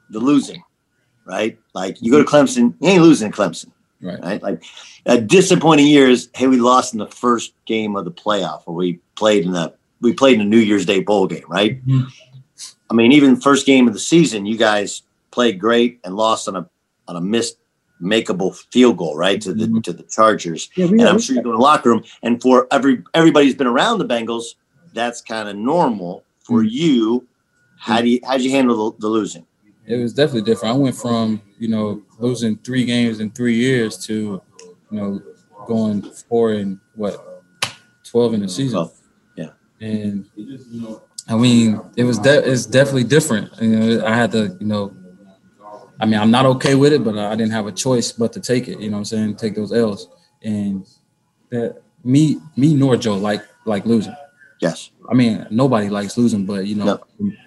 the 0.10 0.20
losing, 0.20 0.64
right? 1.26 1.58
Like 1.74 2.02
you 2.02 2.12
go 2.12 2.24
to 2.24 2.30
Clemson, 2.30 2.74
you 2.80 2.90
ain't 2.90 3.04
losing 3.04 3.32
Clemson, 3.32 3.72
right? 4.02 4.20
right? 4.22 4.42
Like 4.42 4.64
a 5.06 5.20
disappointing 5.20 5.88
years. 5.88 6.30
Hey, 6.34 6.48
we 6.48 6.58
lost 6.58 6.94
in 6.94 7.00
the 7.00 7.08
first 7.08 7.54
game 7.66 7.96
of 7.96 8.06
the 8.06 8.12
playoff, 8.12 8.64
or 8.66 8.74
we 8.76 9.00
played 9.16 9.46
in 9.46 9.52
the 9.52 9.74
we 10.02 10.14
played 10.14 10.36
in 10.36 10.42
a 10.42 10.46
New 10.46 10.60
Year's 10.60 10.86
Day 10.86 11.02
bowl 11.02 11.28
game, 11.28 11.46
right? 11.48 11.86
Mm-hmm. 11.86 12.08
I 12.90 12.94
mean, 12.94 13.12
even 13.12 13.40
first 13.40 13.66
game 13.66 13.88
of 13.88 13.94
the 13.94 14.00
season, 14.00 14.46
you 14.46 14.58
guys 14.58 15.04
played 15.32 15.60
great 15.60 16.00
and 16.04 16.16
lost 16.16 16.48
on 16.48 16.56
a 16.56 16.70
on 17.08 17.16
a 17.16 17.22
missed 17.22 17.58
makeable 18.02 18.56
field 18.72 18.98
goal, 18.98 19.16
right 19.16 19.42
to 19.42 19.54
the 19.54 19.66
mm-hmm. 19.66 19.82
to 19.82 19.94
the 19.94 20.04
Chargers. 20.04 20.70
Yeah, 20.76 20.86
and 20.86 21.02
I'm 21.02 21.20
sure 21.20 21.36
you 21.36 21.44
go 21.44 21.52
in 21.52 21.58
the 21.58 21.62
locker 21.62 21.90
room, 21.90 22.04
and 22.24 22.42
for 22.42 22.68
every 22.72 23.04
everybody's 23.14 23.56
been 23.56 23.68
around 23.68 24.00
the 24.00 24.06
Bengals, 24.06 24.56
that's 25.00 25.22
kind 25.22 25.48
of 25.50 25.56
normal. 25.56 26.24
For 26.44 26.64
Mm. 26.64 26.72
you, 26.72 27.28
how 27.78 28.02
do 28.02 28.10
you 28.10 28.20
how 28.26 28.34
would 28.34 28.44
you 28.44 28.52
handle 28.52 28.92
the, 28.92 28.98
the 29.00 29.08
losing? 29.08 29.46
It 29.86 29.98
was 29.98 30.14
definitely 30.14 30.42
different. 30.44 30.76
I 30.76 30.78
went 30.78 30.96
from 30.96 31.42
you 31.58 31.68
know 31.68 32.02
losing 32.20 32.58
three 32.58 32.86
games 32.86 33.20
in 33.20 33.32
three 33.32 33.56
years 33.56 33.98
to 34.08 34.42
you 34.92 34.98
know 34.98 35.22
going 35.68 36.02
four 36.28 36.54
and 36.54 36.80
what 36.96 37.44
twelve 38.04 38.34
in 38.34 38.42
the 38.42 38.50
season. 38.50 38.90
Yeah, 39.36 39.52
and 39.80 40.26
I 41.28 41.36
mean 41.36 41.82
it 41.96 42.04
was 42.04 42.20
de- 42.20 42.52
it's 42.52 42.66
definitely 42.66 43.06
different. 43.06 43.50
You 43.62 43.68
know, 43.70 44.06
I 44.06 44.14
had 44.16 44.32
to 44.34 44.58
you 44.60 44.68
know. 44.68 44.94
I 46.02 46.06
mean, 46.06 46.18
I'm 46.20 46.32
not 46.32 46.46
okay 46.46 46.76
with 46.76 46.94
it, 46.94 47.04
but 47.04 47.18
I 47.18 47.36
didn't 47.36 47.52
have 47.52 47.68
a 47.68 47.74
choice 47.74 48.12
but 48.14 48.32
to 48.34 48.40
take 48.40 48.70
it. 48.70 48.80
You 48.80 48.90
know 48.90 48.96
what 48.98 49.00
I'm 49.00 49.06
saying? 49.06 49.36
Take 49.36 49.54
those 49.56 49.74
L's, 49.74 50.08
and 50.42 50.88
that 51.50 51.82
me, 52.06 52.38
me 52.56 52.74
nor 52.74 52.96
Joe 52.96 53.18
like 53.18 53.44
like 53.66 53.86
losing. 53.86 54.16
Yes. 54.60 54.92
I 55.10 55.14
mean, 55.14 55.48
nobody 55.50 55.90
likes 55.90 56.18
losing, 56.18 56.46
but 56.46 56.66
you 56.66 56.76
know, 56.76 57.00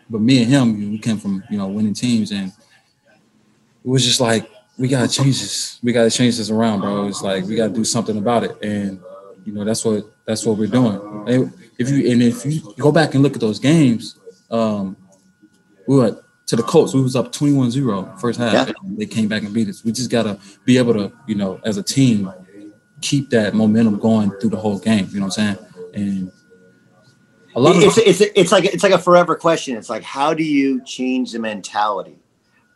but 0.08 0.20
me 0.20 0.42
and 0.42 0.50
him, 0.50 0.90
we 0.92 0.98
came 0.98 1.18
from 1.18 1.44
you 1.50 1.58
know 1.58 1.68
winning 1.68 1.94
teams, 1.94 2.32
and 2.32 2.48
it 2.48 3.88
was 3.88 4.04
just 4.04 4.20
like 4.20 4.50
we 4.78 4.88
gotta 4.88 5.08
change 5.08 5.40
this. 5.40 5.78
We 5.82 5.92
gotta 5.92 6.10
change 6.10 6.38
this 6.38 6.50
around, 6.50 6.80
bro. 6.80 7.06
It's 7.06 7.22
like 7.22 7.44
we 7.44 7.54
gotta 7.54 7.72
do 7.72 7.84
something 7.84 8.16
about 8.16 8.44
it, 8.44 8.62
and 8.62 9.00
you 9.44 9.52
know 9.52 9.64
that's 9.64 9.84
what 9.84 10.04
that's 10.26 10.46
what 10.46 10.56
we're 10.56 10.66
doing. 10.66 10.96
And 11.28 11.52
if 11.78 11.90
you 11.90 12.10
and 12.10 12.22
if 12.22 12.44
you 12.46 12.74
go 12.78 12.90
back 12.90 13.14
and 13.14 13.22
look 13.22 13.34
at 13.34 13.40
those 13.40 13.58
games, 13.58 14.18
um, 14.50 14.96
we 15.86 15.96
were 15.96 16.22
to 16.46 16.56
the 16.56 16.62
Colts. 16.62 16.94
We 16.94 17.00
was 17.00 17.16
up 17.16 17.32
21-0 17.32 18.20
first 18.20 18.38
half. 18.38 18.52
Yeah. 18.68 18.74
And 18.84 18.98
they 18.98 19.06
came 19.06 19.28
back 19.28 19.42
and 19.42 19.54
beat 19.54 19.68
us. 19.68 19.84
We 19.84 19.92
just 19.92 20.10
gotta 20.10 20.38
be 20.64 20.78
able 20.78 20.94
to, 20.94 21.12
you 21.26 21.34
know, 21.34 21.60
as 21.64 21.76
a 21.76 21.82
team, 21.82 22.32
keep 23.00 23.30
that 23.30 23.54
momentum 23.54 23.98
going 23.98 24.30
through 24.38 24.50
the 24.50 24.56
whole 24.56 24.78
game. 24.78 25.08
You 25.12 25.20
know 25.20 25.26
what 25.26 25.38
I'm 25.38 25.56
saying? 25.56 25.58
And 25.94 26.32
a 27.54 27.60
lot 27.60 27.76
of 27.76 27.82
it's, 27.82 27.98
it's 27.98 28.20
it's 28.34 28.52
like 28.52 28.64
it's 28.64 28.82
like 28.82 28.92
a 28.92 28.98
forever 28.98 29.34
question. 29.34 29.76
It's 29.76 29.90
like 29.90 30.02
how 30.02 30.34
do 30.34 30.42
you 30.42 30.82
change 30.84 31.32
the 31.32 31.38
mentality, 31.38 32.18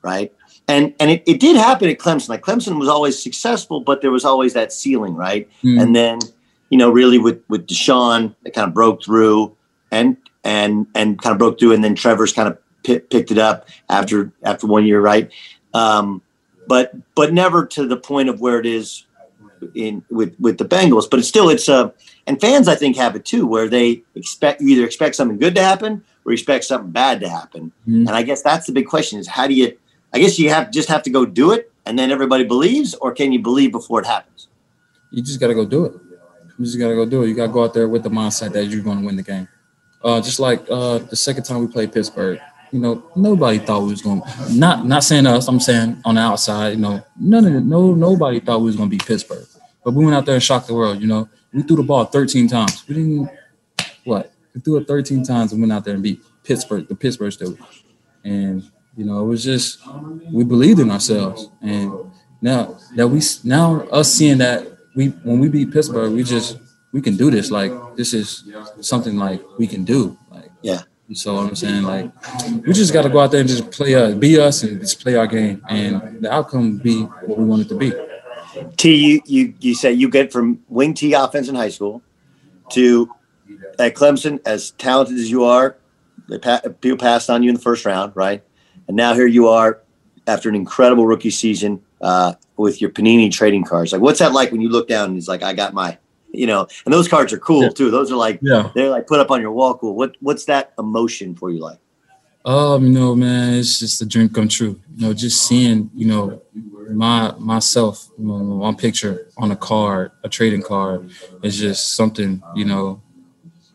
right? 0.03 0.33
And 0.69 0.95
and 1.01 1.11
it, 1.11 1.23
it 1.27 1.41
did 1.41 1.57
happen 1.57 1.89
at 1.89 1.99
Clemson. 1.99 2.29
Like 2.29 2.43
Clemson 2.43 2.79
was 2.79 2.89
always 2.89 3.21
successful, 3.23 3.81
but 3.81 4.03
there 4.03 4.11
was 4.11 4.25
always 4.25 4.53
that 4.55 4.73
ceiling, 4.73 5.15
right? 5.15 5.49
Mm. 5.63 5.83
And 5.83 5.97
then 5.97 6.19
you 6.71 6.79
know, 6.79 6.91
really 6.91 7.19
with 7.19 7.43
with 7.49 7.67
Deshaun, 7.67 8.35
it 8.45 8.55
kind 8.55 8.69
of 8.69 8.75
broke 8.75 9.03
through, 9.03 9.57
and 9.91 10.17
and 10.45 10.87
and 10.95 11.21
kind 11.21 11.33
of 11.33 11.39
broke 11.39 11.59
through, 11.59 11.73
and 11.73 11.83
then 11.83 11.95
Trevor's 11.95 12.33
kind 12.33 12.49
of 12.49 12.59
p- 12.83 12.99
picked 12.99 13.31
it 13.31 13.39
up 13.39 13.69
after 13.89 14.33
after 14.43 14.67
one 14.67 14.85
year, 14.85 15.01
right? 15.01 15.31
Um, 15.73 16.23
but 16.67 16.93
but 17.15 17.33
never 17.33 17.65
to 17.67 17.87
the 17.87 17.97
point 17.97 18.29
of 18.29 18.41
where 18.41 18.59
it 18.59 18.67
is 18.67 19.06
in 19.75 20.05
with 20.11 20.35
with 20.41 20.59
the 20.59 20.65
Bengals. 20.65 21.09
But 21.11 21.19
it's 21.21 21.29
still 21.29 21.49
it's 21.49 21.69
a 21.69 21.93
and 22.27 22.41
fans 22.41 22.69
I 22.69 22.75
think 22.75 22.97
have 22.97 23.17
it 23.17 23.25
too, 23.25 23.47
where 23.47 23.69
they 23.69 24.03
expect 24.15 24.61
you 24.61 24.69
either 24.69 24.85
expect 24.85 25.17
something 25.17 25.39
good 25.39 25.55
to 25.55 25.63
happen 25.63 26.03
or 26.25 26.33
expect 26.33 26.65
something 26.65 26.91
bad 26.91 27.21
to 27.21 27.29
happen. 27.29 27.73
Mhm. 27.89 28.07
And 28.07 28.11
I 28.11 28.23
guess 28.23 28.43
that's 28.43 28.67
the 28.67 28.73
big 28.73 28.87
question: 28.87 29.19
is 29.19 29.29
how 29.29 29.47
do 29.47 29.55
you? 29.55 29.77
I 30.13 30.19
guess 30.19 30.39
you 30.39 30.51
have 30.51 30.71
just 30.71 30.89
have 30.89 31.03
to 31.05 31.11
go 31.11 31.27
do 31.27 31.53
it, 31.53 31.71
and 31.85 31.99
then 31.99 32.11
everybody 32.11 32.45
believes, 32.45 32.95
or 32.95 33.13
can 33.13 33.33
you 33.33 33.41
believe 33.41 33.73
before 33.73 34.01
it 34.01 34.07
happens? 34.07 34.49
you 35.13 35.23
just 35.23 35.41
got 35.41 35.47
to 35.47 35.55
go 35.55 35.65
do 35.65 35.85
it. 35.87 35.95
You 36.59 36.65
just 36.65 36.79
got 36.79 36.89
to 36.89 36.95
go 36.95 37.07
do 37.07 37.23
it. 37.23 37.29
You 37.29 37.35
got 37.35 37.47
to 37.47 37.53
go 37.53 37.65
out 37.65 37.73
there 37.73 37.89
with 37.89 38.03
the 38.03 38.11
mindset 38.11 38.53
that 38.53 38.67
you're 38.67 38.83
going 38.83 39.01
to 39.01 39.07
win 39.07 39.17
the 39.17 39.23
game. 39.23 39.49
Uh, 40.03 40.21
just 40.21 40.41
like 40.41 40.61
uh, 40.71 40.99
the 40.99 41.17
second 41.17 41.45
time 41.45 41.61
we 41.61 41.69
played 41.69 41.93
Pittsburgh, 41.93 42.41
you 42.77 42.83
know, 42.83 43.03
nobody 43.17 43.59
thought 43.59 43.85
we 43.85 43.89
was 43.89 44.03
going. 44.03 44.21
to 44.21 44.53
Not 44.53 44.85
not 44.85 45.03
saying 45.03 45.27
us. 45.27 45.49
I'm 45.49 45.61
saying 45.61 46.03
on 46.05 46.17
the 46.17 46.21
outside. 46.21 46.75
You 46.75 46.77
know, 46.77 47.03
none 47.19 47.47
of 47.47 47.53
the, 47.55 47.61
no 47.63 47.95
nobody 47.95 48.39
thought 48.39 48.61
we 48.61 48.67
was 48.67 48.77
going 48.77 48.91
to 48.91 48.95
beat 48.95 49.07
Pittsburgh. 49.07 49.47
But 49.83 49.95
we 49.95 50.05
went 50.05 50.15
out 50.15 50.27
there 50.27 50.35
and 50.35 50.43
shocked 50.43 50.67
the 50.67 50.75
world. 50.75 51.01
You 51.01 51.07
know, 51.07 51.27
we 51.55 51.63
threw 51.63 51.77
the 51.77 51.83
ball 51.83 52.05
13 52.05 52.49
times. 52.49 52.87
We 52.87 52.97
didn't 52.97 53.31
what? 54.05 54.31
We 54.55 54.61
threw 54.61 54.77
it 54.77 54.87
13 54.87 55.23
times 55.23 55.53
and 55.53 55.61
went 55.63 55.73
out 55.73 55.87
there 55.87 55.95
and 55.95 56.03
beat 56.03 56.21
Pittsburgh, 56.45 56.87
the 56.87 56.95
Pittsburgh 56.95 57.33
Steelers. 57.33 57.83
And 58.25 58.63
you 58.95 59.07
know, 59.07 59.25
it 59.25 59.27
was 59.27 59.43
just 59.43 59.81
we 60.31 60.45
believed 60.45 60.79
in 60.79 60.91
ourselves. 60.91 61.49
And 61.63 62.13
now 62.43 62.77
that 62.95 63.09
we 63.09 63.23
now 63.43 63.81
us 63.89 64.13
seeing 64.13 64.37
that 64.39 64.67
we 64.95 65.09
when 65.25 65.39
we 65.39 65.49
beat 65.49 65.73
Pittsburgh, 65.73 66.13
we 66.13 66.25
just 66.25 66.59
we 66.93 67.01
can 67.01 67.17
do 67.17 67.31
this. 67.31 67.51
Like 67.51 67.73
this 67.97 68.13
is 68.13 68.45
something 68.83 69.17
like 69.17 69.43
we 69.59 69.67
can 69.67 69.85
do. 69.85 70.19
Like 70.31 70.51
yeah. 70.61 70.83
So 71.13 71.37
I'm 71.37 71.55
saying 71.55 71.85
like 71.85 72.11
we 72.67 72.73
just 72.73 72.93
got 72.93 73.03
to 73.03 73.09
go 73.09 73.21
out 73.21 73.31
there 73.31 73.41
and 73.41 73.49
just 73.49 73.71
play 73.71 73.95
uh, 73.95 74.15
be 74.15 74.41
us 74.41 74.63
and 74.65 74.81
just 74.81 75.01
play 75.01 75.15
our 75.15 75.27
game, 75.27 75.63
and 75.69 76.21
the 76.21 76.33
outcome 76.33 76.79
be 76.79 77.03
what 77.03 77.39
we 77.39 77.45
want 77.45 77.63
it 77.63 77.69
to 77.69 77.77
be. 77.77 77.93
T, 78.77 78.95
you 78.95 79.23
you 79.27 79.55
you 79.61 79.75
say 79.75 79.93
you 79.93 80.09
get 80.09 80.33
from 80.33 80.61
wing 80.69 80.95
T 80.95 81.13
offense 81.13 81.49
in 81.49 81.55
high 81.55 81.69
school 81.69 82.03
to 82.71 83.09
at 83.79 83.95
Clemson, 83.95 84.41
as 84.45 84.73
talented 84.73 85.17
as 85.17 85.31
you 85.31 85.45
are, 85.45 85.77
they 86.29 86.39
pa- 86.39 86.63
people 86.81 86.99
passed 86.99 87.31
on 87.31 87.43
you 87.43 87.51
in 87.51 87.55
the 87.55 87.61
first 87.61 87.85
round, 87.85 88.13
right? 88.17 88.43
And 88.89 88.97
now 88.97 89.15
here 89.15 89.27
you 89.27 89.49
are 89.49 89.83
after 90.27 90.49
an 90.49 90.55
incredible 90.55 91.07
rookie 91.07 91.31
season 91.31 91.83
uh, 92.01 92.35
with 92.57 92.81
your 92.81 92.91
Panini 92.91 93.31
trading 93.31 93.65
cards. 93.65 93.93
Like, 93.93 94.01
what's 94.03 94.19
that 94.19 94.33
like 94.33 94.51
when 94.51 94.61
you 94.61 94.69
look 94.69 94.89
down 94.89 95.11
and 95.11 95.19
it's 95.19 95.29
like, 95.29 95.43
I 95.43 95.53
got 95.53 95.75
my, 95.75 95.99
you 96.37 96.47
know, 96.47 96.67
and 96.85 96.93
those 96.93 97.09
cards 97.09 97.33
are 97.33 97.39
cool 97.39 97.71
too. 97.73 97.91
Those 97.91 98.13
are 98.13 98.17
like, 98.17 98.39
Yeah. 98.43 98.71
they're 98.75 98.91
like 98.91 99.07
put 99.07 99.21
up 99.21 99.31
on 99.31 99.41
your 99.41 99.53
wall. 99.53 99.77
Cool. 99.77 99.95
What 99.95 100.17
what's 100.21 100.45
that 100.47 100.73
emotion 100.79 101.35
for 101.35 101.51
you 101.51 101.61
like? 101.61 101.79
Um, 102.45 102.85
you 102.85 102.91
know, 102.91 103.17
man, 103.17 103.55
it's 103.55 103.81
just 103.81 104.01
a 104.03 104.07
dream 104.07 104.29
come 104.29 104.47
true. 104.49 104.81
You 104.95 105.09
know, 105.09 105.13
just 105.13 105.47
seeing, 105.49 105.91
you 105.95 106.07
know, 106.07 106.41
my 106.91 107.35
myself, 107.39 108.09
you 108.17 108.25
know, 108.25 108.35
one 108.37 108.77
picture 108.77 109.27
on 109.37 109.51
a 109.51 109.57
card, 109.57 110.13
a 110.23 110.29
trading 110.29 110.63
card, 110.63 111.11
is 111.43 111.59
just 111.59 111.97
something, 111.97 112.41
you 112.55 112.65
know, 112.65 113.03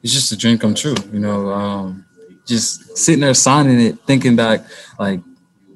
it's 0.01 0.14
just 0.14 0.32
a 0.32 0.38
dream 0.38 0.57
come 0.57 0.74
true. 0.74 0.95
You 1.12 1.20
know, 1.20 1.49
um, 1.51 2.05
just 2.45 2.97
sitting 2.97 3.20
there 3.22 3.34
signing 3.34 3.82
it, 3.82 3.99
thinking 4.07 4.38
back, 4.38 4.62
like, 4.97 5.20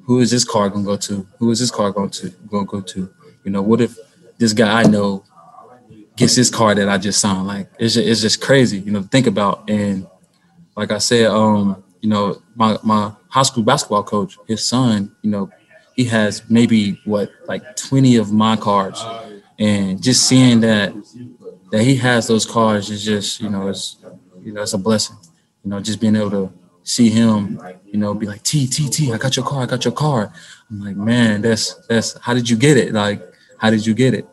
who 0.04 0.20
is 0.20 0.30
this 0.30 0.44
card 0.44 0.72
gonna 0.72 0.84
go 0.84 0.96
to? 0.96 1.26
Who 1.38 1.50
is 1.50 1.60
this 1.60 1.70
card 1.70 1.94
going 1.94 2.10
to 2.10 2.30
gonna 2.50 2.64
go 2.64 2.80
to? 2.80 3.10
You 3.44 3.50
know, 3.50 3.60
what 3.60 3.82
if 3.82 3.98
this 4.38 4.52
guy 4.54 4.80
I 4.80 4.84
know 4.84 5.22
gets 6.16 6.34
this 6.36 6.50
card 6.50 6.78
that 6.78 6.88
I 6.88 6.98
just 6.98 7.20
signed? 7.20 7.46
Like, 7.46 7.70
it's 7.78 7.94
just, 7.94 8.08
it's 8.08 8.20
just 8.20 8.40
crazy, 8.40 8.78
you 8.78 8.92
know, 8.92 9.02
to 9.02 9.08
think 9.08 9.26
about. 9.26 9.68
And 9.68 10.06
like 10.76 10.92
I 10.92 10.98
said, 10.98 11.26
um, 11.26 11.82
you 12.00 12.08
know, 12.08 12.42
my 12.54 12.78
my 12.82 13.12
high 13.28 13.42
school 13.42 13.62
basketball 13.64 14.04
coach, 14.04 14.38
his 14.46 14.64
son, 14.64 15.14
you 15.22 15.30
know, 15.30 15.50
he 15.94 16.04
has 16.04 16.42
maybe 16.50 17.00
what 17.04 17.30
like 17.48 17.76
20 17.76 18.16
of 18.16 18.32
my 18.32 18.56
cards. 18.56 19.04
And 19.58 20.02
just 20.02 20.28
seeing 20.28 20.60
that 20.60 20.94
that 21.70 21.82
he 21.82 21.96
has 21.96 22.26
those 22.26 22.46
cards 22.46 22.90
is 22.90 23.04
just, 23.04 23.40
you 23.40 23.48
know, 23.50 23.68
it's 23.68 23.96
you 24.42 24.52
know, 24.52 24.62
it's 24.62 24.72
a 24.74 24.78
blessing. 24.78 25.16
you 25.64 25.70
know, 25.70 25.80
just 25.80 26.00
being 26.00 26.16
able 26.16 26.30
to 26.30 26.52
see 26.84 27.10
him, 27.10 27.60
you 27.90 27.98
know, 27.98 28.14
be 28.14 28.26
like, 28.26 28.42
T, 28.42 28.66
T, 28.66 28.88
T, 28.88 29.12
I 29.12 29.18
got 29.18 29.36
your 29.36 29.44
car, 29.44 29.62
I 29.62 29.66
got 29.66 29.84
your 29.84 29.92
car. 29.94 30.32
I'm 30.70 30.80
like, 30.80 30.96
man, 30.96 31.42
that's 31.42 31.74
that's 31.88 32.18
how 32.20 32.34
did 32.34 32.48
you 32.48 32.56
get 32.56 32.76
it? 32.76 32.92
Like, 32.92 33.22
how 33.58 33.70
did 33.70 33.84
you 33.86 33.94
get 33.94 34.14
it? 34.14 34.28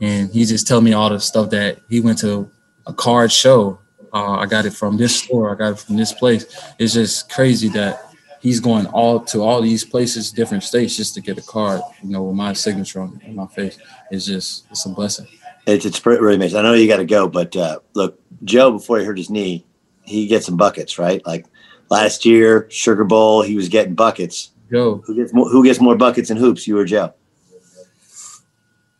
And 0.00 0.30
he 0.30 0.44
just 0.44 0.66
tell 0.66 0.80
me 0.80 0.92
all 0.92 1.10
the 1.10 1.20
stuff 1.20 1.50
that 1.50 1.78
he 1.88 2.00
went 2.00 2.18
to 2.18 2.50
a 2.86 2.92
card 2.92 3.32
show. 3.32 3.78
Uh, 4.12 4.36
I 4.36 4.46
got 4.46 4.64
it 4.64 4.72
from 4.72 4.96
this 4.96 5.16
store. 5.16 5.52
I 5.52 5.58
got 5.58 5.72
it 5.72 5.78
from 5.78 5.96
this 5.96 6.12
place. 6.12 6.46
It's 6.78 6.94
just 6.94 7.30
crazy 7.30 7.68
that 7.70 8.08
he's 8.40 8.60
going 8.60 8.86
all 8.86 9.20
to 9.20 9.42
all 9.42 9.60
these 9.60 9.84
places, 9.84 10.30
different 10.30 10.62
states, 10.62 10.96
just 10.96 11.14
to 11.14 11.20
get 11.20 11.38
a 11.38 11.42
card. 11.42 11.80
You 12.02 12.10
know, 12.10 12.22
with 12.22 12.36
my 12.36 12.52
signature 12.52 13.00
on, 13.00 13.20
on 13.26 13.34
my 13.34 13.46
face. 13.46 13.78
It's 14.10 14.26
just 14.26 14.66
it's 14.70 14.86
a 14.86 14.90
blessing. 14.90 15.26
It's 15.66 15.84
it's 15.84 16.04
really 16.04 16.36
amazing. 16.36 16.58
I 16.58 16.62
know 16.62 16.72
you 16.72 16.88
got 16.88 16.98
to 16.98 17.04
go, 17.04 17.28
but 17.28 17.54
uh, 17.56 17.80
look, 17.94 18.18
Joe 18.44 18.72
before 18.72 18.98
he 18.98 19.04
hurt 19.04 19.18
his 19.18 19.30
knee, 19.30 19.66
he 20.04 20.26
gets 20.26 20.46
some 20.46 20.56
buckets, 20.56 20.98
right? 20.98 21.24
Like 21.26 21.46
last 21.90 22.24
year, 22.24 22.66
Sugar 22.70 23.04
Bowl, 23.04 23.42
he 23.42 23.56
was 23.56 23.68
getting 23.68 23.94
buckets. 23.94 24.52
Joe, 24.70 25.02
who 25.06 25.14
gets 25.14 25.32
more, 25.32 25.48
who 25.48 25.64
gets 25.64 25.80
more 25.80 25.96
buckets 25.96 26.30
and 26.30 26.38
hoops, 26.38 26.66
you 26.66 26.78
or 26.78 26.84
Joe? 26.84 27.12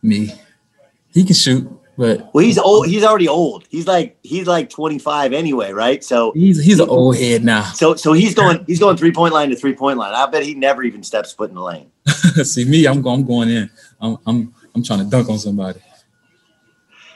Me. 0.03 0.33
He 1.13 1.25
can 1.25 1.35
shoot, 1.35 1.69
but 1.97 2.33
well, 2.33 2.45
he's 2.45 2.59
old. 2.59 2.87
He's 2.87 3.03
already 3.03 3.29
old. 3.29 3.65
He's 3.71 3.87
like 3.87 4.17
he's 4.23 4.47
like 4.47 4.71
twenty 4.71 4.99
five 4.99 5.33
anyway, 5.33 5.73
right? 5.73 6.05
So 6.05 6.33
he's 6.33 6.63
he's 6.63 6.81
an 6.81 6.89
old 6.89 7.17
head 7.17 7.45
now. 7.45 7.63
So 7.63 7.95
so 7.97 8.13
he's 8.13 8.35
going 8.35 8.65
he's 8.67 8.79
going 8.79 8.97
three 8.97 9.13
point 9.13 9.35
line 9.35 9.51
to 9.51 9.57
three 9.57 9.75
point 9.75 9.99
line. 9.99 10.15
I 10.15 10.27
bet 10.31 10.45
he 10.45 10.55
never 10.55 10.83
even 10.83 11.03
steps 11.03 11.33
foot 11.33 11.51
in 11.51 11.57
the 11.57 11.63
lane. 11.63 11.91
See 12.45 12.65
me, 12.65 12.87
I'm 12.87 13.03
going 13.03 13.21
I'm 13.21 13.27
going 13.27 13.49
in. 13.49 13.71
I'm 14.01 14.17
I'm 14.27 14.55
I'm 14.75 14.85
trying 14.85 15.01
to 15.01 15.07
dunk 15.07 15.29
on 15.29 15.39
somebody. 15.39 15.81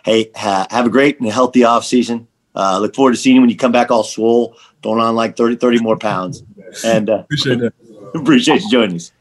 Hey, 0.05 0.31
ha, 0.35 0.67
have 0.71 0.87
a 0.87 0.91
great 0.91 1.21
and 1.21 1.31
healthy 1.31 1.63
off 1.63 1.85
season. 1.85 2.27
Uh, 2.55 2.79
look 2.79 2.95
forward 2.95 3.13
to 3.13 3.17
seeing 3.17 3.37
you 3.37 3.43
when 3.43 3.51
you 3.51 3.57
come 3.57 3.73
back 3.73 3.91
all 3.91 4.05
swole, 4.05 4.57
throwing 4.83 5.01
on 5.01 5.15
like 5.15 5.37
30, 5.37 5.57
30 5.57 5.79
more 5.79 5.97
pounds. 5.97 6.43
And 6.85 7.09
uh, 7.09 7.19
appreciate 7.21 7.61
that. 7.61 7.73
appreciate 8.15 8.63
you 8.63 8.71
joining 8.71 8.97
us. 8.97 9.13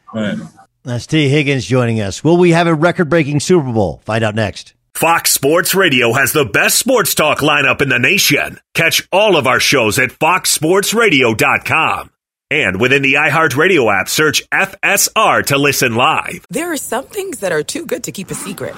All 0.84 0.90
right. 0.90 0.94
That's 0.94 1.06
Tee 1.06 1.28
Higgins 1.28 1.64
joining 1.64 2.00
us. 2.00 2.24
Will 2.24 2.36
we 2.36 2.50
have 2.50 2.66
a 2.66 2.74
record 2.74 3.08
breaking 3.08 3.38
Super 3.40 3.72
Bowl? 3.72 4.02
Find 4.04 4.24
out 4.24 4.34
next. 4.34 4.74
Fox 4.94 5.30
Sports 5.32 5.74
Radio 5.74 6.12
has 6.12 6.32
the 6.32 6.44
best 6.44 6.78
sports 6.78 7.14
talk 7.14 7.38
lineup 7.38 7.80
in 7.80 7.88
the 7.88 7.98
nation. 7.98 8.58
Catch 8.74 9.08
all 9.10 9.36
of 9.36 9.46
our 9.46 9.58
shows 9.60 9.98
at 9.98 10.10
foxsportsradio.com. 10.10 12.10
And 12.50 12.78
within 12.80 13.00
the 13.02 13.14
iHeartRadio 13.14 14.00
app, 14.00 14.08
search 14.10 14.46
FSR 14.50 15.46
to 15.46 15.56
listen 15.56 15.94
live. 15.94 16.44
There 16.50 16.70
are 16.72 16.76
some 16.76 17.06
things 17.06 17.38
that 17.40 17.52
are 17.52 17.62
too 17.62 17.86
good 17.86 18.04
to 18.04 18.12
keep 18.12 18.30
a 18.30 18.34
secret. 18.34 18.74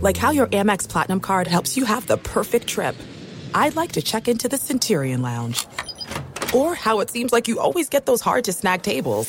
Like 0.00 0.16
how 0.16 0.32
your 0.32 0.48
Amex 0.48 0.88
Platinum 0.88 1.20
card 1.20 1.46
helps 1.46 1.76
you 1.76 1.84
have 1.84 2.06
the 2.08 2.16
perfect 2.18 2.66
trip. 2.66 2.96
I'd 3.54 3.76
like 3.76 3.92
to 3.92 4.02
check 4.02 4.26
into 4.26 4.48
the 4.48 4.56
Centurion 4.56 5.22
Lounge. 5.22 5.64
Or 6.52 6.74
how 6.74 6.98
it 7.00 7.10
seems 7.10 7.32
like 7.32 7.46
you 7.46 7.60
always 7.60 7.88
get 7.88 8.06
those 8.06 8.20
hard 8.20 8.42
to 8.44 8.52
snag 8.52 8.82
tables. 8.82 9.28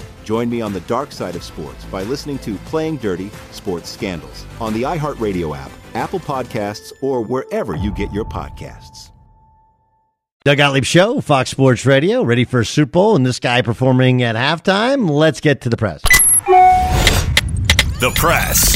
Join 0.23 0.49
me 0.49 0.61
on 0.61 0.73
the 0.73 0.81
dark 0.81 1.11
side 1.11 1.35
of 1.35 1.43
sports 1.43 1.83
by 1.85 2.03
listening 2.03 2.39
to 2.39 2.55
Playing 2.65 2.97
Dirty 2.97 3.29
Sports 3.51 3.89
Scandals 3.89 4.45
on 4.59 4.73
the 4.73 4.83
iHeartRadio 4.83 5.55
app, 5.57 5.71
Apple 5.93 6.19
Podcasts, 6.19 6.91
or 7.01 7.21
wherever 7.21 7.75
you 7.75 7.91
get 7.91 8.11
your 8.11 8.25
podcasts. 8.25 9.11
Doug 10.43 10.57
Gottlieb 10.57 10.85
Show, 10.85 11.21
Fox 11.21 11.51
Sports 11.51 11.85
Radio, 11.85 12.23
ready 12.23 12.45
for 12.45 12.61
a 12.61 12.65
Super 12.65 12.91
Bowl, 12.91 13.15
and 13.15 13.23
this 13.23 13.39
guy 13.39 13.61
performing 13.61 14.23
at 14.23 14.35
halftime. 14.35 15.07
Let's 15.07 15.39
get 15.39 15.61
to 15.61 15.69
the 15.69 15.77
press. 15.77 16.01
The 17.99 18.11
press. 18.15 18.75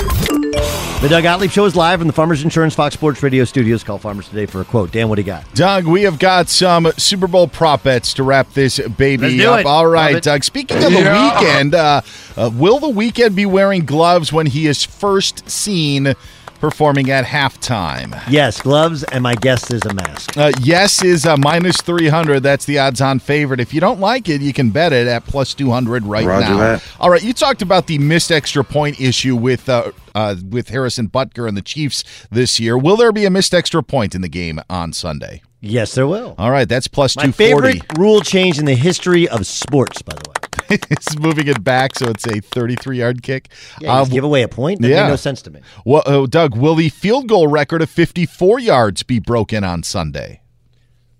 The 1.05 1.09
Doug 1.09 1.21
Gottlieb 1.21 1.51
Show 1.51 1.65
is 1.65 1.75
live 1.75 1.99
from 1.99 2.07
the 2.07 2.13
Farmers 2.13 2.43
Insurance 2.43 2.73
Fox 2.73 2.95
Sports 2.95 3.21
Radio 3.21 3.43
studios. 3.43 3.83
Call 3.83 3.99
Farmers 3.99 4.27
today 4.27 4.47
for 4.47 4.61
a 4.61 4.65
quote. 4.65 4.91
Dan, 4.91 5.07
what 5.07 5.17
do 5.17 5.21
you 5.21 5.25
got? 5.27 5.45
Doug, 5.53 5.85
we 5.85 6.01
have 6.01 6.17
got 6.17 6.49
some 6.49 6.91
Super 6.97 7.27
Bowl 7.27 7.47
prop 7.47 7.83
bets 7.83 8.15
to 8.15 8.23
wrap 8.23 8.51
this 8.53 8.79
baby 8.79 9.21
Let's 9.21 9.35
do 9.35 9.49
up. 9.51 9.59
it. 9.59 9.65
All 9.67 9.83
Love 9.83 9.91
right, 9.91 10.15
it. 10.15 10.23
Doug. 10.23 10.43
Speaking 10.43 10.77
of 10.77 10.91
the 10.91 11.01
Yeah. 11.01 11.29
Weeknd, 11.39 11.73
uh, 11.75 12.01
uh, 12.41 12.49
will 12.55 12.79
the 12.79 12.87
Weeknd 12.87 13.35
be 13.35 13.45
wearing 13.45 13.85
gloves 13.85 14.33
when 14.33 14.47
he 14.47 14.65
is 14.65 14.83
first 14.83 15.47
seen 15.47 16.15
performing 16.59 17.09
at 17.11 17.25
halftime? 17.25 18.21
Yes, 18.29 18.61
gloves, 18.61 19.03
and 19.03 19.23
my 19.23 19.35
guest 19.35 19.71
is 19.73 19.81
a 19.85 19.93
mask. 19.93 20.37
Uh, 20.37 20.51
yes 20.61 21.03
is 21.03 21.25
uh, 21.25 21.37
minus 21.37 21.81
300. 21.81 22.41
That's 22.41 22.65
the 22.65 22.79
odds 22.79 23.01
on 23.01 23.19
favorite. 23.19 23.59
If 23.59 23.73
you 23.73 23.79
don't 23.81 23.99
like 23.99 24.29
it, 24.29 24.41
you 24.41 24.53
can 24.53 24.69
bet 24.69 24.93
it 24.93 25.07
at 25.07 25.25
plus 25.25 25.53
200 25.53 26.03
right 26.03 26.25
Roger 26.25 26.49
now. 26.49 26.57
that. 26.57 26.83
All 26.99 27.09
right, 27.09 27.23
you 27.23 27.33
talked 27.33 27.61
about 27.61 27.87
the 27.87 27.97
missed 27.99 28.31
extra 28.31 28.63
point 28.63 28.99
issue 28.99 29.35
with 29.35 29.67
uh, 29.69 29.91
uh, 30.13 30.35
with 30.49 30.69
Harrison 30.69 31.09
Butker 31.09 31.47
and 31.47 31.55
the 31.57 31.61
Chiefs 31.61 32.03
this 32.31 32.59
year. 32.59 32.77
Will 32.77 32.97
there 32.97 33.11
be 33.11 33.25
a 33.25 33.29
missed 33.29 33.53
extra 33.53 33.83
point 33.83 34.15
in 34.15 34.21
the 34.21 34.29
game 34.29 34.59
on 34.69 34.93
Sunday? 34.93 35.41
Yes, 35.61 35.95
there 35.95 36.05
will. 36.05 36.35
All 36.37 36.51
right, 36.51 36.69
that's 36.69 36.87
plus 36.87 37.15
My 37.15 37.23
240. 37.23 37.79
favorite 37.79 37.97
rule 37.97 38.21
change 38.21 38.59
in 38.59 38.65
the 38.65 38.75
history 38.75 39.27
of 39.27 39.47
sports, 39.47 40.01
by 40.03 40.13
the 40.13 40.29
way. 40.29 40.44
it's 40.89 41.17
moving 41.17 41.47
it 41.47 41.63
back, 41.63 41.95
so 41.95 42.09
it's 42.09 42.25
a 42.27 42.39
33 42.39 42.97
yard 42.97 43.23
kick. 43.23 43.49
Yeah, 43.79 44.03
you 44.03 44.09
give 44.09 44.23
away 44.23 44.43
a 44.43 44.47
point? 44.47 44.81
That 44.81 44.89
made 44.89 45.07
no 45.07 45.15
sense 45.15 45.41
to 45.43 45.51
me. 45.51 45.61
Well, 45.85 46.03
oh, 46.05 46.27
Doug, 46.27 46.55
will 46.55 46.75
the 46.75 46.89
field 46.89 47.27
goal 47.27 47.47
record 47.47 47.81
of 47.81 47.89
54 47.89 48.59
yards 48.59 49.03
be 49.03 49.19
broken 49.19 49.63
on 49.63 49.83
Sunday? 49.83 50.41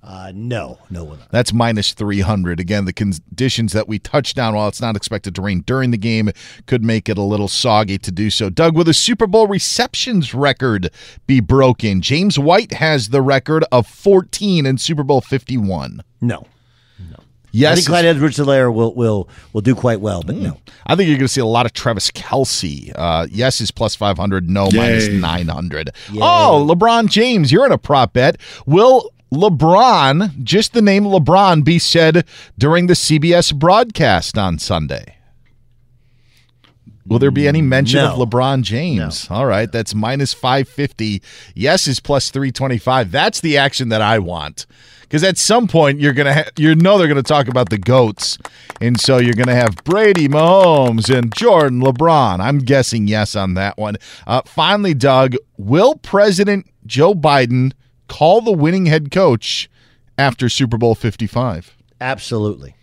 Uh, 0.06 0.32
no, 0.36 0.78
no 0.92 1.04
one. 1.04 1.18
That's 1.32 1.52
minus 1.52 1.94
300. 1.94 2.60
Again, 2.60 2.86
the 2.86 2.94
conditions 2.94 3.74
that 3.74 3.88
we 3.88 3.98
touched 3.98 4.38
on, 4.38 4.54
while 4.54 4.68
it's 4.68 4.82
not 4.82 4.96
expected 4.96 5.34
to 5.34 5.42
rain 5.42 5.64
during 5.66 5.90
the 5.90 5.98
game, 5.98 6.30
could 6.68 6.84
make 6.84 7.10
it 7.10 7.18
a 7.18 7.24
little 7.24 7.48
soggy 7.48 7.98
to 7.98 8.12
do 8.12 8.30
so. 8.30 8.52
Doug, 8.52 8.76
will 8.76 8.84
the 8.84 8.94
Super 8.94 9.26
Bowl 9.26 9.48
receptions 9.48 10.36
record 10.36 10.92
be 11.26 11.40
broken? 11.40 12.02
James 12.02 12.38
White 12.38 12.74
has 12.74 13.10
the 13.10 13.24
record 13.24 13.66
of 13.72 13.88
14 13.88 14.68
in 14.68 14.78
Super 14.78 15.04
Bowl 15.04 15.22
51. 15.22 16.04
No. 16.22 16.46
Yes. 17.56 17.72
I 17.72 17.76
think 17.76 17.88
Clyde 17.88 18.06
Edwards-Helaire 18.06 18.74
will, 18.74 18.94
will, 18.96 19.30
will 19.54 19.62
do 19.62 19.76
quite 19.76 20.02
well, 20.02 20.22
but 20.26 20.36
no. 20.36 20.58
I 20.88 20.96
think 20.96 21.08
you're 21.08 21.18
going 21.18 21.28
to 21.28 21.34
see 21.34 21.40
a 21.42 21.46
lot 21.46 21.66
of 21.66 21.72
Travis 21.74 22.12
Kelce. 22.12 22.92
Uh, 22.96 23.28
yes 23.32 23.62
is 23.62 23.72
plus 23.72 23.96
500, 23.96 24.50
no 24.50 24.68
Yay. 24.70 24.78
minus 24.78 25.08
900. 25.08 25.92
Oh, 26.16 26.68
LeBron 26.70 27.10
James, 27.10 27.52
you're 27.52 27.66
in 27.66 27.72
a 27.72 27.78
prop 27.78 28.12
bet. 28.14 28.38
Will 28.66 29.10
LeBron, 29.32 30.44
just 30.44 30.74
the 30.74 30.82
name 30.82 31.06
LeBron, 31.06 31.64
be 31.64 31.80
said 31.80 32.26
during 32.58 32.88
the 32.88 32.94
CBS 32.94 33.56
broadcast 33.58 34.38
on 34.38 34.60
Sunday? 34.60 35.16
Will 37.08 37.20
there 37.20 37.32
be 37.32 37.48
any 37.48 37.62
mention 37.62 38.00
No. 38.00 38.14
of 38.14 38.18
LeBron 38.30 38.64
James? 38.64 39.28
All 39.30 39.46
right, 39.46 39.72
that's 39.72 39.94
minus 39.94 40.34
550. 40.34 41.22
Yes 41.54 41.88
is 41.88 42.00
plus 42.00 42.32
325. 42.32 43.12
That's 43.12 43.42
the 43.42 43.58
action 43.58 43.90
that 43.90 44.02
I 44.02 44.18
want. 44.20 44.66
Because 45.06 45.24
at 45.24 45.38
some 45.38 45.68
point 45.68 46.00
you're 46.00 46.14
gonna 46.14 46.34
ha- 46.34 46.50
you 46.58 46.76
know 46.76 46.98
they're 46.98 47.08
gonna 47.08 47.22
talk 47.24 47.48
about 47.48 47.70
the 47.70 47.78
goats, 47.78 48.38
and 48.82 49.00
so 49.00 49.18
you're 49.18 49.34
gonna 49.36 49.56
have 49.56 49.76
Brady, 49.84 50.28
Mahomes, 50.28 51.16
and 51.16 51.34
Jordan, 51.36 51.82
LeBron. 51.82 52.40
I'm 52.40 52.60
guessing 52.60 53.08
yes 53.08 53.36
on 53.36 53.54
that 53.54 53.78
one. 53.78 53.96
Uh, 54.28 54.42
finally, 54.46 54.94
Doug, 54.94 55.36
will 55.58 55.96
President 55.98 56.66
Joe 56.86 57.14
Biden 57.14 57.74
call 58.08 58.42
the 58.42 58.52
winning 58.52 58.88
head 58.88 59.12
coach 59.12 59.70
after 60.18 60.50
Super 60.50 60.78
Bowl 60.78 60.96
55? 60.96 61.76
Absolutely. 62.02 62.76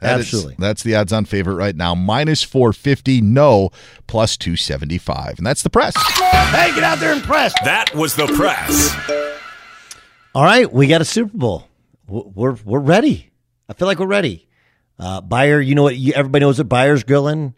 That 0.00 0.20
is- 0.20 0.26
Absolutely. 0.26 0.56
that's 0.58 0.82
the 0.82 0.94
odds 0.94 1.12
on 1.12 1.24
favorite 1.24 1.54
right 1.54 1.74
now. 1.74 1.94
Minus 1.94 2.42
450, 2.42 3.22
no, 3.22 3.70
plus 4.06 4.36
275. 4.36 5.38
And 5.38 5.46
that's 5.46 5.62
the 5.62 5.70
press. 5.70 5.94
Hey, 5.96 6.74
get 6.74 6.82
out 6.84 6.98
there 6.98 7.12
and 7.12 7.22
press. 7.22 7.54
That 7.64 7.94
was 7.94 8.14
the 8.14 8.26
press. 8.26 8.94
All 10.36 10.44
right, 10.44 10.70
we 10.70 10.86
got 10.86 11.00
a 11.00 11.04
Super 11.06 11.34
Bowl. 11.34 11.66
We're 12.06 12.58
we're 12.62 12.78
ready. 12.78 13.30
I 13.70 13.72
feel 13.72 13.88
like 13.88 13.98
we're 13.98 14.04
ready. 14.04 14.46
Uh, 14.98 15.22
Beyer, 15.22 15.62
you 15.62 15.74
know 15.74 15.84
what? 15.84 15.96
You, 15.96 16.12
everybody 16.12 16.44
knows 16.44 16.58
what 16.58 16.68
Beyer's 16.68 17.04
grilling. 17.04 17.54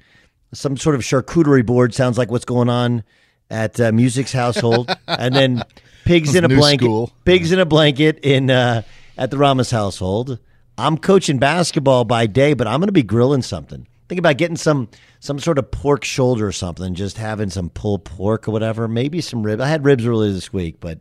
Some 0.55 0.77
sort 0.77 0.95
of 0.95 1.01
charcuterie 1.01 1.67
board 1.67 1.93
sounds 1.93 2.17
like 2.17 2.31
what's 2.31 2.45
going 2.45 2.69
on 2.69 3.03
at 3.51 3.81
uh, 3.81 3.91
Music's 3.91 4.33
household, 4.33 4.97
and 5.09 5.35
then 5.35 5.65
pigs 6.05 6.37
in 6.37 6.45
a 6.45 6.49
blanket. 6.49 6.85
school. 6.85 7.11
Pigs 7.25 7.51
in 7.51 7.59
a 7.59 7.67
blanket 7.67 8.21
in 8.23 8.49
uh, 8.49 8.83
at 9.17 9.33
the 9.33 9.39
Ramos 9.39 9.73
household. 9.73 10.39
I'm 10.79 10.99
coaching 10.99 11.41
basketball 11.41 12.05
by 12.05 12.27
day, 12.27 12.55
but 12.55 12.69
I'm 12.69 12.79
going 12.79 12.87
to 12.87 12.93
be 12.93 13.03
grilling 13.03 13.43
something. 13.43 13.89
Think 14.09 14.19
about 14.19 14.39
getting 14.39 14.57
some 14.57 14.89
some 15.21 15.39
sort 15.39 15.59
of 15.59 15.71
pork 15.71 16.05
shoulder 16.05 16.47
or 16.47 16.53
something, 16.53 16.95
just 16.95 17.19
having 17.19 17.51
some 17.51 17.69
pulled 17.71 18.05
pork 18.05 18.49
or 18.49 18.53
whatever. 18.53 18.89
Maybe 18.89 19.21
some 19.21 19.43
ribs. 19.43 19.61
I 19.63 19.69
had 19.69 19.85
ribs 19.85 20.07
earlier 20.07 20.33
this 20.33 20.53
week, 20.53 20.81
but 20.81 21.01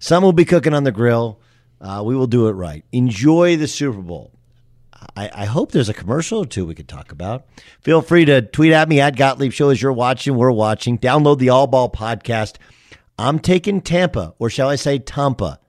some 0.00 0.24
will 0.24 0.32
be 0.32 0.44
cooking 0.44 0.74
on 0.74 0.84
the 0.84 0.92
grill. 0.92 1.40
Uh, 1.80 2.02
we 2.04 2.16
will 2.16 2.26
do 2.26 2.48
it 2.48 2.52
right. 2.52 2.84
Enjoy 2.90 3.56
the 3.56 3.68
Super 3.68 4.00
Bowl. 4.00 4.32
I, 5.16 5.30
I 5.32 5.44
hope 5.44 5.70
there's 5.70 5.88
a 5.88 5.94
commercial 5.94 6.40
or 6.40 6.46
two 6.46 6.66
we 6.66 6.74
could 6.74 6.88
talk 6.88 7.12
about. 7.12 7.46
Feel 7.82 8.02
free 8.02 8.24
to 8.24 8.42
tweet 8.42 8.72
at 8.72 8.88
me 8.88 9.00
at 9.00 9.16
Gottlieb 9.16 9.52
Show 9.52 9.70
as 9.70 9.80
you're 9.80 9.92
watching. 9.92 10.36
We're 10.36 10.50
watching. 10.50 10.98
Download 10.98 11.38
the 11.38 11.50
All 11.50 11.68
Ball 11.68 11.88
podcast. 11.88 12.56
I'm 13.16 13.38
taking 13.38 13.80
Tampa, 13.80 14.34
or 14.38 14.50
shall 14.50 14.68
I 14.68 14.76
say 14.76 14.98
Tampa, 14.98 15.60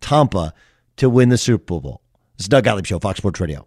Tampa, 0.00 0.54
to 0.96 1.08
win 1.08 1.28
the 1.28 1.38
Super 1.38 1.80
Bowl. 1.80 2.02
This 2.36 2.44
is 2.44 2.48
Doug 2.48 2.64
Gottlieb 2.64 2.86
Show, 2.86 2.98
Fox 2.98 3.18
Sports 3.18 3.40
Radio. 3.40 3.66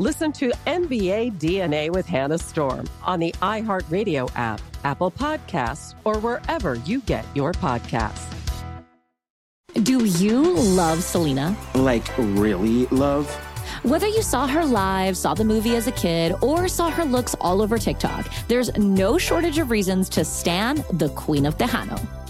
Listen 0.00 0.30
to 0.34 0.52
NBA 0.64 1.40
DNA 1.40 1.90
with 1.90 2.06
Hannah 2.06 2.38
Storm 2.38 2.88
on 3.02 3.18
the 3.18 3.34
iHeartRadio 3.42 4.30
app, 4.36 4.60
Apple 4.84 5.10
Podcasts, 5.10 5.96
or 6.04 6.20
wherever 6.20 6.76
you 6.86 7.00
get 7.00 7.24
your 7.34 7.50
podcasts. 7.50 8.32
Do 9.82 10.04
you 10.04 10.54
love 10.54 11.02
Selena? 11.02 11.56
Like, 11.74 12.06
really 12.16 12.86
love? 12.86 13.28
Whether 13.82 14.06
you 14.06 14.22
saw 14.22 14.46
her 14.46 14.64
live, 14.64 15.16
saw 15.16 15.34
the 15.34 15.42
movie 15.42 15.74
as 15.74 15.88
a 15.88 15.92
kid, 15.92 16.32
or 16.42 16.68
saw 16.68 16.90
her 16.90 17.04
looks 17.04 17.34
all 17.40 17.60
over 17.60 17.76
TikTok, 17.76 18.32
there's 18.46 18.72
no 18.78 19.18
shortage 19.18 19.58
of 19.58 19.68
reasons 19.68 20.08
to 20.10 20.24
stan 20.24 20.84
the 20.92 21.08
Queen 21.16 21.44
of 21.44 21.58
Tejano. 21.58 22.17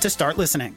to 0.00 0.10
start 0.10 0.38
listening. 0.38 0.76